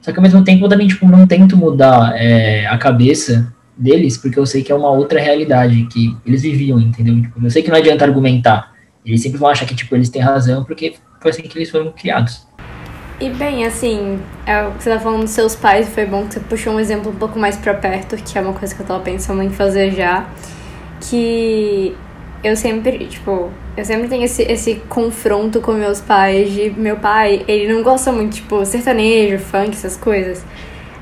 Só 0.00 0.12
que 0.12 0.18
ao 0.18 0.22
mesmo 0.22 0.42
tempo 0.42 0.64
eu 0.64 0.68
também, 0.68 0.88
tipo, 0.88 1.06
não 1.06 1.26
tento 1.26 1.56
mudar 1.56 2.14
é, 2.16 2.66
a 2.66 2.78
cabeça 2.78 3.52
deles, 3.76 4.16
porque 4.16 4.38
eu 4.38 4.46
sei 4.46 4.62
que 4.62 4.70
é 4.70 4.74
uma 4.74 4.90
outra 4.90 5.20
realidade 5.20 5.86
que 5.86 6.14
eles 6.26 6.42
viviam, 6.42 6.78
entendeu? 6.80 7.20
Tipo, 7.20 7.44
eu 7.44 7.50
sei 7.50 7.62
que 7.62 7.70
não 7.70 7.78
adianta 7.78 8.04
argumentar. 8.04 8.72
Eles 9.04 9.22
sempre 9.22 9.38
vão 9.38 9.48
achar 9.48 9.66
que, 9.66 9.74
tipo, 9.74 9.94
eles 9.94 10.10
têm 10.10 10.20
razão, 10.20 10.64
porque 10.64 10.94
foi 11.20 11.30
assim 11.30 11.42
que 11.42 11.56
eles 11.56 11.70
foram 11.70 11.90
criados. 11.92 12.46
E 13.20 13.28
bem, 13.28 13.66
assim, 13.66 14.18
é, 14.46 14.64
você 14.70 14.88
tá 14.88 14.98
falando 14.98 15.20
dos 15.20 15.32
seus 15.32 15.54
pais, 15.54 15.86
foi 15.90 16.06
bom 16.06 16.26
que 16.26 16.34
você 16.34 16.40
puxou 16.40 16.72
um 16.72 16.80
exemplo 16.80 17.12
um 17.12 17.16
pouco 17.16 17.38
mais 17.38 17.54
pra 17.54 17.74
perto, 17.74 18.16
que 18.16 18.38
é 18.38 18.40
uma 18.40 18.54
coisa 18.54 18.74
que 18.74 18.80
eu 18.80 18.86
tava 18.86 19.00
pensando 19.00 19.42
em 19.42 19.50
fazer 19.50 19.90
já. 19.90 20.26
Que 21.02 21.94
eu 22.42 22.56
sempre, 22.56 23.06
tipo, 23.06 23.50
eu 23.76 23.84
sempre 23.84 24.08
tenho 24.08 24.24
esse, 24.24 24.42
esse 24.42 24.76
confronto 24.88 25.60
com 25.60 25.72
meus 25.72 26.00
pais 26.00 26.50
de 26.50 26.70
meu 26.70 26.96
pai, 26.96 27.44
ele 27.46 27.70
não 27.70 27.82
gosta 27.82 28.10
muito, 28.10 28.36
tipo, 28.36 28.64
sertanejo, 28.64 29.38
funk, 29.38 29.72
essas 29.72 29.98
coisas. 29.98 30.42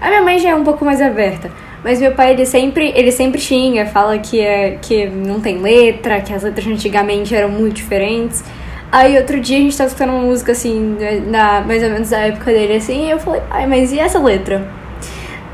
A 0.01 0.09
minha 0.09 0.23
mãe 0.23 0.41
já 0.41 0.51
é 0.51 0.55
um 0.57 0.65
pouco 0.65 0.85
mais 0.85 1.01
aberta. 1.01 1.49
Mas 1.85 2.01
meu 2.01 2.11
pai, 2.13 2.33
ele 2.33 2.45
sempre, 2.45 2.93
ele 2.97 3.13
sempre 3.13 3.41
xinga, 3.41 3.87
fala 3.87 4.19
que, 4.19 4.41
é, 4.41 4.77
que 4.83 5.07
não 5.07 5.41
tem 5.41 5.59
letra, 5.59 6.21
que 6.21 6.33
as 6.33 6.43
letras 6.43 6.67
antigamente 6.67 7.33
eram 7.33 7.49
muito 7.49 7.77
diferentes. 7.77 8.43
Aí 8.91 9.19
outro 9.19 9.39
dia 9.39 9.59
a 9.59 9.61
gente 9.61 9.77
tava 9.77 9.89
escutando 9.89 10.11
uma 10.11 10.23
música 10.23 10.53
assim, 10.53 10.97
né, 10.99 11.23
na, 11.27 11.61
mais 11.61 11.83
ou 11.83 11.91
menos 11.91 12.09
da 12.09 12.21
época 12.21 12.47
dele 12.47 12.77
assim, 12.77 13.07
e 13.07 13.11
eu 13.11 13.19
falei, 13.19 13.43
pai, 13.43 13.67
mas 13.67 13.93
e 13.93 13.99
essa 13.99 14.19
letra? 14.19 14.67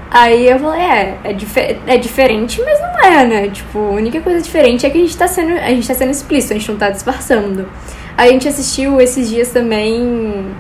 Aí 0.09 0.49
eu 0.49 0.61
falei, 0.61 0.81
é, 0.81 1.19
é, 1.25 1.33
dif 1.33 1.59
é 1.59 1.97
diferente, 1.97 2.63
mas 2.65 2.81
não 2.81 3.01
é, 3.01 3.27
né? 3.27 3.49
Tipo, 3.49 3.79
a 3.81 3.91
única 3.91 4.21
coisa 4.21 4.41
diferente 4.41 4.87
é 4.87 4.91
que 4.91 4.99
a 4.99 5.01
gente 5.01 5.17
tá 5.17 5.27
sendo, 5.27 5.59
a 5.59 5.69
gente 5.71 5.89
tá 5.89 5.95
sendo 5.95 6.13
explícito, 6.13 6.53
a 6.53 6.57
gente 6.57 6.71
não 6.71 6.79
tá 6.79 6.91
disfarçando. 6.91 7.69
Aí 8.17 8.29
a 8.29 8.33
gente 8.33 8.47
assistiu 8.47 9.01
esses 9.01 9.29
dias 9.29 9.51
também 9.51 10.55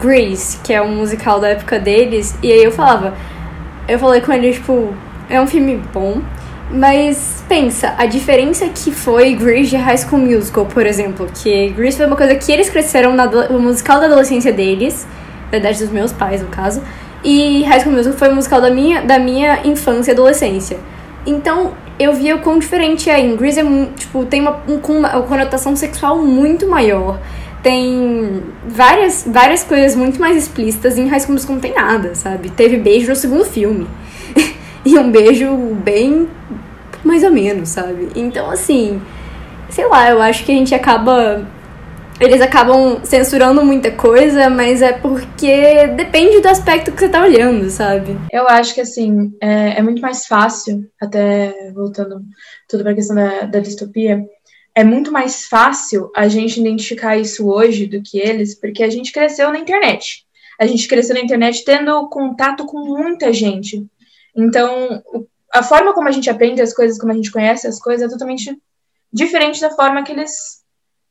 Grease, 0.00 0.58
que 0.64 0.72
é 0.72 0.80
um 0.80 0.96
musical 0.96 1.38
da 1.38 1.48
época 1.48 1.78
deles, 1.78 2.34
e 2.42 2.50
aí 2.50 2.64
eu 2.64 2.72
falava, 2.72 3.12
eu 3.86 3.98
falei 3.98 4.22
com 4.22 4.32
ele, 4.32 4.54
tipo, 4.54 4.94
é 5.28 5.38
um 5.38 5.46
filme 5.46 5.76
bom, 5.92 6.22
mas 6.70 7.42
pensa, 7.48 7.94
a 7.96 8.06
diferença 8.06 8.68
que 8.68 8.90
foi 8.90 9.34
Grease 9.34 9.70
de 9.70 9.76
High 9.76 9.98
School 9.98 10.20
Musical, 10.20 10.66
por 10.66 10.86
exemplo, 10.86 11.26
que 11.34 11.70
Grease 11.70 11.96
foi 11.96 12.06
uma 12.06 12.16
coisa 12.16 12.34
que 12.34 12.52
eles 12.52 12.68
cresceram 12.68 13.14
na, 13.14 13.26
musical 13.50 14.00
da 14.00 14.06
adolescência 14.06 14.52
deles, 14.52 15.06
da 15.50 15.58
idade 15.58 15.78
dos 15.78 15.90
meus 15.90 16.12
pais, 16.12 16.42
no 16.42 16.48
caso, 16.48 16.82
e 17.24 17.64
High 17.64 17.80
School 17.80 17.94
Musical 17.94 18.18
foi 18.18 18.28
o 18.28 18.34
musical 18.34 18.60
da 18.60 18.70
minha, 18.70 19.00
da 19.02 19.18
minha 19.18 19.66
infância 19.66 20.10
e 20.10 20.14
adolescência. 20.14 20.78
Então, 21.26 21.72
eu 21.98 22.12
via 22.12 22.36
o 22.36 22.40
quão 22.40 22.58
diferente 22.58 23.10
é. 23.10 23.18
Em 23.18 23.34
Grease, 23.34 23.60
é, 23.60 23.64
tipo, 23.96 24.24
tem 24.24 24.40
uma, 24.40 24.62
um, 24.68 24.76
uma 24.76 25.22
conotação 25.22 25.74
sexual 25.74 26.18
muito 26.18 26.66
maior 26.66 27.18
tem 27.62 28.42
várias, 28.66 29.24
várias 29.26 29.64
coisas 29.64 29.96
muito 29.96 30.20
mais 30.20 30.36
explícitas 30.36 30.96
em 30.96 31.08
High 31.08 31.20
School 31.20 31.32
Musical 31.32 31.54
não 31.56 31.60
tem 31.60 31.74
nada, 31.74 32.14
sabe? 32.14 32.50
Teve 32.50 32.76
beijo 32.76 33.08
no 33.08 33.16
segundo 33.16 33.44
filme. 33.44 33.86
E 34.94 34.98
um 34.98 35.10
beijo 35.10 35.54
bem 35.84 36.28
mais 37.04 37.22
ou 37.22 37.30
menos, 37.30 37.68
sabe? 37.68 38.08
Então, 38.16 38.50
assim, 38.50 39.00
sei 39.70 39.86
lá, 39.86 40.10
eu 40.10 40.20
acho 40.20 40.44
que 40.44 40.52
a 40.52 40.54
gente 40.54 40.74
acaba 40.74 41.46
eles 42.20 42.40
acabam 42.40 43.00
censurando 43.04 43.64
muita 43.64 43.92
coisa, 43.92 44.50
mas 44.50 44.82
é 44.82 44.92
porque 44.92 45.86
depende 45.88 46.40
do 46.40 46.48
aspecto 46.48 46.90
que 46.90 46.98
você 46.98 47.08
tá 47.08 47.22
olhando, 47.22 47.70
sabe? 47.70 48.18
Eu 48.32 48.48
acho 48.48 48.74
que, 48.74 48.80
assim, 48.80 49.32
é, 49.40 49.78
é 49.78 49.82
muito 49.82 50.02
mais 50.02 50.26
fácil, 50.26 50.84
até 51.00 51.70
voltando 51.72 52.20
tudo 52.68 52.82
pra 52.82 52.94
questão 52.94 53.14
da, 53.14 53.42
da 53.42 53.60
distopia, 53.60 54.24
é 54.74 54.82
muito 54.82 55.12
mais 55.12 55.46
fácil 55.46 56.10
a 56.14 56.26
gente 56.26 56.58
identificar 56.58 57.16
isso 57.16 57.48
hoje 57.48 57.86
do 57.86 58.02
que 58.02 58.18
eles, 58.18 58.58
porque 58.58 58.82
a 58.82 58.90
gente 58.90 59.12
cresceu 59.12 59.50
na 59.50 59.58
internet. 59.58 60.24
A 60.60 60.66
gente 60.66 60.88
cresceu 60.88 61.14
na 61.14 61.20
internet 61.20 61.64
tendo 61.64 62.08
contato 62.08 62.66
com 62.66 62.80
muita 62.80 63.32
gente. 63.32 63.86
Então, 64.38 65.02
a 65.52 65.64
forma 65.64 65.92
como 65.92 66.08
a 66.08 66.12
gente 66.12 66.30
aprende 66.30 66.62
as 66.62 66.72
coisas, 66.72 66.96
como 66.96 67.12
a 67.12 67.16
gente 67.16 67.32
conhece 67.32 67.66
as 67.66 67.80
coisas, 67.80 68.06
é 68.06 68.12
totalmente 68.12 68.56
diferente 69.12 69.60
da 69.60 69.70
forma 69.70 70.04
que 70.04 70.12
eles 70.12 70.58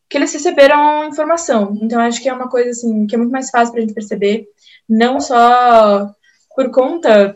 que 0.10 0.18
eles 0.18 0.32
receberam 0.32 1.04
informação. 1.04 1.78
Então, 1.82 2.00
acho 2.00 2.22
que 2.22 2.30
é 2.30 2.34
uma 2.34 2.50
coisa 2.50 2.70
assim 2.70 3.06
que 3.06 3.14
é 3.14 3.18
muito 3.18 3.32
mais 3.32 3.50
fácil 3.50 3.74
para 3.74 3.80
a 3.80 3.86
gente 3.86 3.94
perceber, 3.94 4.48
não 4.88 5.20
só 5.20 6.10
por 6.56 6.72
conta 6.72 7.36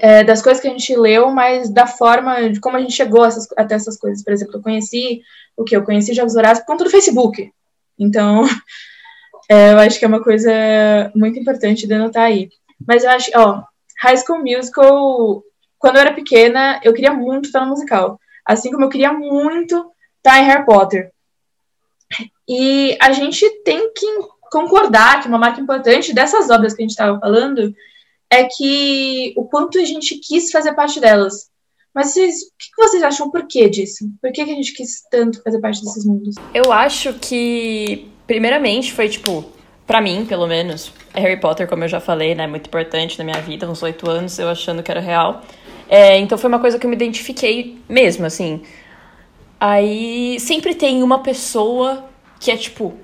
é, 0.00 0.22
das 0.22 0.40
coisas 0.40 0.62
que 0.62 0.68
a 0.68 0.70
gente 0.70 0.94
leu, 0.94 1.32
mas 1.32 1.68
da 1.68 1.88
forma 1.88 2.48
de 2.50 2.60
como 2.60 2.76
a 2.76 2.80
gente 2.80 2.92
chegou 2.92 3.24
essas, 3.24 3.48
até 3.56 3.74
essas 3.74 3.98
coisas. 3.98 4.22
Por 4.22 4.32
exemplo, 4.32 4.56
eu 4.56 4.62
conheci 4.62 5.22
o 5.56 5.64
que? 5.64 5.74
Eu 5.74 5.84
conheci 5.84 6.14
Jogos 6.14 6.34
Vorazes 6.34 6.62
por 6.62 6.68
conta 6.68 6.84
do 6.84 6.90
Facebook. 6.90 7.52
Então, 7.98 8.44
é, 9.50 9.72
eu 9.72 9.78
acho 9.80 9.98
que 9.98 10.04
é 10.04 10.08
uma 10.08 10.22
coisa 10.22 10.52
muito 11.16 11.36
importante 11.36 11.88
de 11.88 11.94
anotar 11.94 12.24
aí. 12.24 12.48
Mas 12.86 13.02
eu 13.02 13.10
acho, 13.10 13.30
ó, 13.34 13.64
High 14.02 14.16
School 14.16 14.40
Musical, 14.40 15.44
quando 15.78 15.96
eu 15.96 16.00
era 16.02 16.12
pequena, 16.12 16.80
eu 16.82 16.92
queria 16.92 17.12
muito 17.12 17.46
estar 17.46 17.60
no 17.60 17.70
musical. 17.70 18.18
Assim 18.44 18.70
como 18.72 18.84
eu 18.84 18.88
queria 18.88 19.12
muito 19.12 19.92
estar 20.16 20.40
em 20.40 20.44
Harry 20.44 20.64
Potter. 20.64 21.12
E 22.48 22.98
a 23.00 23.12
gente 23.12 23.48
tem 23.64 23.92
que 23.92 24.06
concordar 24.50 25.22
que 25.22 25.28
uma 25.28 25.38
marca 25.38 25.60
importante 25.60 26.12
dessas 26.12 26.50
obras 26.50 26.74
que 26.74 26.82
a 26.82 26.84
gente 26.84 26.90
estava 26.90 27.18
falando 27.18 27.72
é 28.28 28.44
que 28.44 29.32
o 29.36 29.44
quanto 29.44 29.78
a 29.78 29.84
gente 29.84 30.18
quis 30.18 30.50
fazer 30.50 30.74
parte 30.74 30.98
delas. 31.00 31.50
Mas 31.94 32.08
vocês, 32.08 32.42
o 32.42 32.46
que 32.58 32.82
vocês 32.82 33.02
acham 33.02 33.30
por 33.30 33.46
que 33.46 33.68
disso? 33.68 34.06
Por 34.20 34.32
que, 34.32 34.44
que 34.44 34.50
a 34.50 34.54
gente 34.54 34.72
quis 34.72 35.02
tanto 35.10 35.42
fazer 35.42 35.60
parte 35.60 35.82
desses 35.82 36.04
mundos? 36.04 36.34
Eu 36.54 36.72
acho 36.72 37.12
que, 37.14 38.10
primeiramente, 38.26 38.92
foi 38.92 39.08
tipo, 39.08 39.44
para 39.92 40.00
mim, 40.00 40.24
pelo 40.24 40.46
menos, 40.46 40.90
Harry 41.12 41.38
Potter, 41.38 41.68
como 41.68 41.84
eu 41.84 41.88
já 41.88 42.00
falei, 42.00 42.34
né, 42.34 42.46
muito 42.46 42.66
importante 42.66 43.18
na 43.18 43.24
minha 43.24 43.38
vida, 43.42 43.68
uns 43.68 43.82
oito 43.82 44.08
anos, 44.08 44.38
eu 44.38 44.48
achando 44.48 44.82
que 44.82 44.90
era 44.90 45.02
real. 45.02 45.42
É, 45.86 46.16
então 46.16 46.38
foi 46.38 46.48
uma 46.48 46.58
coisa 46.58 46.78
que 46.78 46.86
eu 46.86 46.88
me 46.88 46.96
identifiquei 46.96 47.78
mesmo, 47.86 48.24
assim. 48.24 48.62
Aí 49.60 50.40
sempre 50.40 50.74
tem 50.74 51.02
uma 51.02 51.18
pessoa 51.18 52.06
que 52.40 52.50
é 52.50 52.56
tipo 52.56 52.94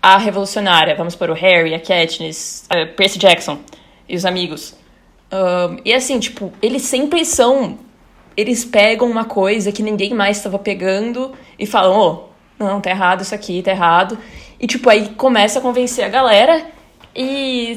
a 0.00 0.16
revolucionária. 0.16 0.94
Vamos 0.94 1.14
para 1.14 1.30
o 1.30 1.34
Harry, 1.34 1.74
a 1.74 1.78
Katniss, 1.78 2.64
a 2.70 2.86
Percy 2.86 3.18
Jackson 3.18 3.58
e 4.08 4.16
os 4.16 4.24
amigos. 4.24 4.74
Um, 5.30 5.76
e 5.84 5.92
assim, 5.92 6.18
tipo, 6.18 6.54
eles 6.62 6.80
sempre 6.84 7.22
são. 7.26 7.78
Eles 8.34 8.64
pegam 8.64 9.10
uma 9.10 9.26
coisa 9.26 9.70
que 9.70 9.82
ninguém 9.82 10.14
mais 10.14 10.38
estava 10.38 10.58
pegando 10.58 11.32
e 11.58 11.66
falam: 11.66 11.98
oh, 12.00 12.32
não, 12.64 12.80
tá 12.80 12.88
errado 12.88 13.20
isso 13.20 13.34
aqui, 13.34 13.62
tá 13.62 13.72
errado. 13.72 14.16
E, 14.62 14.66
tipo, 14.68 14.88
aí 14.88 15.08
começa 15.16 15.58
a 15.58 15.62
convencer 15.62 16.04
a 16.04 16.08
galera 16.08 16.64
e 17.14 17.76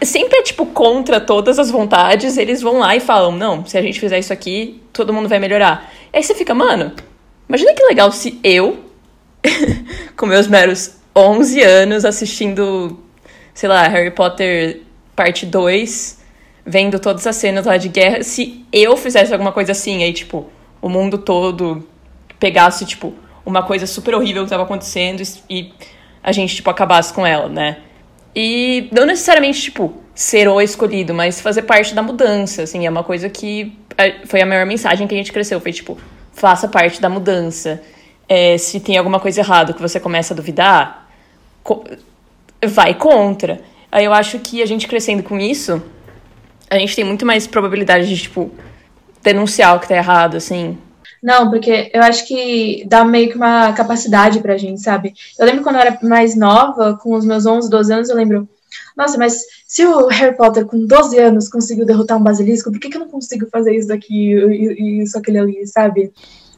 sempre 0.00 0.38
é, 0.38 0.42
tipo, 0.42 0.64
contra 0.66 1.20
todas 1.20 1.58
as 1.58 1.72
vontades. 1.72 2.36
Eles 2.36 2.62
vão 2.62 2.78
lá 2.78 2.94
e 2.94 3.00
falam: 3.00 3.32
não, 3.32 3.66
se 3.66 3.76
a 3.76 3.82
gente 3.82 3.98
fizer 3.98 4.18
isso 4.18 4.32
aqui, 4.32 4.80
todo 4.92 5.12
mundo 5.12 5.28
vai 5.28 5.40
melhorar. 5.40 5.92
E 6.12 6.18
aí 6.18 6.22
você 6.22 6.36
fica, 6.36 6.54
mano, 6.54 6.92
imagina 7.48 7.74
que 7.74 7.84
legal 7.84 8.12
se 8.12 8.38
eu, 8.44 8.78
com 10.16 10.26
meus 10.26 10.46
meros 10.46 10.92
11 11.16 11.60
anos, 11.62 12.04
assistindo, 12.04 12.96
sei 13.52 13.68
lá, 13.68 13.88
Harry 13.88 14.12
Potter 14.12 14.82
parte 15.16 15.44
2, 15.44 16.18
vendo 16.64 17.00
todas 17.00 17.26
as 17.26 17.34
cenas 17.34 17.66
lá 17.66 17.76
de 17.76 17.88
guerra, 17.88 18.22
se 18.22 18.64
eu 18.72 18.96
fizesse 18.96 19.32
alguma 19.32 19.50
coisa 19.50 19.72
assim, 19.72 20.04
aí, 20.04 20.12
tipo, 20.12 20.48
o 20.80 20.88
mundo 20.88 21.18
todo 21.18 21.84
pegasse, 22.38 22.86
tipo, 22.86 23.14
uma 23.48 23.62
coisa 23.62 23.86
super 23.86 24.14
horrível 24.14 24.44
que 24.44 24.50
tava 24.50 24.64
acontecendo 24.64 25.22
e 25.48 25.72
a 26.22 26.32
gente, 26.32 26.56
tipo, 26.56 26.68
acabasse 26.68 27.12
com 27.12 27.26
ela, 27.26 27.48
né? 27.48 27.78
E 28.36 28.88
não 28.92 29.06
necessariamente, 29.06 29.62
tipo, 29.62 29.94
ser 30.14 30.48
o 30.48 30.60
escolhido, 30.60 31.14
mas 31.14 31.40
fazer 31.40 31.62
parte 31.62 31.94
da 31.94 32.02
mudança, 32.02 32.62
assim, 32.62 32.86
é 32.86 32.90
uma 32.90 33.02
coisa 33.02 33.28
que 33.30 33.76
é, 33.96 34.26
foi 34.26 34.42
a 34.42 34.46
maior 34.46 34.66
mensagem 34.66 35.06
que 35.06 35.14
a 35.14 35.18
gente 35.18 35.32
cresceu, 35.32 35.60
foi, 35.60 35.72
tipo, 35.72 35.98
faça 36.32 36.68
parte 36.68 37.00
da 37.00 37.08
mudança. 37.08 37.82
é, 38.28 38.58
se 38.58 38.78
tem 38.80 38.98
alguma 38.98 39.18
coisa 39.18 39.40
errada 39.40 39.72
que 39.72 39.80
você 39.80 39.98
começa 39.98 40.34
a 40.34 40.36
duvidar, 40.36 41.08
co 41.62 41.82
vai 42.64 42.94
contra. 42.94 43.60
Aí 43.90 44.04
eu 44.04 44.12
acho 44.12 44.38
que 44.40 44.62
a 44.62 44.66
gente 44.66 44.86
crescendo 44.86 45.22
com 45.22 45.38
isso, 45.38 45.82
a 46.68 46.78
gente 46.78 46.94
tem 46.94 47.04
muito 47.04 47.24
mais 47.24 47.46
probabilidade 47.46 48.06
de, 48.06 48.20
tipo, 48.20 48.52
denunciar 49.22 49.76
o 49.76 49.80
que 49.80 49.88
tá 49.88 49.96
errado, 49.96 50.36
assim. 50.36 50.76
Não, 51.22 51.50
porque 51.50 51.90
eu 51.92 52.02
acho 52.02 52.26
que 52.26 52.84
dá 52.88 53.04
meio 53.04 53.30
que 53.30 53.36
uma 53.36 53.72
capacidade 53.72 54.40
pra 54.40 54.56
gente, 54.56 54.80
sabe? 54.80 55.14
Eu 55.38 55.46
lembro 55.46 55.62
quando 55.62 55.76
eu 55.76 55.82
era 55.82 55.98
mais 56.02 56.36
nova, 56.36 56.98
com 57.00 57.14
os 57.14 57.24
meus 57.24 57.46
11, 57.46 57.68
12 57.68 57.92
anos, 57.92 58.08
eu 58.08 58.16
lembro, 58.16 58.48
nossa, 58.96 59.18
mas 59.18 59.42
se 59.66 59.84
o 59.84 60.06
Harry 60.08 60.36
Potter 60.36 60.66
com 60.66 60.86
12 60.86 61.18
anos 61.18 61.48
conseguiu 61.48 61.86
derrotar 61.86 62.16
um 62.18 62.22
basilisco, 62.22 62.70
por 62.70 62.80
que, 62.80 62.88
que 62.88 62.96
eu 62.96 63.00
não 63.00 63.08
consigo 63.08 63.46
fazer 63.50 63.76
isso 63.76 63.88
daqui 63.88 64.32
e 64.32 65.02
isso, 65.02 65.18
aquele 65.18 65.38
ali, 65.38 65.66
sabe? 65.66 66.12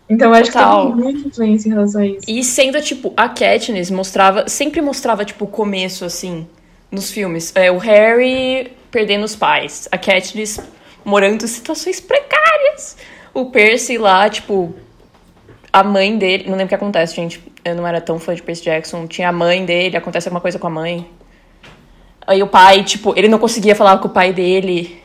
Então 0.09 0.29
eu 0.31 0.35
acho 0.35 0.51
Total. 0.51 0.87
que 0.87 0.93
tem 0.93 1.05
muita 1.05 1.29
influência 1.29 1.69
em 1.69 1.73
relação 1.73 2.01
a 2.01 2.07
isso. 2.07 2.25
E 2.27 2.43
sendo, 2.43 2.81
tipo, 2.83 3.13
a 3.17 3.29
Katniss 3.29 3.91
mostrava, 3.91 4.49
sempre 4.49 4.81
mostrava, 4.81 5.25
tipo, 5.25 5.45
o 5.45 5.49
começo, 5.49 6.05
assim, 6.05 6.47
nos 6.91 7.11
filmes. 7.11 7.53
É, 7.55 7.71
o 7.71 7.79
Harry 7.79 8.73
perdendo 8.91 9.25
os 9.25 9.37
pais, 9.37 9.89
a 9.93 9.97
Katniss 9.97 10.59
morando 11.05 11.45
em 11.45 11.47
situações 11.47 12.01
precárias, 12.01 12.97
o 13.33 13.47
Percy 13.47 13.99
lá, 13.99 14.29
tipo, 14.29 14.75
a 15.73 15.83
mãe 15.83 16.17
dele, 16.17 16.45
não 16.45 16.53
lembro 16.53 16.67
o 16.67 16.69
que 16.69 16.75
acontece, 16.75 17.15
gente, 17.15 17.41
eu 17.65 17.75
não 17.75 17.87
era 17.87 18.01
tão 18.01 18.19
fã 18.19 18.35
de 18.35 18.43
Percy 18.43 18.65
Jackson, 18.65 19.07
tinha 19.07 19.29
a 19.29 19.33
mãe 19.33 19.65
dele, 19.65 19.97
acontece 19.97 20.29
alguma 20.29 20.41
coisa 20.41 20.59
com 20.59 20.67
a 20.67 20.71
mãe. 20.71 21.09
Aí 22.27 22.43
o 22.43 22.47
pai, 22.47 22.85
tipo, 22.85 23.17
ele 23.17 23.29
não 23.29 23.39
conseguia 23.39 23.75
falar 23.75 23.99
com 23.99 24.09
o 24.09 24.11
pai 24.11 24.33
dele, 24.33 25.03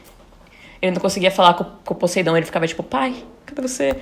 ele 0.81 0.91
não 0.91 1.01
conseguia 1.01 1.31
falar 1.31 1.53
com, 1.53 1.63
com 1.63 1.93
o 1.93 1.97
Poseidon, 1.97 2.35
ele 2.35 2.45
ficava 2.45 2.67
tipo, 2.67 2.83
pai, 2.83 3.15
cadê 3.45 3.61
você? 3.61 3.95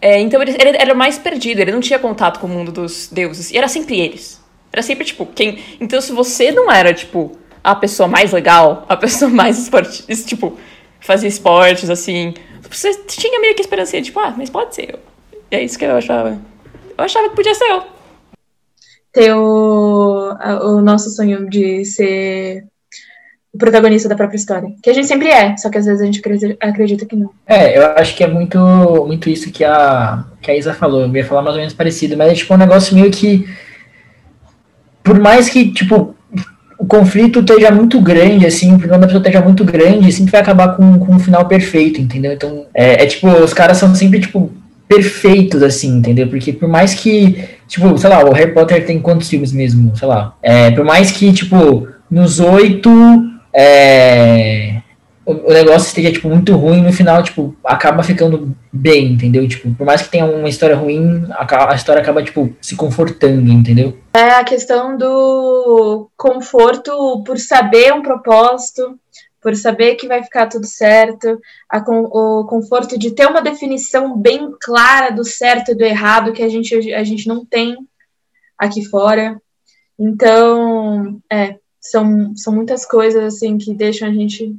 É, 0.00 0.18
então 0.18 0.40
ele, 0.40 0.52
ele 0.52 0.76
era 0.76 0.94
mais 0.94 1.18
perdido, 1.18 1.60
ele 1.60 1.72
não 1.72 1.80
tinha 1.80 1.98
contato 1.98 2.40
com 2.40 2.46
o 2.46 2.50
mundo 2.50 2.72
dos 2.72 3.08
deuses, 3.08 3.50
e 3.50 3.58
era 3.58 3.68
sempre 3.68 4.00
eles. 4.00 4.40
Era 4.72 4.82
sempre, 4.82 5.04
tipo, 5.04 5.26
quem. 5.26 5.58
Então, 5.80 6.00
se 6.00 6.12
você 6.12 6.52
não 6.52 6.70
era, 6.70 6.94
tipo, 6.94 7.32
a 7.62 7.74
pessoa 7.74 8.08
mais 8.08 8.32
legal, 8.32 8.86
a 8.88 8.96
pessoa 8.96 9.30
mais 9.30 9.58
esporte, 9.62 10.04
tipo, 10.24 10.56
fazia 11.00 11.28
esportes, 11.28 11.90
assim, 11.90 12.34
você 12.70 12.94
tinha 13.06 13.40
meio 13.40 13.54
que 13.54 13.62
esperança, 13.62 14.00
tipo, 14.00 14.20
ah, 14.20 14.34
mas 14.36 14.48
pode 14.48 14.74
ser 14.74 14.94
eu. 14.94 14.98
E 15.50 15.56
é 15.56 15.62
isso 15.62 15.78
que 15.78 15.84
eu 15.84 15.96
achava. 15.96 16.38
Eu 16.96 17.04
achava 17.04 17.28
que 17.28 17.36
podia 17.36 17.54
ser 17.54 17.64
eu. 17.64 17.82
Ter 19.12 19.34
o, 19.34 20.36
o 20.62 20.80
nosso 20.80 21.10
sonho 21.10 21.50
de 21.50 21.84
ser 21.84 22.64
o 23.52 23.58
protagonista 23.58 24.08
da 24.08 24.14
própria 24.14 24.36
história. 24.36 24.72
Que 24.80 24.90
a 24.90 24.92
gente 24.92 25.08
sempre 25.08 25.28
é, 25.28 25.56
só 25.56 25.68
que 25.68 25.78
às 25.78 25.86
vezes 25.86 26.00
a 26.00 26.04
gente 26.04 26.22
acredita 26.60 27.04
que 27.04 27.16
não. 27.16 27.30
É, 27.46 27.76
eu 27.76 27.84
acho 27.96 28.16
que 28.16 28.22
é 28.22 28.28
muito, 28.28 28.58
muito 29.06 29.28
isso 29.28 29.50
que 29.50 29.64
a, 29.64 30.24
que 30.40 30.50
a 30.50 30.56
Isa 30.56 30.72
falou. 30.72 31.02
Eu 31.02 31.16
ia 31.16 31.24
falar 31.24 31.42
mais 31.42 31.54
ou 31.54 31.60
menos 31.60 31.74
parecido, 31.74 32.16
mas 32.16 32.30
é 32.30 32.34
tipo 32.34 32.54
um 32.54 32.58
negócio 32.58 32.94
meio 32.94 33.10
que. 33.10 33.48
Por 35.02 35.18
mais 35.18 35.48
que, 35.48 35.72
tipo, 35.72 36.14
o 36.80 36.86
conflito 36.86 37.40
esteja 37.40 37.70
muito 37.70 38.00
grande, 38.00 38.46
assim, 38.46 38.74
o 38.74 38.78
problema 38.78 39.02
da 39.02 39.06
pessoa 39.06 39.20
esteja 39.20 39.44
muito 39.44 39.62
grande, 39.64 40.10
sempre 40.10 40.32
vai 40.32 40.40
acabar 40.40 40.76
com, 40.76 40.98
com 40.98 41.14
um 41.14 41.18
final 41.18 41.44
perfeito, 41.46 42.00
entendeu? 42.00 42.32
Então, 42.32 42.64
é, 42.72 43.02
é 43.02 43.06
tipo, 43.06 43.28
os 43.28 43.52
caras 43.52 43.76
são 43.76 43.94
sempre, 43.94 44.18
tipo, 44.18 44.50
perfeitos, 44.88 45.62
assim, 45.62 45.98
entendeu? 45.98 46.26
Porque 46.26 46.54
por 46.54 46.66
mais 46.66 46.94
que, 46.94 47.44
tipo, 47.68 47.98
sei 47.98 48.08
lá, 48.08 48.24
o 48.24 48.32
Harry 48.32 48.54
Potter 48.54 48.86
tem 48.86 48.98
quantos 48.98 49.28
filmes 49.28 49.52
mesmo? 49.52 49.94
Sei 49.94 50.08
lá. 50.08 50.34
É, 50.42 50.70
por 50.70 50.84
mais 50.84 51.10
que, 51.10 51.30
tipo, 51.34 51.86
nos 52.10 52.40
oito. 52.40 52.90
É, 53.52 54.76
o, 55.24 55.52
negócio 55.52 55.88
esteja, 55.88 56.12
tipo, 56.12 56.28
muito 56.28 56.54
ruim, 56.56 56.82
no 56.82 56.92
final, 56.92 57.22
tipo, 57.22 57.54
acaba 57.64 58.02
ficando 58.02 58.56
bem, 58.72 59.12
entendeu? 59.12 59.46
Tipo, 59.46 59.74
por 59.74 59.86
mais 59.86 60.02
que 60.02 60.08
tenha 60.08 60.24
uma 60.24 60.48
história 60.48 60.76
ruim, 60.76 61.24
a, 61.30 61.74
história 61.74 62.00
acaba, 62.00 62.22
tipo, 62.22 62.54
se 62.60 62.74
confortando, 62.74 63.52
entendeu? 63.52 63.98
É 64.14 64.30
a 64.30 64.44
questão 64.44 64.96
do 64.96 66.08
conforto 66.16 67.22
por 67.24 67.38
saber 67.38 67.92
um 67.92 68.02
propósito, 68.02 68.98
por 69.40 69.54
saber 69.54 69.94
que 69.94 70.08
vai 70.08 70.22
ficar 70.22 70.46
tudo 70.46 70.66
certo, 70.66 71.38
a, 71.68 71.78
o 71.78 72.44
conforto 72.46 72.98
de 72.98 73.10
ter 73.10 73.26
uma 73.26 73.42
definição 73.42 74.16
bem 74.16 74.50
clara 74.60 75.10
do 75.10 75.24
certo 75.24 75.72
e 75.72 75.74
do 75.74 75.84
errado 75.84 76.32
que 76.32 76.42
a 76.42 76.48
gente, 76.48 76.92
a 76.92 77.04
gente 77.04 77.28
não 77.28 77.44
tem 77.44 77.76
aqui 78.58 78.84
fora. 78.84 79.40
Então, 79.98 81.20
é, 81.30 81.56
são, 81.80 82.34
são 82.36 82.54
muitas 82.54 82.86
coisas 82.86 83.22
assim 83.22 83.58
que 83.58 83.74
deixam 83.74 84.08
a 84.08 84.12
gente 84.12 84.56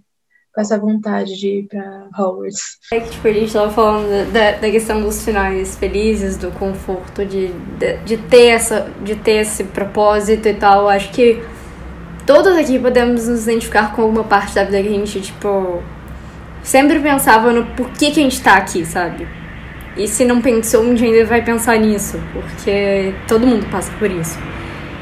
com 0.54 0.62
essa 0.62 0.78
vontade 0.78 1.40
de 1.40 1.48
ir 1.48 1.64
pra 1.64 2.08
Hogwarts. 2.18 2.78
É 2.92 3.00
que, 3.00 3.12
tipo, 3.12 3.28
a 3.28 3.34
gente 3.34 3.54
tava 3.54 3.72
falando 3.72 4.32
da, 4.32 4.52
da 4.52 4.70
questão 4.70 5.02
dos 5.02 5.24
finais 5.24 5.78
felizes, 5.78 6.38
do 6.38 6.52
conforto 6.52 7.26
de, 7.26 7.48
de, 7.80 7.98
de, 8.04 8.18
ter 8.18 8.48
essa, 8.48 8.92
de 9.02 9.16
ter 9.16 9.42
esse 9.42 9.64
propósito 9.64 10.48
e 10.48 10.54
tal. 10.54 10.90
Acho 10.90 11.12
que 11.12 11.42
todos 12.26 12.58
aqui 12.58 12.78
podemos 12.78 13.28
nos 13.28 13.44
identificar 13.44 13.96
com 13.96 14.02
alguma 14.02 14.24
parte 14.24 14.54
da 14.56 14.64
vida 14.64 14.82
que 14.82 14.90
a 14.90 14.92
gente, 14.92 15.22
tipo, 15.22 15.82
sempre 16.62 17.00
pensava 17.00 17.54
no 17.54 17.66
porquê 17.68 18.12
que 18.12 18.20
a 18.20 18.24
gente 18.24 18.42
tá 18.42 18.56
aqui, 18.56 18.86
sabe? 18.86 19.28
E 19.96 20.08
se 20.08 20.24
não 20.24 20.42
pensou, 20.42 20.84
um 20.84 20.94
dia 20.94 21.08
ainda 21.08 21.26
vai 21.26 21.44
pensar 21.44 21.78
nisso, 21.78 22.20
porque 22.34 23.14
todo 23.28 23.46
mundo 23.46 23.66
passa 23.70 23.92
por 24.00 24.10
isso. 24.10 24.38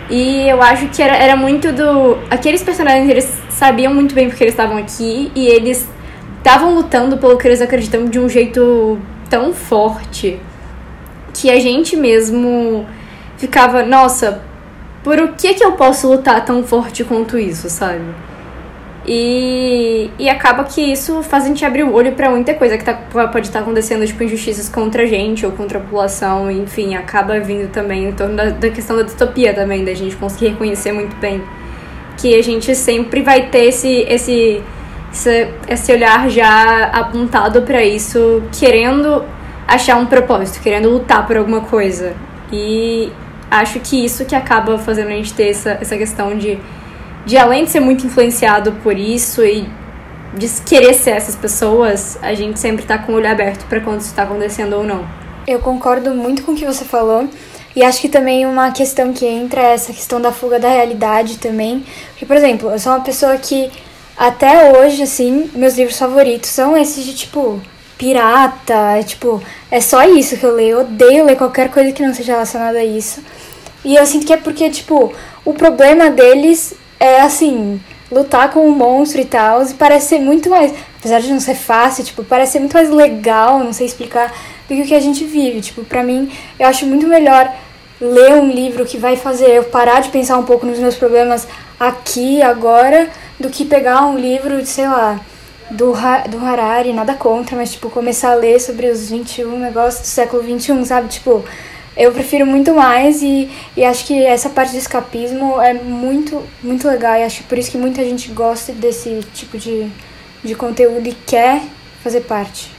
E 0.10 0.48
eu 0.50 0.62
acho 0.62 0.88
que 0.90 1.02
era, 1.02 1.16
era 1.16 1.36
muito 1.36 1.72
do. 1.72 2.18
Aqueles 2.30 2.64
personagens, 2.64 3.10
eles 3.10 3.32
sabiam 3.50 3.94
muito 3.94 4.16
bem 4.16 4.28
porque 4.28 4.44
eles 4.44 4.54
estavam 4.54 4.78
aqui 4.78 5.32
e 5.36 5.48
eles 5.48 5.88
estavam 6.38 6.74
lutando 6.74 7.18
pelo 7.18 7.38
que 7.38 7.48
eles 7.48 7.62
acreditam 7.62 8.06
de 8.06 8.20
um 8.20 8.28
jeito 8.28 8.98
tão 9.30 9.54
forte 9.54 10.40
que 11.34 11.52
a 11.52 11.60
gente 11.60 11.96
mesmo 11.96 12.88
ficava, 13.38 13.84
nossa, 13.84 14.42
por 15.04 15.20
o 15.20 15.34
que 15.34 15.54
que 15.54 15.64
eu 15.64 15.74
posso 15.74 16.08
lutar 16.08 16.44
tão 16.44 16.64
forte 16.64 17.04
quanto 17.04 17.38
isso, 17.38 17.70
sabe? 17.70 18.04
E, 19.12 20.12
e 20.20 20.30
acaba 20.30 20.64
que 20.66 20.80
isso 20.80 21.24
faz 21.24 21.46
a 21.46 21.48
gente 21.48 21.66
abrir 21.66 21.84
o 21.84 21.92
olho 21.92 22.12
para 22.12 22.30
muita 22.30 22.54
coisa 22.54 22.78
que 22.78 22.86
tá, 22.86 22.94
pode 22.94 23.48
estar 23.48 23.60
tá 23.60 23.66
acontecendo, 23.66 24.06
tipo, 24.06 24.24
injustiças 24.24 24.70
contra 24.70 25.02
a 25.02 25.06
gente 25.08 25.44
ou 25.48 25.52
contra 25.52 25.80
a 25.80 25.82
população, 25.82 26.52
enfim, 26.52 26.94
acaba 26.94 27.40
vindo 27.40 27.72
também 27.72 28.10
em 28.10 28.12
torno 28.12 28.36
da, 28.36 28.52
da 28.52 28.70
questão 28.70 28.96
da 28.96 29.02
distopia 29.02 29.52
também, 29.52 29.84
da 29.84 29.96
gente 29.96 30.16
conseguir 30.16 30.50
reconhecer 30.50 30.92
muito 30.92 31.16
bem 31.16 31.42
que 32.20 32.36
a 32.36 32.44
gente 32.44 32.76
sempre 32.76 33.22
vai 33.22 33.48
ter 33.48 33.66
esse, 33.66 34.06
esse, 34.08 34.62
esse, 35.12 35.48
esse 35.68 35.92
olhar 35.92 36.30
já 36.30 36.84
apontado 36.86 37.62
para 37.62 37.84
isso, 37.84 38.44
querendo 38.52 39.24
achar 39.68 39.98
um 39.98 40.06
propósito, 40.06 40.62
querendo 40.62 40.90
lutar 40.90 41.26
por 41.26 41.38
alguma 41.38 41.62
coisa. 41.62 42.14
E 42.52 43.12
acho 43.50 43.80
que 43.80 44.04
isso 44.04 44.26
que 44.26 44.36
acaba 44.36 44.78
fazendo 44.78 45.08
a 45.08 45.12
gente 45.12 45.34
ter 45.34 45.50
essa, 45.50 45.78
essa 45.82 45.98
questão 45.98 46.38
de 46.38 46.60
de 47.26 47.38
além 47.38 47.66
de 47.66 47.72
ser 47.72 47.80
muito 47.80 48.06
influenciado 48.06 48.72
por 48.84 48.98
isso 48.98 49.44
e 49.44 49.68
de 50.34 50.48
querer 50.66 50.94
ser 50.94 51.12
essas 51.12 51.36
pessoas, 51.36 52.18
a 52.22 52.34
gente 52.34 52.60
sempre 52.60 52.86
tá 52.86 52.98
com 52.98 53.14
o 53.14 53.16
olho 53.16 53.30
aberto 53.30 53.66
para 53.68 53.82
quando 53.82 54.02
isso 54.02 54.14
tá 54.14 54.24
acontecendo 54.24 54.74
ou 54.74 54.84
não. 54.84 55.08
Eu 55.48 55.60
concordo 55.60 56.14
muito 56.14 56.44
com 56.44 56.52
o 56.52 56.56
que 56.56 56.66
você 56.66 56.86
falou. 56.86 57.28
E 57.76 57.84
acho 57.84 58.02
que 58.02 58.10
também 58.10 58.46
uma 58.46 58.72
questão 58.72 59.14
que 59.14 59.26
entra 59.26 59.62
é 59.62 59.74
essa 59.74 59.94
questão 59.94 60.20
da 60.20 60.32
fuga 60.32 60.60
da 60.60 60.70
realidade 60.70 61.38
também. 61.38 61.84
Porque, 62.10 62.26
por 62.26 62.36
exemplo, 62.36 62.70
eu 62.70 62.80
sou 62.80 62.92
uma 62.92 63.02
pessoa 63.02 63.38
que 63.38 63.72
até 64.18 64.72
hoje, 64.78 65.04
assim, 65.04 65.50
meus 65.56 65.78
livros 65.78 65.98
favoritos 65.98 66.50
são 66.50 66.76
esses 66.76 67.06
de 67.06 67.16
tipo 67.16 67.62
pirata, 67.98 68.98
é, 68.98 69.04
tipo, 69.04 69.42
é 69.70 69.82
só 69.82 70.04
isso 70.04 70.38
que 70.38 70.46
eu 70.46 70.56
leio. 70.56 70.72
Eu 70.72 70.82
odeio 70.82 71.26
ler 71.26 71.36
qualquer 71.38 71.70
coisa 71.70 71.92
que 71.92 72.06
não 72.06 72.14
seja 72.14 72.34
relacionada 72.34 72.80
a 72.80 72.86
isso. 72.86 73.22
E 73.84 73.96
eu 73.96 74.06
sinto 74.06 74.26
que 74.26 74.34
é 74.34 74.38
porque, 74.38 74.70
tipo, 74.70 75.14
o 75.46 75.54
problema 75.54 76.10
deles 76.10 76.74
é 77.00 77.22
assim, 77.22 77.80
lutar 78.12 78.52
com 78.52 78.68
um 78.68 78.72
monstro 78.72 79.22
e 79.22 79.26
tal, 79.26 79.64
e 79.64 79.74
parece 79.74 80.08
ser 80.10 80.20
muito 80.20 80.50
mais, 80.50 80.74
apesar 80.98 81.22
de 81.22 81.32
não 81.32 81.40
ser 81.40 81.56
fácil, 81.56 82.04
tipo, 82.04 82.24
parece 82.24 82.54
ser 82.54 82.60
muito 82.60 82.74
mais 82.74 82.90
legal, 82.90 83.60
não 83.60 83.72
sei 83.72 83.86
explicar, 83.86 84.34
do 84.68 84.76
que 84.76 84.82
o 84.82 84.86
que 84.86 84.96
a 84.96 85.00
gente 85.00 85.24
vive. 85.24 85.62
Tipo, 85.62 85.84
pra 85.84 86.04
mim, 86.04 86.32
eu 86.60 86.68
acho 86.68 86.86
muito 86.86 87.08
melhor 87.08 87.52
ler 88.02 88.34
um 88.34 88.50
livro 88.50 88.86
que 88.86 88.98
vai 88.98 89.16
fazer 89.16 89.50
eu 89.50 89.64
parar 89.66 90.02
de 90.02 90.10
pensar 90.10 90.38
um 90.38 90.44
pouco 90.44 90.66
nos 90.66 90.80
meus 90.80 90.96
problemas 90.96 91.48
aqui, 91.80 92.42
agora, 92.42 93.10
do 93.40 93.50
que 93.50 93.66
pegar 93.66 94.06
um 94.06 94.18
livro, 94.18 94.66
sei 94.66 94.88
lá, 94.88 95.20
do, 95.70 95.94
do 96.30 96.46
Harari, 96.46 96.94
nada 96.94 97.14
contra, 97.14 97.56
mas, 97.56 97.72
tipo, 97.74 97.90
começar 97.90 98.32
a 98.32 98.36
ler 98.36 98.60
sobre 98.60 98.88
os 98.88 99.10
21 99.10 99.60
negócios 99.60 100.02
do 100.02 100.08
século 100.08 100.42
21, 100.42 100.84
sabe? 100.86 101.08
Tipo, 101.10 101.44
eu 102.00 102.14
prefiro 102.14 102.46
muito 102.46 102.74
mais 102.74 103.22
e, 103.22 103.50
e 103.76 103.84
acho 103.84 104.08
que 104.08 104.24
essa 104.24 104.50
parte 104.50 104.72
do 104.72 104.78
escapismo 104.78 105.62
é 105.62 105.74
muito, 105.74 106.42
muito 106.64 106.88
legal 106.88 107.18
e 107.18 107.24
acho 107.24 107.44
por 107.44 107.58
isso 107.58 107.70
que 107.70 107.78
muita 107.78 108.02
gente 108.06 108.32
gosta 108.32 108.72
desse 108.72 109.20
tipo 109.34 109.58
de, 109.58 109.92
de 110.42 110.56
conteúdo 110.56 111.06
e 111.06 111.14
quer 111.14 111.62
fazer 112.02 112.22
parte. 112.22 112.72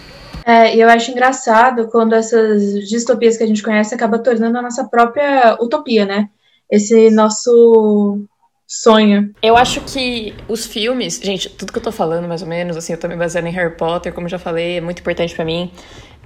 É, 0.47 0.75
e 0.75 0.81
eu 0.81 0.89
acho 0.89 1.11
engraçado 1.11 1.89
quando 1.89 2.15
essas 2.15 2.89
distopias 2.89 3.37
que 3.37 3.45
a 3.45 3.47
gente 3.47 3.63
conhece 3.63 3.95
acaba 3.95 4.19
tornando 4.19 4.57
a 4.57 4.63
nossa 4.63 4.85
própria 4.89 5.55
utopia, 5.61 6.07
né? 6.07 6.31
Esse 6.71 7.11
nosso 7.11 8.25
sonho. 8.67 9.35
Eu 9.43 9.55
acho 9.55 9.83
que 9.83 10.35
os 10.49 10.65
filmes, 10.65 11.21
gente, 11.23 11.51
tudo 11.51 11.73
que 11.73 11.79
eu 11.79 11.83
tô 11.83 11.93
falando, 11.93 12.27
mais 12.27 12.41
ou 12.41 12.49
menos, 12.49 12.75
assim, 12.75 12.95
eu 12.95 12.99
tô 12.99 13.07
me 13.07 13.17
baseando 13.17 13.49
em 13.49 13.53
Harry 13.53 13.77
Potter, 13.77 14.15
como 14.15 14.27
eu 14.27 14.31
já 14.31 14.39
falei, 14.39 14.79
é 14.79 14.81
muito 14.81 15.01
importante 15.01 15.35
para 15.35 15.45
mim. 15.45 15.71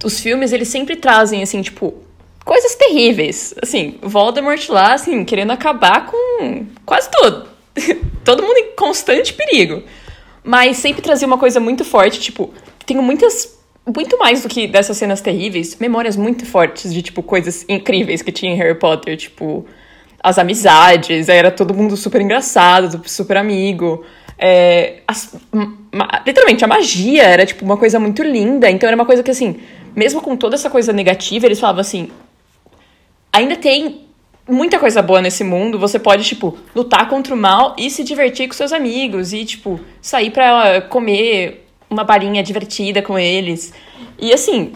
Os 0.01 0.19
filmes, 0.19 0.53
eles 0.53 0.69
sempre 0.69 0.95
trazem, 0.95 1.43
assim, 1.43 1.61
tipo, 1.61 1.93
coisas 2.45 2.75
terríveis. 2.75 3.53
Assim, 3.61 3.95
Voldemort 4.01 4.69
lá, 4.69 4.93
assim, 4.93 5.25
querendo 5.25 5.51
acabar 5.51 6.05
com 6.05 6.67
quase 6.85 7.09
tudo. 7.11 7.47
Todo 8.23 8.43
mundo 8.43 8.57
em 8.57 8.75
constante 8.75 9.33
perigo. 9.33 9.83
Mas 10.43 10.77
sempre 10.77 11.01
trazia 11.01 11.27
uma 11.27 11.39
coisa 11.39 11.59
muito 11.59 11.83
forte, 11.83 12.19
tipo, 12.19 12.53
tenho 12.85 13.01
muitas. 13.01 13.55
Muito 13.95 14.17
mais 14.17 14.41
do 14.41 14.49
que 14.49 14.65
dessas 14.65 14.97
cenas 14.97 15.21
terríveis, 15.21 15.77
memórias 15.79 16.15
muito 16.15 16.43
fortes 16.43 16.91
de, 16.91 17.03
tipo, 17.03 17.21
coisas 17.21 17.63
incríveis 17.69 18.23
que 18.23 18.31
tinha 18.31 18.51
em 18.51 18.55
Harry 18.55 18.73
Potter, 18.73 19.15
tipo, 19.15 19.63
as 20.23 20.39
amizades, 20.39 21.29
era 21.29 21.51
todo 21.51 21.71
mundo 21.71 21.95
super 21.95 22.19
engraçado, 22.19 22.99
super 23.07 23.37
amigo. 23.37 24.03
É, 24.39 25.01
as, 25.07 25.35
literalmente, 26.25 26.65
a 26.65 26.67
magia 26.67 27.21
era, 27.21 27.45
tipo, 27.45 27.63
uma 27.63 27.77
coisa 27.77 27.99
muito 27.99 28.23
linda. 28.23 28.71
Então 28.71 28.87
era 28.87 28.95
uma 28.95 29.05
coisa 29.05 29.21
que, 29.21 29.29
assim, 29.29 29.57
mesmo 29.95 30.19
com 30.19 30.35
toda 30.35 30.55
essa 30.55 30.69
coisa 30.69 30.91
negativa, 30.91 31.45
eles 31.45 31.59
falavam 31.59 31.81
assim: 31.81 32.09
ainda 33.35 33.55
tem 33.55 34.05
muita 34.47 34.79
coisa 34.79 35.01
boa 35.01 35.21
nesse 35.21 35.43
mundo. 35.43 35.77
Você 35.77 35.99
pode, 35.99 36.23
tipo, 36.23 36.57
lutar 36.73 37.09
contra 37.09 37.33
o 37.33 37.37
mal 37.37 37.75
e 37.77 37.89
se 37.89 38.03
divertir 38.03 38.47
com 38.47 38.53
seus 38.53 38.71
amigos. 38.71 39.33
E, 39.33 39.43
tipo, 39.43 39.79
sair 40.01 40.31
pra 40.31 40.81
comer 40.81 41.67
uma 41.89 42.03
balinha 42.03 42.41
divertida 42.41 43.01
com 43.01 43.19
eles. 43.19 43.73
E, 44.17 44.33
assim, 44.33 44.73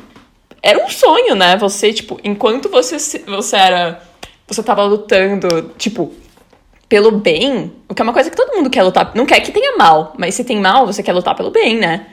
era 0.61 0.83
um 0.83 0.89
sonho, 0.89 1.35
né? 1.35 1.55
Você, 1.57 1.93
tipo, 1.93 2.19
enquanto 2.23 2.69
você, 2.69 2.97
você 3.25 3.55
era. 3.55 4.01
Você 4.47 4.63
tava 4.63 4.83
lutando, 4.83 5.73
tipo, 5.77 6.11
pelo 6.87 7.11
bem, 7.11 7.71
o 7.87 7.93
que 7.93 8.01
é 8.01 8.03
uma 8.03 8.13
coisa 8.13 8.31
que 8.31 8.35
todo 8.35 8.55
mundo 8.55 8.69
quer 8.69 8.81
lutar. 8.81 9.11
Não 9.13 9.25
quer 9.25 9.39
que 9.41 9.51
tenha 9.51 9.77
mal, 9.77 10.13
mas 10.17 10.33
se 10.33 10.43
tem 10.43 10.59
mal, 10.59 10.87
você 10.87 11.03
quer 11.03 11.13
lutar 11.13 11.35
pelo 11.35 11.51
bem, 11.51 11.77
né? 11.77 12.07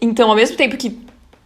Então, 0.00 0.28
ao 0.28 0.34
mesmo 0.34 0.56
tempo 0.56 0.76
que 0.76 0.98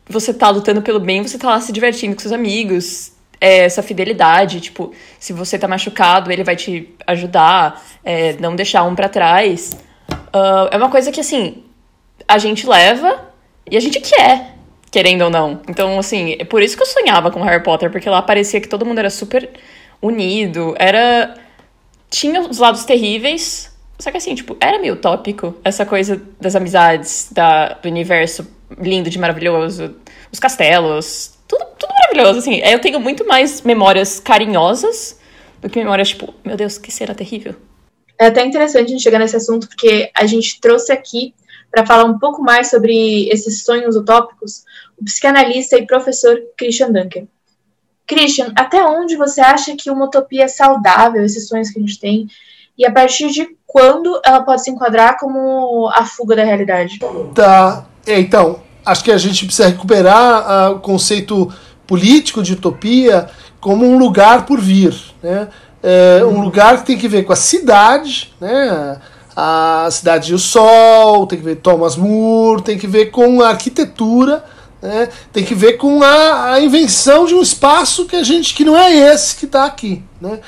você 0.08 0.32
tá 0.32 0.48
lutando 0.48 0.80
pelo 0.80 0.98
bem, 0.98 1.22
você 1.22 1.36
tá 1.36 1.48
lá 1.48 1.60
se 1.60 1.70
divertindo 1.70 2.14
com 2.14 2.22
seus 2.22 2.32
amigos, 2.32 3.12
é, 3.42 3.64
essa 3.64 3.82
fidelidade, 3.82 4.60
tipo, 4.60 4.92
se 5.18 5.32
você 5.32 5.58
tá 5.58 5.66
machucado, 5.66 6.30
ele 6.30 6.44
vai 6.44 6.54
te 6.54 6.88
ajudar, 7.04 7.82
é, 8.04 8.34
não 8.34 8.54
deixar 8.54 8.84
um 8.84 8.94
para 8.94 9.08
trás. 9.08 9.72
Uh, 10.32 10.70
é 10.70 10.76
uma 10.76 10.88
coisa 10.88 11.10
que, 11.10 11.20
assim, 11.20 11.64
a 12.28 12.38
gente 12.38 12.64
leva 12.68 13.20
e 13.68 13.76
a 13.76 13.80
gente 13.80 13.98
quer, 13.98 14.54
querendo 14.92 15.22
ou 15.22 15.30
não. 15.30 15.60
Então, 15.68 15.98
assim, 15.98 16.36
é 16.38 16.44
por 16.44 16.62
isso 16.62 16.76
que 16.76 16.84
eu 16.84 16.86
sonhava 16.86 17.32
com 17.32 17.42
Harry 17.42 17.64
Potter, 17.64 17.90
porque 17.90 18.08
lá 18.08 18.22
parecia 18.22 18.60
que 18.60 18.68
todo 18.68 18.86
mundo 18.86 19.00
era 19.00 19.10
super 19.10 19.50
unido, 20.00 20.76
era. 20.78 21.34
Tinha 22.08 22.42
os 22.42 22.58
lados 22.58 22.84
terríveis, 22.84 23.76
só 23.98 24.12
que 24.12 24.18
assim, 24.18 24.36
tipo, 24.36 24.56
era 24.60 24.78
meio 24.78 24.94
utópico 24.94 25.56
essa 25.64 25.84
coisa 25.84 26.22
das 26.40 26.54
amizades, 26.54 27.28
da, 27.32 27.70
do 27.70 27.88
universo 27.88 28.46
lindo 28.78 29.10
de 29.10 29.18
maravilhoso, 29.18 29.96
os 30.30 30.38
castelos, 30.38 31.31
maravilhoso, 32.14 32.38
assim. 32.38 32.56
Eu 32.58 32.80
tenho 32.80 33.00
muito 33.00 33.26
mais 33.26 33.62
memórias 33.62 34.20
carinhosas 34.20 35.18
do 35.60 35.68
que 35.68 35.78
memórias, 35.78 36.10
tipo, 36.10 36.34
meu 36.44 36.56
Deus, 36.56 36.78
que 36.78 36.92
será 36.92 37.14
terrível. 37.14 37.54
É 38.18 38.26
até 38.26 38.44
interessante 38.44 38.86
a 38.86 38.88
gente 38.88 39.02
chegar 39.02 39.18
nesse 39.18 39.36
assunto, 39.36 39.68
porque 39.68 40.10
a 40.14 40.26
gente 40.26 40.60
trouxe 40.60 40.92
aqui 40.92 41.34
para 41.70 41.86
falar 41.86 42.04
um 42.04 42.18
pouco 42.18 42.42
mais 42.42 42.68
sobre 42.68 43.28
esses 43.28 43.64
sonhos 43.64 43.96
utópicos 43.96 44.64
o 45.00 45.04
psicanalista 45.04 45.76
e 45.76 45.86
professor 45.86 46.38
Christian 46.56 46.92
Dunker. 46.92 47.26
Christian, 48.06 48.52
até 48.54 48.84
onde 48.84 49.16
você 49.16 49.40
acha 49.40 49.74
que 49.76 49.90
uma 49.90 50.04
utopia 50.04 50.44
é 50.44 50.48
saudável, 50.48 51.24
esses 51.24 51.48
sonhos 51.48 51.70
que 51.70 51.78
a 51.78 51.82
gente 51.82 51.98
tem, 51.98 52.28
e 52.76 52.84
a 52.84 52.92
partir 52.92 53.30
de 53.30 53.56
quando 53.66 54.20
ela 54.24 54.42
pode 54.42 54.62
se 54.62 54.70
enquadrar 54.70 55.18
como 55.18 55.88
a 55.88 56.04
fuga 56.04 56.36
da 56.36 56.44
realidade? 56.44 56.98
Tá, 57.34 57.86
é, 58.06 58.20
então, 58.20 58.60
acho 58.84 59.02
que 59.02 59.10
a 59.10 59.18
gente 59.18 59.46
precisa 59.46 59.68
recuperar 59.68 60.72
uh, 60.72 60.76
o 60.76 60.80
conceito 60.80 61.52
político 61.86 62.42
de 62.42 62.54
utopia 62.54 63.28
como 63.60 63.86
um 63.86 63.98
lugar 63.98 64.46
por 64.46 64.60
vir, 64.60 64.94
né? 65.22 65.48
É, 65.82 66.24
um 66.24 66.40
lugar 66.42 66.78
que 66.78 66.86
tem 66.86 66.98
que 66.98 67.08
ver 67.08 67.24
com 67.24 67.32
a 67.32 67.36
cidade, 67.36 68.32
né? 68.40 68.98
A 69.34 69.88
cidade 69.90 70.30
e 70.30 70.34
o 70.34 70.38
sol, 70.38 71.26
tem 71.26 71.38
que 71.38 71.44
ver 71.44 71.56
Thomas 71.56 71.96
More, 71.96 72.62
tem 72.62 72.78
que 72.78 72.86
ver 72.86 73.06
com 73.06 73.40
a 73.40 73.48
arquitetura, 73.48 74.44
né? 74.80 75.08
tem 75.32 75.42
que 75.42 75.54
ver 75.54 75.74
com 75.74 76.02
a, 76.02 76.52
a 76.52 76.60
invenção 76.60 77.24
de 77.24 77.34
um 77.34 77.40
espaço 77.40 78.04
que 78.04 78.14
a 78.14 78.22
gente 78.22 78.54
que 78.54 78.64
não 78.64 78.76
é 78.76 78.92
esse 78.92 79.36
que 79.36 79.46
está 79.46 79.64
aqui, 79.64 80.04
né? 80.20 80.38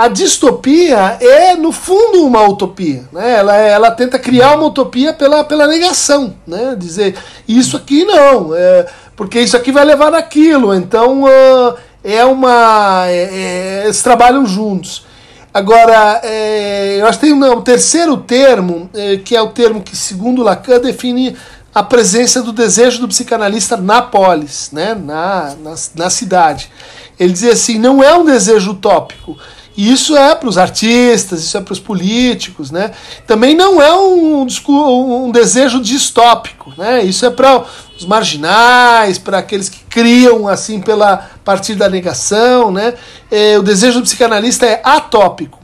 a 0.00 0.08
distopia 0.08 1.18
é, 1.20 1.54
no 1.56 1.70
fundo, 1.70 2.24
uma 2.24 2.42
utopia. 2.48 3.04
Né? 3.12 3.36
Ela, 3.36 3.54
ela 3.54 3.90
tenta 3.90 4.18
criar 4.18 4.56
uma 4.56 4.68
utopia 4.68 5.12
pela, 5.12 5.44
pela 5.44 5.66
negação. 5.66 6.34
Né? 6.46 6.74
Dizer, 6.74 7.18
isso 7.46 7.76
aqui 7.76 8.02
não, 8.06 8.54
é, 8.54 8.86
porque 9.20 9.38
isso 9.38 9.54
aqui 9.54 9.70
vai 9.70 9.84
levar 9.84 10.10
naquilo. 10.10 10.72
Então, 10.72 11.24
uh, 11.24 11.74
é 12.02 12.24
uma. 12.24 13.04
É, 13.06 13.28
é, 13.30 13.82
eles 13.84 14.02
trabalham 14.02 14.46
juntos. 14.46 15.04
Agora, 15.52 16.22
é, 16.24 16.96
eu 16.98 17.06
acho 17.06 17.20
que 17.20 17.26
tem 17.26 17.34
um 17.34 17.60
terceiro 17.60 18.16
termo, 18.16 18.88
é, 18.94 19.18
que 19.18 19.36
é 19.36 19.42
o 19.42 19.48
termo 19.48 19.82
que, 19.82 19.94
segundo 19.94 20.42
Lacan, 20.42 20.80
define 20.80 21.36
a 21.74 21.82
presença 21.82 22.40
do 22.40 22.50
desejo 22.50 23.02
do 23.02 23.08
psicanalista 23.08 23.76
na 23.76 24.00
polis, 24.00 24.70
né? 24.72 24.94
na, 24.94 25.54
na, 25.62 25.74
na 25.96 26.08
cidade. 26.08 26.72
Ele 27.18 27.34
dizia 27.34 27.52
assim: 27.52 27.78
não 27.78 28.02
é 28.02 28.16
um 28.16 28.24
desejo 28.24 28.70
utópico 28.70 29.36
isso 29.76 30.16
é 30.16 30.34
para 30.34 30.48
os 30.48 30.58
artistas, 30.58 31.40
isso 31.40 31.56
é 31.56 31.60
para 31.60 31.72
os 31.72 31.80
políticos, 31.80 32.70
né? 32.70 32.90
Também 33.26 33.54
não 33.54 33.80
é 33.80 33.94
um, 33.94 34.46
um 34.68 35.30
desejo 35.30 35.80
distópico, 35.80 36.72
né? 36.76 37.02
Isso 37.04 37.24
é 37.24 37.30
para 37.30 37.64
os 37.96 38.04
marginais, 38.04 39.16
para 39.16 39.38
aqueles 39.38 39.68
que 39.68 39.80
criam 39.84 40.48
assim 40.48 40.80
pela 40.80 41.30
partir 41.44 41.76
da 41.76 41.88
negação, 41.88 42.70
né? 42.70 42.94
É, 43.30 43.58
o 43.58 43.62
desejo 43.62 44.00
do 44.00 44.04
psicanalista 44.04 44.66
é 44.66 44.80
atópico. 44.84 45.60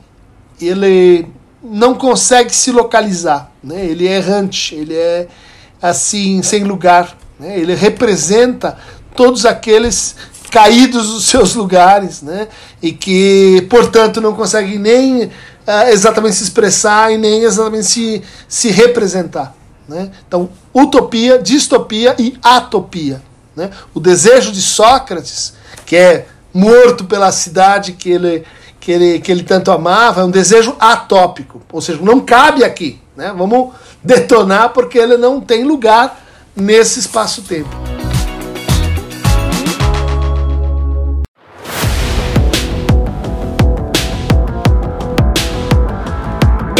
Ele 0.61 1.26
não 1.62 1.94
consegue 1.94 2.54
se 2.54 2.70
localizar, 2.70 3.50
né? 3.62 3.84
Ele 3.84 4.07
é 4.07 4.16
errante, 4.16 4.74
ele 4.74 4.94
é 4.94 5.26
assim 5.82 6.42
sem 6.42 6.62
lugar, 6.64 7.16
né? 7.38 7.59
Ele 7.59 7.74
representa 7.74 8.78
todos 9.16 9.44
aqueles 9.44 10.14
caídos 10.51 11.09
dos 11.09 11.26
seus 11.26 11.55
lugares, 11.55 12.22
né? 12.22 12.49
E 12.82 12.92
que, 12.92 13.66
portanto, 13.68 14.20
não 14.20 14.34
conseguem 14.34 14.78
nem 14.78 15.24
uh, 15.24 15.30
exatamente 15.90 16.36
se 16.36 16.44
expressar 16.44 17.12
e 17.12 17.18
nem 17.18 17.42
exatamente 17.42 17.86
se, 17.86 18.22
se 18.49 18.70
representar. 18.70 19.55
Né? 19.88 20.11
Então, 20.26 20.51
utopia, 20.74 21.38
distopia 21.38 22.14
e 22.18 22.36
atopia. 22.42 23.22
Né? 23.55 23.70
O 23.94 24.01
desejo 24.01 24.53
de 24.53 24.61
Sócrates, 24.61 25.55
que 25.84 25.97
é 25.97 26.26
morto 26.53 27.05
pela 27.05 27.30
cidade 27.30 27.92
que 27.92 28.11
ele, 28.11 28.44
que 28.80 28.90
ele, 28.90 29.20
que 29.20 29.30
ele 29.30 29.42
tanto 29.42 29.70
amava, 29.70 30.22
é 30.22 30.24
um 30.24 30.30
desejo 30.30 30.74
atópico, 30.78 31.62
ou 31.72 31.80
seja, 31.80 32.01
não 32.03 32.20
cabe 32.20 32.64
aqui. 32.64 33.01
Né? 33.16 33.32
Vamos 33.36 33.74
detonar 34.03 34.70
porque 34.70 34.99
ele 34.99 35.16
não 35.16 35.40
tem 35.40 35.64
lugar 35.64 36.20
nesse 36.55 36.99
espaço-tempo. 37.01 37.86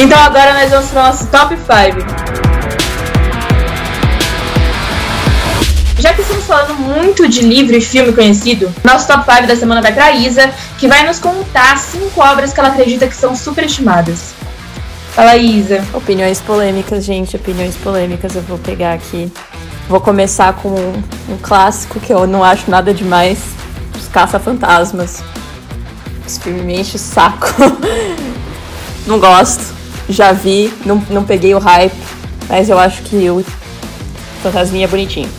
Então 0.07 0.21
agora 0.21 0.55
nós 0.55 0.71
vamos 0.71 0.87
para 0.91 1.01
o 1.01 1.07
nosso 1.07 1.27
top 1.27 1.57
5. 1.57 1.67
Já 5.99 6.15
que 6.15 6.21
estamos 6.21 6.45
falando 6.45 6.75
muito 6.75 7.27
de 7.27 7.41
livro 7.41 7.75
e 7.75 7.81
filme 7.81 8.13
conhecido, 8.13 8.73
nosso 8.85 9.09
top 9.09 9.25
5 9.29 9.49
da 9.49 9.57
semana 9.57 9.83
vai 9.83 9.93
para 9.93 10.13
Isa, 10.13 10.49
que 10.79 10.87
vai 10.87 11.05
nos 11.05 11.19
contar 11.19 11.77
cinco 11.79 12.21
obras 12.21 12.53
que 12.53 12.61
ela 12.61 12.69
acredita 12.69 13.09
que 13.09 13.17
são 13.17 13.35
superestimadas. 13.35 14.33
Fala, 15.11 15.37
Isa. 15.37 15.85
Opiniões 15.93 16.41
polêmicas, 16.41 17.05
gente, 17.05 17.35
opiniões 17.35 17.75
polêmicas. 17.75 18.37
Eu 18.37 18.43
vou 18.43 18.59
pegar 18.59 18.93
aqui. 18.93 19.33
Vou 19.89 20.01
começar 20.01 20.53
com 20.53 20.69
um, 20.69 21.03
um 21.31 21.39
clássico 21.43 21.99
que 21.99 22.13
eu 22.13 22.29
não 22.29 22.45
acho 22.45 22.71
nada 22.71 22.95
demais: 22.95 23.41
Os 23.99 24.07
Caça-Fantasmas. 24.07 25.25
Esse 26.25 26.39
filme 26.39 26.63
me 26.63 26.81
enche 26.81 26.95
o 26.95 26.99
saco. 27.01 27.49
não 29.05 29.19
gosto 29.19 29.76
já 30.09 30.33
vi, 30.33 30.73
não, 30.85 31.03
não 31.11 31.25
peguei 31.25 31.55
o 31.55 31.59
hype, 31.59 31.95
mas 32.49 32.69
eu 32.69 32.79
acho 32.79 33.03
que 33.03 33.29
o 33.29 33.45
Fantasminha 34.43 34.85
é 34.85 34.89
bonitinho. 34.89 35.31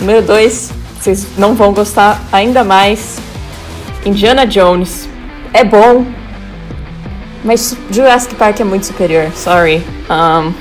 Número 0.00 0.22
2, 0.22 0.72
vocês 0.98 1.26
não 1.36 1.54
vão 1.54 1.72
gostar 1.72 2.22
ainda 2.32 2.64
mais. 2.64 3.18
Indiana 4.04 4.46
Jones 4.46 5.08
é 5.52 5.64
bom, 5.64 6.06
mas 7.44 7.76
Jurassic 7.90 8.34
Park 8.34 8.60
é 8.60 8.64
muito 8.64 8.86
superior, 8.86 9.30
sorry. 9.34 9.82
Um, 10.08 10.52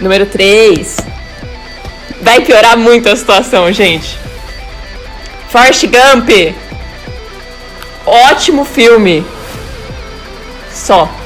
número 0.00 0.26
3, 0.26 0.96
vai 2.22 2.40
piorar 2.40 2.76
muito 2.76 3.08
a 3.08 3.16
situação, 3.16 3.72
gente. 3.72 4.18
Forrest 5.48 5.84
Gump, 5.86 6.54
ótimo 8.06 8.64
filme. 8.64 9.24
Só. 10.72 11.17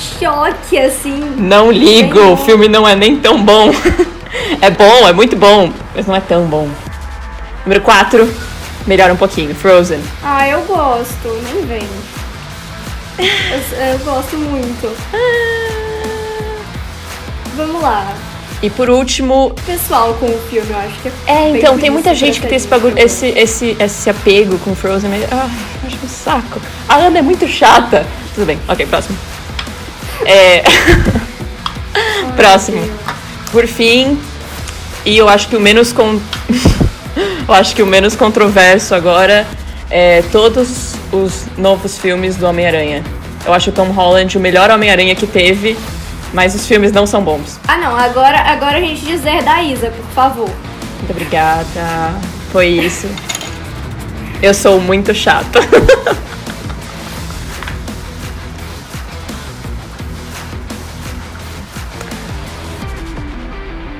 Choque, 0.00 0.78
assim. 0.78 1.20
Não 1.36 1.70
ligo, 1.70 2.18
o 2.32 2.36
filme 2.36 2.68
não 2.68 2.88
é 2.88 2.96
nem 2.96 3.16
tão 3.16 3.42
bom. 3.42 3.70
é 4.60 4.70
bom, 4.70 5.08
é 5.08 5.12
muito 5.12 5.36
bom, 5.36 5.72
mas 5.94 6.06
não 6.06 6.16
é 6.16 6.20
tão 6.20 6.46
bom. 6.46 6.68
Número 7.64 7.82
4, 7.82 8.34
melhora 8.86 9.12
um 9.12 9.16
pouquinho, 9.16 9.54
Frozen. 9.54 10.00
Ah, 10.22 10.48
eu 10.48 10.62
gosto, 10.62 11.28
nem 11.52 11.66
vem. 11.66 11.88
Eu, 13.18 13.86
eu 13.92 13.98
gosto 13.98 14.36
muito. 14.36 14.96
Vamos 17.54 17.82
lá. 17.82 18.14
E 18.62 18.68
por 18.68 18.90
último. 18.90 19.54
Pessoal 19.66 20.14
com 20.14 20.26
o 20.26 20.38
filme, 20.50 20.70
eu 20.70 20.78
acho 20.78 21.00
que 21.00 21.08
é. 21.08 21.12
É, 21.26 21.50
então, 21.50 21.78
tem 21.78 21.90
muita 21.90 22.14
gente 22.14 22.40
que 22.40 22.46
tem 22.46 22.56
esse, 22.56 22.68
bagulho, 22.68 22.98
esse, 22.98 23.26
esse, 23.28 23.76
esse 23.78 24.10
apego 24.10 24.58
com 24.58 24.74
Frozen, 24.74 25.10
mas. 25.10 25.24
Ah, 25.32 25.48
eu 25.82 25.88
acho 25.88 26.04
um 26.04 26.08
saco. 26.08 26.60
A 26.88 26.96
Ana 26.96 27.18
é 27.18 27.22
muito 27.22 27.46
chata. 27.48 28.06
Tudo 28.34 28.46
bem, 28.46 28.58
ok, 28.68 28.86
próximo. 28.86 29.18
É. 30.24 30.62
próximo. 32.36 32.82
Por 33.50 33.66
fim, 33.66 34.18
e 35.04 35.16
eu 35.16 35.28
acho 35.28 35.48
que 35.48 35.56
o 35.56 35.60
menos 35.60 35.92
com. 35.92 36.20
eu 37.48 37.54
acho 37.54 37.74
que 37.74 37.82
o 37.82 37.86
menos 37.86 38.14
controverso 38.14 38.94
agora 38.94 39.46
é 39.90 40.22
todos 40.30 40.94
os 41.12 41.46
novos 41.56 41.98
filmes 41.98 42.36
do 42.36 42.46
Homem-Aranha. 42.46 43.02
Eu 43.44 43.52
acho 43.52 43.70
o 43.70 43.72
Tom 43.72 43.90
Holland 43.90 44.36
o 44.36 44.40
melhor 44.40 44.70
Homem-Aranha 44.70 45.14
que 45.14 45.26
teve 45.26 45.76
mas 46.32 46.54
os 46.54 46.66
filmes 46.66 46.92
não 46.92 47.06
são 47.06 47.22
bons. 47.22 47.58
Ah, 47.66 47.76
não. 47.76 47.96
Agora, 47.96 48.38
agora 48.38 48.78
a 48.78 48.80
gente 48.80 49.04
dizer 49.04 49.42
da 49.42 49.62
Isa, 49.62 49.90
por 49.90 50.06
favor. 50.14 50.50
Muito 50.98 51.10
obrigada. 51.10 52.14
Foi 52.52 52.68
isso. 52.68 53.08
Eu 54.42 54.54
sou 54.54 54.80
muito 54.80 55.12
chata. 55.14 55.60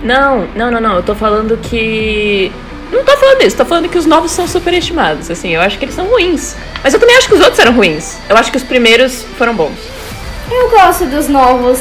Não, 0.03 0.46
não, 0.55 0.70
não, 0.70 0.80
não. 0.80 0.96
Eu 0.96 1.03
tô 1.03 1.14
falando 1.14 1.57
que. 1.59 2.51
Não 2.90 3.05
tô 3.05 3.16
falando 3.16 3.42
isso, 3.42 3.57
tô 3.57 3.64
falando 3.64 3.88
que 3.88 3.98
os 3.98 4.07
novos 4.07 4.32
são 4.32 4.48
superestimados. 4.48 5.30
Assim, 5.30 5.51
eu 5.55 5.61
acho 5.61 5.78
que 5.78 5.84
eles 5.84 5.94
são 5.94 6.07
ruins. 6.07 6.57
Mas 6.82 6.92
eu 6.92 6.98
também 6.98 7.16
acho 7.16 7.28
que 7.28 7.34
os 7.34 7.40
outros 7.40 7.59
eram 7.59 7.72
ruins. 7.72 8.18
Eu 8.28 8.36
acho 8.36 8.51
que 8.51 8.57
os 8.57 8.64
primeiros 8.64 9.22
foram 9.38 9.55
bons. 9.55 9.78
Eu 10.51 10.70
gosto 10.70 11.07
dos 11.07 11.28
novos. 11.28 11.80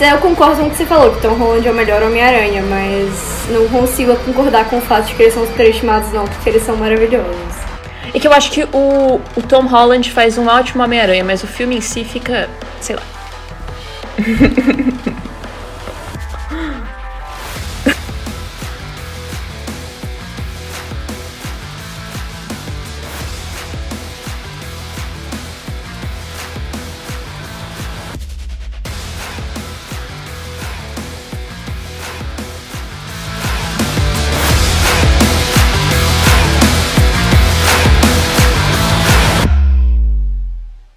Eu 0.00 0.18
concordo 0.18 0.60
com 0.60 0.68
o 0.68 0.70
que 0.70 0.76
você 0.76 0.86
falou, 0.86 1.12
que 1.12 1.20
Tom 1.20 1.34
Holland 1.34 1.66
é 1.66 1.70
o 1.72 1.74
melhor 1.74 2.00
Homem-Aranha, 2.04 2.62
mas 2.62 3.10
não 3.50 3.66
consigo 3.68 4.14
concordar 4.18 4.66
com 4.66 4.78
o 4.78 4.80
fato 4.80 5.06
de 5.08 5.14
que 5.14 5.22
eles 5.24 5.34
são 5.34 5.44
superestimados, 5.44 6.12
não, 6.12 6.24
porque 6.24 6.48
eles 6.50 6.62
são 6.62 6.76
maravilhosos. 6.76 7.34
É 8.14 8.20
que 8.20 8.26
eu 8.26 8.32
acho 8.32 8.52
que 8.52 8.62
o, 8.72 9.20
o 9.36 9.42
Tom 9.42 9.66
Holland 9.66 10.08
faz 10.12 10.38
um 10.38 10.46
ótimo 10.46 10.84
Homem-Aranha, 10.84 11.24
mas 11.24 11.42
o 11.42 11.48
filme 11.48 11.76
em 11.76 11.80
si 11.80 12.04
fica. 12.04 12.48
sei 12.80 12.94
lá. 12.94 13.02